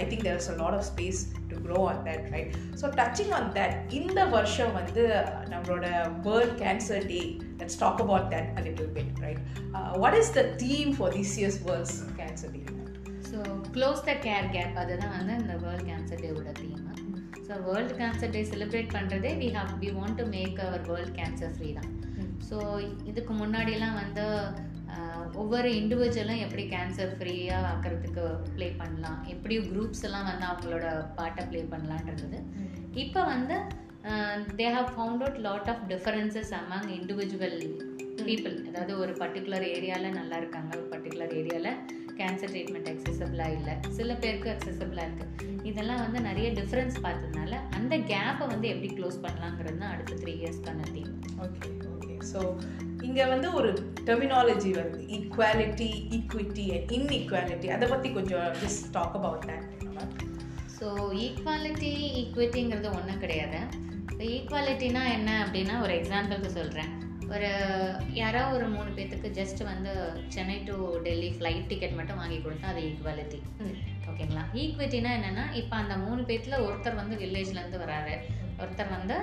I 0.01 0.05
think 0.11 0.25
there 0.27 0.39
is 0.41 0.51
a 0.53 0.57
lot 0.61 0.77
of 0.79 0.87
space 0.91 1.21
to 1.51 1.57
grow 1.67 1.79
on 1.93 2.03
that 2.09 2.27
right 2.35 2.51
so 2.81 2.89
touching 3.01 3.33
on 3.39 3.49
that 3.59 3.77
இந்த 4.01 4.21
வருஷம் 4.37 4.73
வந்து 4.81 5.05
நம்மளோட 5.53 5.87
world 6.29 6.57
cancer 6.65 7.07
day 7.13 7.21
let's 7.61 7.81
talk 7.85 8.03
about 8.07 8.29
that 8.35 8.51
a 8.59 8.65
little 8.69 8.93
bit 8.99 9.23
right 9.27 9.41
what 10.05 10.19
is 10.23 10.35
the 10.39 10.45
theme 10.65 10.93
for 10.99 11.15
this 11.19 11.35
year's 11.41 11.61
world's 11.69 11.99
cancer 12.21 12.53
day 12.57 12.63
so 13.31 13.39
close 13.77 14.03
the 14.11 14.15
care 14.29 14.49
gap 14.57 14.79
அதுதான் 14.83 15.17
வந்து 15.19 15.37
இந்த 15.43 15.57
world 15.65 15.89
cancer 15.91 16.23
டேவோட 16.27 16.53
theme 16.63 16.85
so 17.49 17.57
world 17.67 17.95
cancer 17.99 18.33
day 18.33 18.41
celebrate 18.51 18.95
பண்ணுறதே 18.95 19.31
we 19.43 19.49
have 19.55 19.71
we 19.83 19.91
want 19.99 20.19
to 20.21 20.25
make 20.33 20.59
our 20.65 20.83
world 20.91 21.15
cancer 21.19 21.55
free 21.55 21.69
தான். 21.73 21.91
So 22.49 22.57
இதுக்கு 23.11 23.33
முன்னாடியெல்லாம் 23.35 23.99
வந்து 24.03 24.25
ஒவ்வொரு 25.35 25.69
இண்டிவிஜுவலும் 25.81 26.43
எப்படி 26.45 26.63
கேன்சர் 26.69 27.13
ஃப்ரீயாக 27.17 27.69
ஆக்கிறதுக்கு 27.71 28.23
ப்ளே 28.55 28.69
பண்ணலாம் 28.79 29.19
எப்படி 29.35 29.57
குரூப்ஸ் 29.69 30.05
எல்லாம் 30.09 30.29
வந்து 30.31 30.47
அவங்களோட 30.47 30.87
பாட்டை 31.19 31.43
ப்ளே 31.51 31.61
பண்ணலான்றது 31.73 32.39
இப்போ 32.97 33.23
வந்து 33.33 33.57
they 34.59 34.67
have 34.77 34.91
found 34.95 35.23
out 35.25 35.41
lot 35.47 35.71
of 35.73 35.85
differences 35.93 36.53
among 36.61 36.91
individual 36.99 37.59
people 38.27 38.57
அதாவது 38.69 38.93
ஒரு 39.03 39.13
பர்டிகுலர் 39.21 39.67
ஏரியாவில் 39.75 40.17
நல்லா 40.21 40.37
இருக்காங்க 40.37 40.71
ஒரு 40.77 40.87
பர்டிகுலர் 40.93 41.35
ஏரியாவில் 41.41 41.73
கேன்சர் 42.21 42.53
ட்ரீட்மெண்ட் 42.55 42.91
அக்சசபிளாக 42.93 43.57
இல்லை 43.59 43.75
சில 43.99 44.15
பேருக்கு 44.23 44.51
அக்சசபிளாக 44.55 45.07
இருக்குது 45.09 45.57
இதெல்லாம் 45.71 46.03
வந்து 46.05 46.21
நிறைய 46.21 46.49
டிஃப்ரென்ஸ் 46.59 46.99
பார்த்ததுனால 47.07 47.55
அந்த 47.79 47.95
கேப்பை 48.13 48.47
வந்து 48.55 48.69
எப்படி 48.75 48.91
க்ளோஸ் 48.99 49.19
பண்ணலாங்கிறது 49.25 49.81
தான் 49.83 49.93
அடுத்த 49.95 50.19
த்ரீ 50.23 50.35
இயர்ஸ்க்கான 50.43 50.87
தீம் 50.95 51.15
ஓகே 51.47 51.71
ஓகே 51.95 52.15
ஸோ 52.33 52.41
இங்கே 53.07 53.25
வந்து 53.33 53.49
ஒரு 53.59 53.69
டெர்மினாலஜி 54.09 54.71
வருது. 54.79 54.99
ஈக்குவாலிட்டி 55.17 55.89
ஈக்விட்டி 56.17 56.65
அண்ட் 56.77 56.93
இன்இக்வாலிட்டி 56.97 57.69
அதை 57.77 57.89
பற்றி 57.89 58.09
கொஞ்சம் 58.13 58.49
just 58.63 58.87
talk 58.97 59.17
about 59.19 59.47
that 59.51 59.67
so 60.79 60.89
equality 61.27 61.93
ஈக்விட்டிங்கிறது 62.23 62.89
ஒன்றும் 62.99 63.23
கிடையாது. 63.25 63.61
இப்போ 64.11 64.25
ஈக்குவாலிட்டினா 64.37 65.03
என்ன 65.17 65.31
அப்படின்னா 65.45 65.75
ஒரு 65.85 65.93
எக்ஸாம்பிளுக்கு 66.01 66.51
சொல்கிறேன் 66.59 66.93
ஒரு 67.35 67.49
யாரோ 68.19 68.43
ஒரு 68.57 68.67
மூணு 68.75 68.91
பேர்த்துக்கு 68.97 69.29
ஜஸ்ட் 69.39 69.61
வந்து 69.71 69.93
Chennai 70.35 70.57
to 70.69 70.77
Delhi 71.07 71.29
flight 71.37 71.67
ticket 71.71 71.97
மட்டும் 71.99 72.21
வாங்கி 72.21 72.39
கொடுத்தா 72.45 72.71
அது 72.73 72.83
ஈக்குவாலிட்டி 72.91 73.39
ஓகேங்களா 74.11 74.45
ஈக்விட்டினா 74.63 75.11
என்னன்னா 75.19 75.45
இப்போ 75.61 75.75
அந்த 75.83 75.95
மூணு 76.05 76.23
பேர்த்துல 76.29 76.59
ஒருத்தர் 76.67 77.01
வந்து 77.01 77.17
வில்லேஜ்லேருந்து 77.23 77.83
வராரு. 77.85 78.15
ஒருத்தர் 78.63 78.95
வந்து 78.97 79.17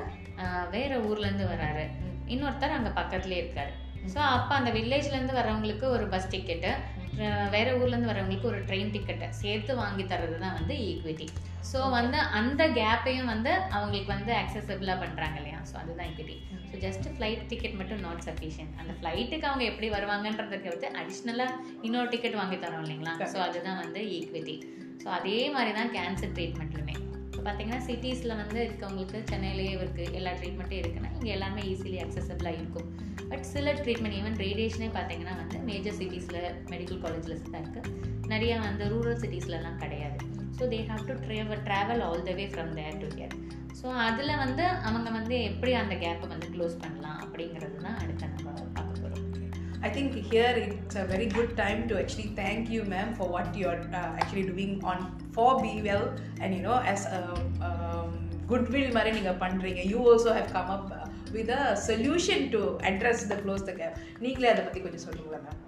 வேற 0.76 0.92
ஊர்லேருந்து 1.08 1.48
வராரு. 1.54 1.86
இன்னொருத்தர் 2.34 2.78
அங்கே 2.78 2.92
பக்கத்துலேயே 3.00 3.42
இருக்காரு. 3.44 3.74
ஸோ 4.14 4.20
அப்போ 4.36 4.54
அந்த 4.60 4.72
வில்லேஜ்லேருந்து 4.78 5.40
வரவங்களுக்கு 5.40 5.86
ஒரு 5.96 6.06
பஸ் 6.14 6.32
டிக்கெட்டு 6.34 6.72
வேற 7.56 7.68
ஊர்லேருந்து 7.80 8.12
வரவங்களுக்கு 8.12 8.50
ஒரு 8.52 8.60
ட்ரெயின் 8.70 8.94
டிக்கெட்டை 8.96 9.28
சேர்த்து 9.42 9.76
வாங்கி 9.82 10.04
தர்றது 10.04 10.38
தான் 10.40 10.58
வந்து 10.60 10.76
ஈக்விட்டி 10.90 11.28
ஸோ 11.70 11.80
வந்து 11.90 12.18
அந்த 12.40 12.64
கேப்பையும் 12.80 13.32
வந்து 13.34 13.52
அவங்களுக்கு 13.76 14.12
வந்து 14.16 14.32
அக்சசபிளாக 14.34 14.98
பண்ணுறாங்க 15.04 15.38
இல்லையா? 15.40 15.60
ஸோ 15.70 15.76
அதுதான் 15.82 16.10
equity 16.12 16.36
so 16.70 16.76
just 16.86 17.08
flight 17.14 17.46
ticket 17.52 17.78
மட்டும் 17.80 18.04
நாட் 18.08 18.24
சஃபிஷியன்ட் 18.28 18.76
அந்த 18.82 18.94
ஃப்ளைட்டுக்கு 19.00 19.48
அவங்க 19.50 19.64
எப்படி 19.64 19.90
வருவாங்கன்றதுக்கு 19.90 20.74
வந்து 20.74 20.90
அடிஷ்னலாக 21.02 21.58
இன்னொரு 21.82 22.10
டிக்கெட் 22.10 22.40
வாங்கி 22.42 22.60
தரோம் 22.66 22.84
இல்லைங்களா? 22.86 23.14
ஸோ 23.34 23.40
அதுதான் 23.48 23.82
வந்து 23.84 24.02
ஈக்விட்டி 24.18 24.56
ஸோ 25.04 25.10
அதே 25.20 25.50
மாதிரி 25.50 25.74
தான் 25.80 25.92
கேன்சர் 25.98 26.36
ட்ரீட்மெண்ட்லுமே 26.38 26.96
இப்போ 27.28 27.42
பார்த்தீங்கன்னா 27.48 27.82
சிட்டிஸில் 27.88 28.40
வந்து 28.44 28.60
இருக்கவங்களுக்கு 28.68 29.18
சென்னையிலேயே 29.32 29.74
இருக்குது 29.78 30.14
எல்லா 30.20 30.32
ட்ரீட்மெண்ட்டும் 30.32 30.82
இருக்குன்னா 30.82 31.12
இங்கே 31.18 31.32
எல்லாமே 31.32 31.62
ஈஸிலி 31.72 31.98
அக்சசபிளாக 32.04 32.60
இருக்கும். 32.60 32.88
பட் 33.32 33.46
சில 33.54 33.74
ட்ரீட்மெண்ட் 33.82 34.18
ஈவன் 34.20 34.38
ரேடியேஷனே 34.46 34.90
பார்த்தீங்கன்னா 34.98 35.36
வந்து 35.42 35.60
மேஜர் 35.70 35.98
சிட்டிஸில் 36.02 36.42
மெடிக்கல் 36.74 37.02
காலேஜில் 37.06 37.42
தான் 37.56 37.64
இருக்குது 37.64 37.92
நிறைய 38.34 38.54
வந்து 38.68 38.84
ரூரல் 38.94 39.20
சிட்டிஸ்லலாம் 39.24 39.82
கிடையாது. 39.84 40.18
So 40.58 40.64
they 40.74 40.80
have 40.92 41.04
to 41.10 41.16
travel 41.26 41.64
travel 41.70 42.04
all 42.08 42.26
the 42.30 42.34
way 42.40 42.46
from 42.54 42.74
there 42.80 43.00
to 43.04 43.10
here 43.16 43.36
so 43.80 43.88
அதில் 44.08 44.40
வந்து 44.44 44.64
அவங்க 44.88 45.10
வந்து 45.18 45.36
எப்படி 45.50 45.72
அந்த 45.82 45.96
கேப்பை 46.04 46.28
வந்து 46.34 46.48
க்ளோஸ் 46.56 46.76
பண்ணலாம் 46.84 47.20
அப்படிங்கிறது 47.26 47.78
தான் 47.88 47.98
அடுத்த 48.04 48.30
நம்ம 48.36 48.52
பார்க்க 48.78 49.02
போகிறோம் 49.04 49.24
I 49.88 49.92
think 49.96 50.12
here 50.30 50.54
it's 50.62 50.96
a 51.02 51.06
very 51.12 51.28
good 51.36 51.52
time 51.56 51.82
to 51.90 51.96
actually 52.02 52.30
thank 52.40 52.64
you, 52.74 52.82
ma'am, 52.94 53.10
for 53.18 53.28
what 53.34 53.50
you're 53.60 53.82
uh, 54.00 54.20
actually 54.22 54.46
doing 54.52 54.72
on 54.92 55.00
for 55.36 55.50
Be 55.62 55.74
Well, 55.88 56.06
and 56.42 56.50
you 56.58 56.64
know, 56.68 56.78
as 56.94 57.02
a 57.18 57.22
um, 57.68 58.08
goodwill 58.52 58.90
மாதிரி 58.96 59.12
நீங்கள் 59.18 59.40
பண்ணுறீங்க 59.44 59.84
you 59.92 60.00
also 60.12 60.32
have 60.38 60.50
come 60.56 60.72
up 60.76 60.88
uh, 60.98 61.05
with 61.36 61.54
a 61.56 61.64
solution 61.88 62.46
to 62.54 62.62
address 62.90 63.24
the 63.32 63.38
close 63.42 63.68
the 63.70 63.74
gap 63.80 63.96
நீங்களே 64.22 64.52
அதை 64.52 64.64
பற்றி 64.64 64.82
கொஞ்சம் 64.82 65.06
சொல்லுங்களா 65.06 65.40
ma'am 65.46 65.62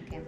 okay 0.00 0.18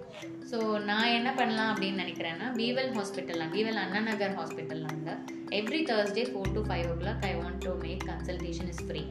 so 0.51 0.59
நான் 0.85 1.15
என்ன 1.15 1.31
பண்ணலாம் 1.33 1.71
அப்படின்னு 1.73 2.03
நினைக்கிறேன்னா 2.05 2.47
பீவல் 2.57 2.93
ஹாஸ்பிட்டல் 2.95 3.43
பீவல் 3.53 3.81
அண்ணா 3.83 4.01
நகர் 4.07 4.37
ஹாஸ்பிட்டலில் 4.39 4.93
வந்து 4.93 5.15
every 5.59 5.81
Thursday 5.85 6.25
four 6.31 6.55
to 6.55 6.63
five 6.67 6.87
o'clock 7.03 7.25
I 7.25 7.33
want 7.39 7.61
to 7.65 7.75
make 7.85 8.05
consultation 8.09 8.71
is 8.73 8.85
free 8.89 9.03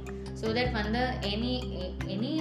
so 0.42 0.48
that 0.58 0.74
வந்து 0.76 1.04
எனி 1.32 1.54
எனி 2.10 2.34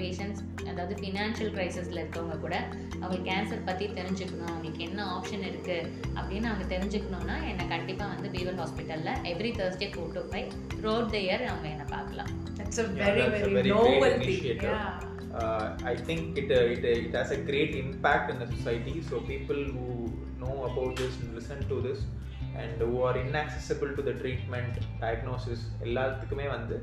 பேஷண்ட்ஸ் 0.00 0.42
அதாவது 0.70 0.94
ஃபினான்ஷியல் 1.00 1.52
க்ரைசிஸில் 1.56 2.00
இருக்கவங்க 2.02 2.36
கூட 2.44 2.56
அவங்களுக்கு 3.00 3.28
கேன்சர் 3.30 3.66
பற்றி 3.68 3.86
தெரிஞ்சுக்கணும் 3.98 4.50
அவங்களுக்கு 4.52 4.82
என்ன 4.88 5.04
ஆப்ஷன் 5.16 5.46
இருக்குது 5.50 5.78
அப்படின்னு 6.18 6.50
அவங்க 6.52 6.66
தெரிஞ்சுக்கணுன்னா 6.74 7.36
என்னை 7.50 7.66
கண்டிப்பாக 7.74 8.10
வந்து 8.14 8.30
பீவல் 8.36 8.60
ஹாஸ்பிட்டலில் 8.62 9.14
every 9.34 9.52
Thursday 9.60 9.88
four 9.94 10.16
to 10.18 10.24
five 10.32 10.48
throughout 10.80 11.12
the 11.14 11.18
year 11.26 11.46
அவங்க 11.52 11.68
என்னை 11.74 11.88
பார்க்கலாம் 11.96 12.32
that's 12.58 12.78
a 12.78 12.86
Yeah, 12.88 12.98
very 13.00 13.20
that's 13.20 13.36
a 13.38 13.40
very, 13.42 13.54
very 13.54 13.70
noble 13.70 14.00
great 14.00 14.18
thing 14.18 14.26
initiative. 14.26 14.66
yeah 14.70 14.90
Uh, 15.32 15.76
I 15.84 15.94
think 15.96 16.36
it, 16.36 16.50
uh, 16.50 16.72
it, 16.74 16.84
uh, 16.84 16.88
it 17.00 17.12
has 17.14 17.30
a 17.30 17.40
great 17.40 17.74
impact 17.76 18.30
in 18.30 18.38
the 18.38 18.48
society. 18.48 19.00
So 19.00 19.20
people 19.22 19.60
who 19.74 19.84
know 20.40 20.64
about 20.64 20.96
this 20.96 21.14
and 21.20 21.34
listen 21.34 21.60
to 21.68 21.80
this 21.80 22.00
and 22.56 22.80
who 22.80 23.02
are 23.02 23.16
inaccessible 23.16 23.94
to 23.94 24.02
the 24.02 24.14
treatment, 24.14 24.72
diagnosis, 25.00 25.60
எல்லாத்துக்குமே 25.86 26.46
வந்து 26.48 26.78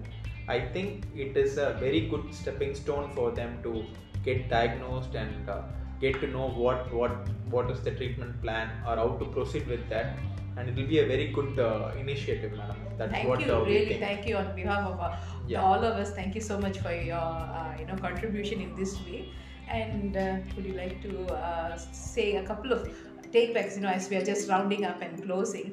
I 0.47 0.59
think 0.61 1.05
it 1.15 1.35
is 1.35 1.57
a 1.57 1.73
very 1.79 2.01
good 2.07 2.33
stepping 2.33 2.73
stone 2.75 3.09
for 3.13 3.31
them 3.31 3.59
to 3.63 3.85
get 4.23 4.49
diagnosed 4.49 5.15
and 5.15 5.49
uh, 5.49 5.61
get 5.99 6.19
to 6.21 6.27
know 6.27 6.47
what 6.49 6.93
what 6.93 7.11
what 7.49 7.69
is 7.71 7.81
the 7.81 7.91
treatment 7.91 8.41
plan 8.41 8.69
or 8.85 8.95
how 8.95 9.09
to 9.21 9.25
proceed 9.25 9.67
with 9.67 9.87
that. 9.89 10.17
And 10.55 10.69
it 10.69 10.75
will 10.75 10.87
be 10.87 10.99
a 10.99 11.05
very 11.05 11.27
good 11.27 11.59
uh, 11.59 11.91
initiative, 11.99 12.51
madam. 12.53 12.77
That's 12.97 13.11
thank 13.11 13.29
what 13.29 13.41
you 13.41 13.53
uh, 13.53 13.59
really 13.63 13.99
thank 13.99 14.27
you 14.27 14.37
on 14.37 14.55
behalf 14.55 14.87
of 14.91 14.99
uh, 14.99 15.15
Yeah. 15.47 15.61
all 15.63 15.83
of 15.89 15.97
us 16.03 16.11
thank 16.15 16.33
you 16.35 16.41
so 16.41 16.57
much 16.59 16.79
for 16.79 16.91
your 16.91 17.27
uh, 17.59 17.75
you 17.79 17.85
know 17.85 17.95
contribution 17.97 18.61
in 18.61 18.75
this 18.75 18.95
way 19.05 19.19
and 19.67 20.17
uh, 20.17 20.37
would 20.55 20.65
you 20.65 20.73
like 20.73 21.01
to 21.03 21.27
uh, 21.27 21.77
say 21.77 22.37
a 22.37 22.43
couple 22.43 22.71
of 22.73 22.89
take 23.31 23.49
backs 23.53 23.75
you 23.75 23.83
know 23.83 23.91
as 23.91 24.05
we 24.09 24.17
are 24.17 24.25
just 24.25 24.49
rounding 24.49 24.83
up 24.85 25.01
and 25.01 25.15
closing 25.23 25.67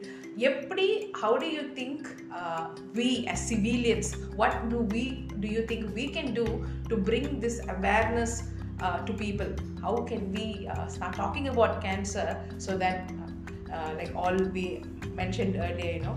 எப்படி 0.49 0.87
how 1.21 1.33
do 1.37 1.49
you 1.49 1.65
think 1.77 1.99
uh, 2.39 2.63
we 2.95 3.09
as 3.33 3.41
civilians 3.51 4.09
what 4.41 4.55
do 4.73 4.79
we 4.95 5.03
do 5.43 5.49
you 5.49 5.63
think 5.71 5.83
we 5.95 6.07
can 6.17 6.29
do 6.35 6.47
to 6.91 6.97
bring 7.09 7.27
this 7.39 7.57
awareness 7.69 8.33
uh, 8.79 8.99
to 9.07 9.13
people 9.15 9.51
how 9.83 9.95
can 10.11 10.23
we 10.33 10.47
uh, 10.67 10.87
start 10.89 11.15
talking 11.15 11.49
about 11.49 11.75
cancer 11.81 12.27
so 12.59 12.73
that 12.77 12.99
uh, 13.15 13.29
uh, 13.77 13.91
like 14.01 14.13
all 14.17 14.39
we 14.57 14.67
mentioned 15.15 15.57
earlier 15.67 15.93
you 15.93 16.05
know 16.07 16.17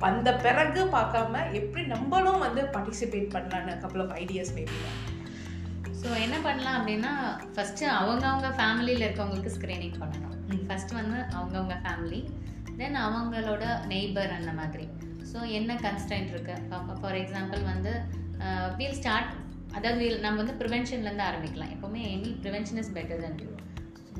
வந்த 0.00 0.30
பிறகு 0.44 0.80
பார்க்காம 0.94 1.42
எப்படி 1.58 1.82
நம்மளும் 1.92 2.42
வந்து 2.44 2.62
participate 2.72 3.30
பண்ணலான்னு 3.34 3.74
couple 3.82 4.02
of 4.04 4.12
ideas 4.22 4.52
maybe 4.56 4.78
so 6.00 6.08
என்ன 6.24 6.36
பண்ணலாம் 6.46 6.76
அப்படின்னா 6.78 7.12
ஃபஸ்ட்டு 7.54 7.86
அவங்கவுங்க 7.98 8.50
ஃபேமிலியில் 8.58 9.04
இருக்கவங்களுக்கு 9.06 9.54
ஸ்க்ரீனிங் 9.56 9.96
பண்ணணும் 10.02 10.32
ம். 10.32 10.35
ஃபஸ்ட்டு 10.66 10.98
வந்து 11.00 11.18
அவங்கவுங்க 11.36 11.76
ஃபேமிலி 11.84 12.20
தென் 12.80 12.98
அவங்களோட 13.06 13.64
நெய்பர் 13.92 14.36
அந்த 14.38 14.52
மாதிரி. 14.60 14.86
ஸோ 15.30 15.38
என்ன 15.58 15.74
கன்ஸ்டன்ட் 15.86 16.30
இருக்குது 16.34 16.96
ஃபார் 17.02 17.18
எக்ஸாம்பிள் 17.22 17.62
வந்து 17.72 17.92
uh, 18.46 18.66
வீல் 18.78 18.98
ஸ்டார்ட் 19.00 19.32
அதாவது 19.76 19.98
வீல் 20.02 20.22
நம்ம 20.24 20.40
வந்து 20.42 20.54
ப்ரிவென்ஷன்லேருந்து 20.60 21.24
ஆரம்பிக்கலாம். 21.28 21.72
எப்போவுமே 21.74 22.02
any 22.14 22.30
prevention 22.44 22.80
is 22.82 22.92
better 22.98 23.22
than 23.24 23.40
you 23.44 23.50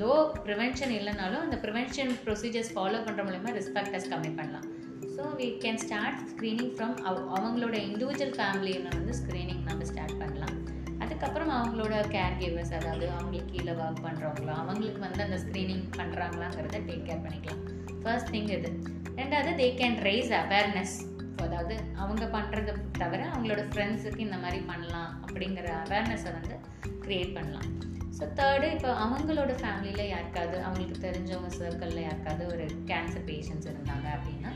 though 0.01 0.11
prevention 0.47 0.93
இல்லைனாலும் 0.97 1.45
அந்த 1.45 1.57
ப்ரிவென்ஷன் 1.65 2.11
ப்ரொசீஜர்ஸ் 2.25 2.73
ஃபாலோ 2.75 2.99
பண்ணுற 3.07 3.23
மூலயமா 3.29 3.53
ரெஸ்பெக்டஸ் 3.59 4.11
கம்மி 4.13 4.33
பண்ணலாம். 4.39 4.67
So 5.15 5.23
we 5.39 5.47
can 5.63 5.81
start 5.85 6.19
screening 6.33 6.73
from 6.75 6.97
அவங்களோட 7.37 7.77
இண்டிவிஜுவல் 7.89 8.35
ஃபேமிலியில் 8.39 8.89
வந்து 8.97 9.15
ஸ்க்ரீனிங் 9.21 9.63
நம்ம 9.69 9.87
ஸ்டார்ட் 9.93 10.19
பண்ணலாம். 10.21 10.26
அதுக்கப்புறம் 11.17 11.53
அவங்களோட 11.59 11.95
கேர் 12.15 12.35
கிவர்ஸ் 12.41 12.73
அதாவது 12.79 13.05
அவங்களுக்கு 13.13 13.53
கீழே 13.53 13.73
ஒர்க் 13.83 14.03
பண்ணுறவங்களா 14.07 14.55
அவங்களுக்கு 14.63 15.01
வந்து 15.05 15.21
அந்த 15.25 15.37
ஸ்க்ரீனிங் 15.43 15.85
பண்ணுறாங்களாங்கிறத 15.99 16.79
டேக் 16.89 17.07
கேர் 17.07 17.23
பண்ணிக்கலாம். 17.27 17.63
ஃபர்ஸ்ட் 18.03 18.31
திங் 18.35 18.51
இது. 18.57 18.71
ரெண்டாவது 19.21 19.53
தே 19.61 19.69
கேன் 19.79 19.97
ரைஸ் 20.07 20.33
அவேர்னஸ் 20.41 20.97
அதாவது 21.45 21.75
அவங்க 22.03 22.25
பண்ணுறத 22.35 22.75
தவிர 23.01 23.21
அவங்களோட 23.31 23.63
ஃப்ரெண்ட்ஸுக்கு 23.71 24.21
இந்த 24.27 24.39
மாதிரி 24.43 24.59
பண்ணலாம் 24.71 25.11
அப்படிங்கிற 25.27 25.71
அவேர்னஸை 25.85 26.33
வந்து 26.39 26.57
க்ரியேட் 27.05 27.33
பண்ணலாம். 27.39 27.71
ஸோ 28.19 28.29
தேர்டு 28.41 28.69
இப்போ 28.75 28.91
அவங்களோட 29.05 29.55
ஃபேமிலியில் 29.63 30.13
யாருக்காவது 30.15 30.59
அவங்களுக்கு 30.67 30.99
தெரிஞ்சவங்க 31.07 31.53
சர்க்கிளில் 31.61 32.07
யாருக்காவது 32.09 32.47
ஒரு 32.55 32.67
கேன்சர் 32.93 33.27
பேஷண்ட்ஸ் 33.31 33.71
இருந்தாங்க 33.73 34.07
அப்படின்னா 34.17 34.53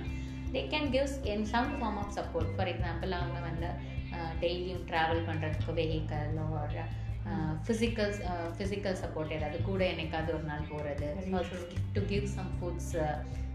they 0.57 0.63
can 0.75 0.91
gives 0.97 1.17
in 1.35 1.49
some 1.55 1.73
form 1.79 1.99
of 2.03 2.15
support 2.19 2.53
for 2.57 2.73
example 2.75 3.19
அவங்க 3.21 3.41
வந்து 3.49 3.71
டெய்லியும் 4.43 4.85
ட்ராவல் 4.89 5.27
பண்ணுறதுக்கு 5.27 5.75
வெஹிக்கல் 5.79 6.33
ஒரு 6.59 6.83
ஃபிசிக்கல் 7.65 8.13
ஃபிசிக்கல் 8.55 8.97
சப்போர்ட் 9.01 9.35
ஏதாவது 9.35 9.59
கூட 9.63 9.83
என்னைக்காவது 9.91 10.33
ஒரு 10.33 10.45
நாள் 10.45 10.71
போகிறது 10.71 11.09
டு 11.95 12.03
கிவ் 12.09 12.27
சம் 12.31 12.53
ஃபுட்ஸ் 12.57 12.95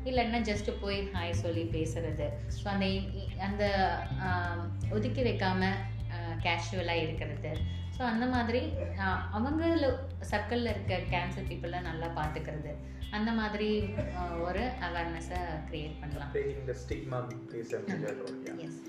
இல்லைன்னா 0.06 0.40
ஜஸ்ட் 0.44 0.70
போய் 0.82 1.00
ஹாய் 1.14 1.40
சொல்லி 1.40 1.64
பேசுறது. 1.72 2.26
ஸோ 2.56 2.66
அந்த 2.70 2.88
அந்த 3.42 3.64
ஆஹ், 4.26 4.66
ஒதுக்கி 4.92 5.22
வைக்காம 5.24 5.70
கேஷுவலாக 6.44 7.04
இருக்கிறது. 7.04 7.52
ஸோ 7.96 8.02
அந்த 8.06 8.26
மாதிரி 8.28 8.62
ஆஹ், 9.00 9.22
அவங்க 9.32 9.64
சர்க்கிளில் 10.30 10.72
இருக்க 10.72 10.98
கேன்சர் 11.12 11.48
பீப்புளை 11.50 11.80
நல்லா 11.84 12.10
பார்த்துக்கிறது 12.16 12.74
அந்த 13.12 13.32
மாதிரி 13.34 13.70
ஒரு 14.44 14.64
அவேர்னஸை 14.88 15.40
க்ரியேட் 15.68 16.00
பண்ணலாம். 16.00 16.32
எஸ் 18.66 18.80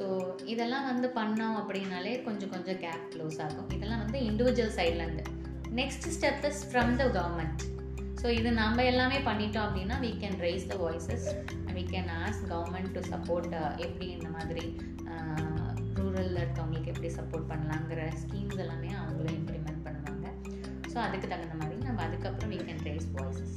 ஸோ 0.00 0.06
இதெல்லாம் 0.52 0.86
வந்து 0.90 1.08
பண்ணோம் 1.16 1.56
அப்படின்னாலே 1.60 2.12
கொஞ்சம் 2.26 2.52
கொஞ்சம் 2.52 2.78
கேப் 2.84 3.02
க்ளோஸ் 3.14 3.38
ஆகும். 3.46 3.66
இதெல்லாம் 3.76 4.02
வந்து 4.04 4.18
இண்டிவிஜுவல் 4.28 4.76
சைட்லேருந்து 4.76 5.24
next 5.80 6.06
step 6.14 6.44
is 6.50 6.62
from 6.70 6.92
the 7.00 7.04
government 7.16 7.62
so 8.20 8.28
இது 8.38 8.50
நம்ம 8.60 8.84
எல்லாமே 8.92 9.18
பண்ணிட்டோம் 9.28 9.66
அப்படின்னா 9.66 9.96
we 10.04 10.10
can 10.22 10.38
raise 10.46 10.64
the 10.70 10.76
voices 10.84 11.26
we 11.76 11.84
can 11.92 12.10
ask 12.16 12.40
government 12.52 12.90
to 12.96 13.02
support 13.12 13.54
எப்படி 13.86 14.08
இந்த 14.16 14.30
மாதிரி 14.36 14.64
uh, 15.12 15.68
ரூரலில் 15.98 16.40
இருக்கவங்களுக்கு 16.42 16.92
எப்படி 16.94 17.10
சப்போர்ட் 17.18 17.46
பண்ணலாங்கிற 17.52 18.02
ஸ்கீம்ஸ் 18.22 18.60
எல்லாமே 18.64 18.92
அவங்களும் 19.00 19.36
இம்ப்ளிமெண்ட் 19.40 19.82
பண்ணுவாங்க. 19.86 20.26
ஸோ 20.92 20.98
அதுக்கு 21.06 21.26
தகுந்த 21.34 21.56
மாதிரி 21.62 21.78
நம்ம 21.88 22.02
அதுக்கப்புறம் 22.08 22.52
we 22.54 22.60
can 22.70 22.84
raise 22.90 23.10
voices 23.18 23.56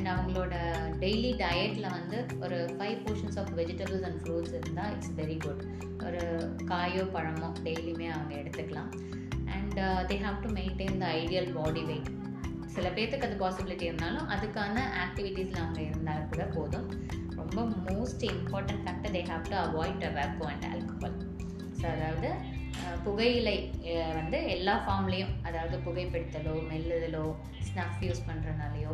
and 0.00 0.12
அவங்களோட 0.12 0.54
டெய்லி 1.00 1.30
டயட்டில் 1.40 1.94
வந்து 1.96 2.18
ஒரு 2.44 2.58
five 2.76 3.00
portions 3.04 3.38
of 3.40 3.50
vegetables 3.58 4.04
and 4.08 4.20
fruits 4.20 4.54
இருந்தால் 4.58 4.92
இட்ஸ் 4.94 5.10
வெரி 5.18 5.36
குட் 5.44 5.60
ஒரு 6.06 6.22
காயோ 6.70 7.02
பழமோ 7.14 7.48
டெய்லியுமே 7.66 8.06
அவங்க 8.14 8.32
எடுத்துக்கலாம். 8.40 8.88
And 9.54 9.76
they 10.10 10.16
have 10.24 10.38
to 10.44 10.50
maintain 10.58 10.96
the 11.02 11.10
ideal 11.20 11.50
body 11.58 11.82
weight 11.90 12.08
சில 12.76 12.86
பேர்த்துக்கு 12.96 13.28
அது 13.28 13.36
பாசிபிலிட்டி 13.44 13.86
இருந்தாலும் 13.90 14.30
அதுக்கான 14.36 14.86
ஆக்டிவிட்டீஸில் 15.04 15.62
அவங்க 15.64 15.80
இருந்தால் 15.88 16.26
கூட 16.32 16.46
போதும். 16.56 16.88
ரொம்ப 17.40 17.66
most 17.90 18.26
important 18.32 18.82
factor 18.86 19.14
they 19.18 19.24
have 19.32 19.46
to 19.52 19.58
avoid 19.66 20.02
tobacco 20.06 20.48
and 20.54 20.66
alcohol 20.72 21.20
so 21.80 21.86
அதாவது 21.94 22.30
புகையிலை 23.04 23.56
வந்து 24.18 24.38
எல்லா 24.56 24.74
ஃபார்ம்லேயும் 24.84 25.34
அதாவது 25.48 25.76
புகைப்பிடித்தலோ 25.86 26.54
மெல்லுதலோ 26.72 27.24
ஸ்னஃப் 27.68 28.04
யூஸ் 28.08 28.28
பண்ணுறனாலையோ 28.28 28.92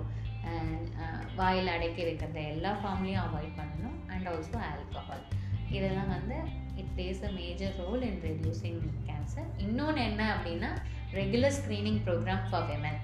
வாயில் 1.36 1.72
அடக்கி 1.72 2.02
வைக்கிறத 2.04 2.40
எல்லா 2.52 2.70
ஃபார்ம்லேயும் 2.80 3.24
அவாய்ட் 3.26 3.58
பண்ணணும் 3.58 3.96
அண்ட் 4.12 4.28
ஆல்சோ 4.28 4.58
ஆல்கஹால் 4.68 5.24
இதெல்லாம் 5.70 6.12
வந்து 6.16 6.36
it 6.80 6.92
plays 6.94 7.20
a 7.24 7.32
major 7.32 7.74
role 7.82 8.04
in 8.08 8.20
reducing 8.26 8.80
cancer 9.08 9.48
இன்னொன்று 9.64 10.02
என்ன 10.10 10.22
அப்படின்னா 10.34 10.70
regular 11.14 11.56
screening 11.58 12.00
programme 12.06 12.46
for 12.50 12.66
women 12.70 12.98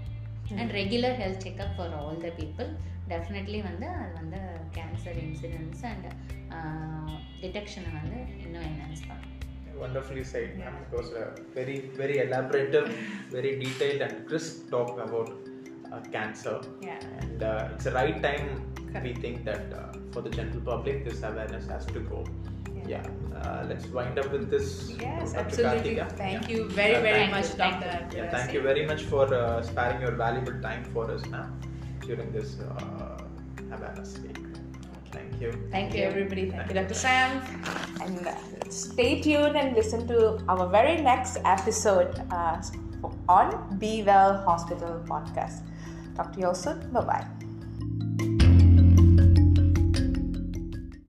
and 0.58 0.72
regular 0.78 1.18
health 1.22 1.44
checkup 1.46 1.76
for 1.76 1.94
all 2.00 2.22
the 2.26 2.30
people 2.40 2.70
definitely 3.12 3.60
வந்து 3.68 3.86
அது 4.00 4.12
வந்து 4.20 4.40
கேன்சர் 4.78 5.20
இன்சிடென்ட்ஸ் 5.24 5.84
அண்ட் 5.90 6.08
டிடெக்ஷனை 7.42 7.92
வந்து 8.00 8.18
இன்னும் 8.44 8.66
என்ஹான்ஸ் 8.70 9.06
பண்ணும் 9.10 9.28
wonderfully 9.76 10.22
said 10.24 10.50
ma'am. 10.58 10.74
it 10.80 10.90
was 10.96 11.08
a 11.14 11.24
very 11.54 11.76
very 11.94 12.16
elaborative 12.24 12.88
very 13.30 13.52
detailed 13.58 14.02
and 14.06 14.16
crisp 14.28 14.56
talk 14.70 14.90
about 14.98 15.30
uh, 15.30 15.51
cancer 16.12 16.60
Yeah. 16.80 16.98
and 17.20 17.42
uh, 17.42 17.68
it's 17.72 17.84
the 17.84 17.92
right 17.92 18.22
time 18.22 18.46
we 19.02 19.14
think 19.14 19.44
that 19.44 19.72
uh, 19.72 19.92
for 20.12 20.20
the 20.22 20.30
general 20.30 20.60
public 20.60 21.04
this 21.04 21.22
awareness 21.22 21.66
has 21.66 21.86
to 21.86 22.00
go 22.00 22.24
yeah 22.86 23.02
uh, 23.36 23.64
let's 23.68 23.86
wind 23.86 24.18
up 24.18 24.30
with 24.32 24.50
this 24.50 24.92
Yes, 25.00 25.32
Dr. 25.32 25.44
absolutely. 25.44 25.94
Karthika. 25.96 26.16
Thank 26.16 26.48
Yeah. 26.48 26.56
you 26.56 26.68
very, 26.68 26.94
Uh, 26.96 27.00
very 27.00 27.26
much, 27.30 27.48
you, 27.50 27.56
thank 27.62 27.80
Dr. 27.84 28.16
yeah, 28.16 28.30
thank 28.30 28.52
you 28.52 28.60
very 28.62 28.84
much 28.86 29.02
for 29.12 29.24
uh, 29.34 29.62
sparing 29.62 30.00
your 30.00 30.12
valuable 30.12 30.56
time 30.60 30.84
for 30.92 31.10
us 31.10 31.24
now 31.26 31.46
during 32.06 32.32
this 32.32 32.58
uh, 32.60 33.18
awareness 33.76 34.18
week. 34.18 34.38
Thank 35.12 35.40
you. 35.40 35.52
Thank 35.70 35.94
you, 35.94 36.02
everybody. 36.02 36.50
Thank 36.50 36.68
you, 36.68 36.74
Dr. 36.74 36.94
Sam. 36.94 37.42
And 38.04 38.26
uh, 38.26 38.34
stay 38.70 39.20
tuned 39.20 39.56
and 39.56 39.76
listen 39.76 40.06
to 40.08 40.18
our 40.48 40.68
very 40.68 40.96
next 41.00 41.38
episode 41.44 42.20
uh, 42.30 42.60
on 43.28 43.78
Be 43.78 44.02
Well 44.02 44.38
Hospital 44.48 45.02
podcast. 45.06 45.60
Talk 46.14 46.32
to 46.34 46.40
you 46.40 46.46
all 46.46 46.54
soon. 46.54 46.90
Bye 46.92 47.00
bye. 47.00 47.51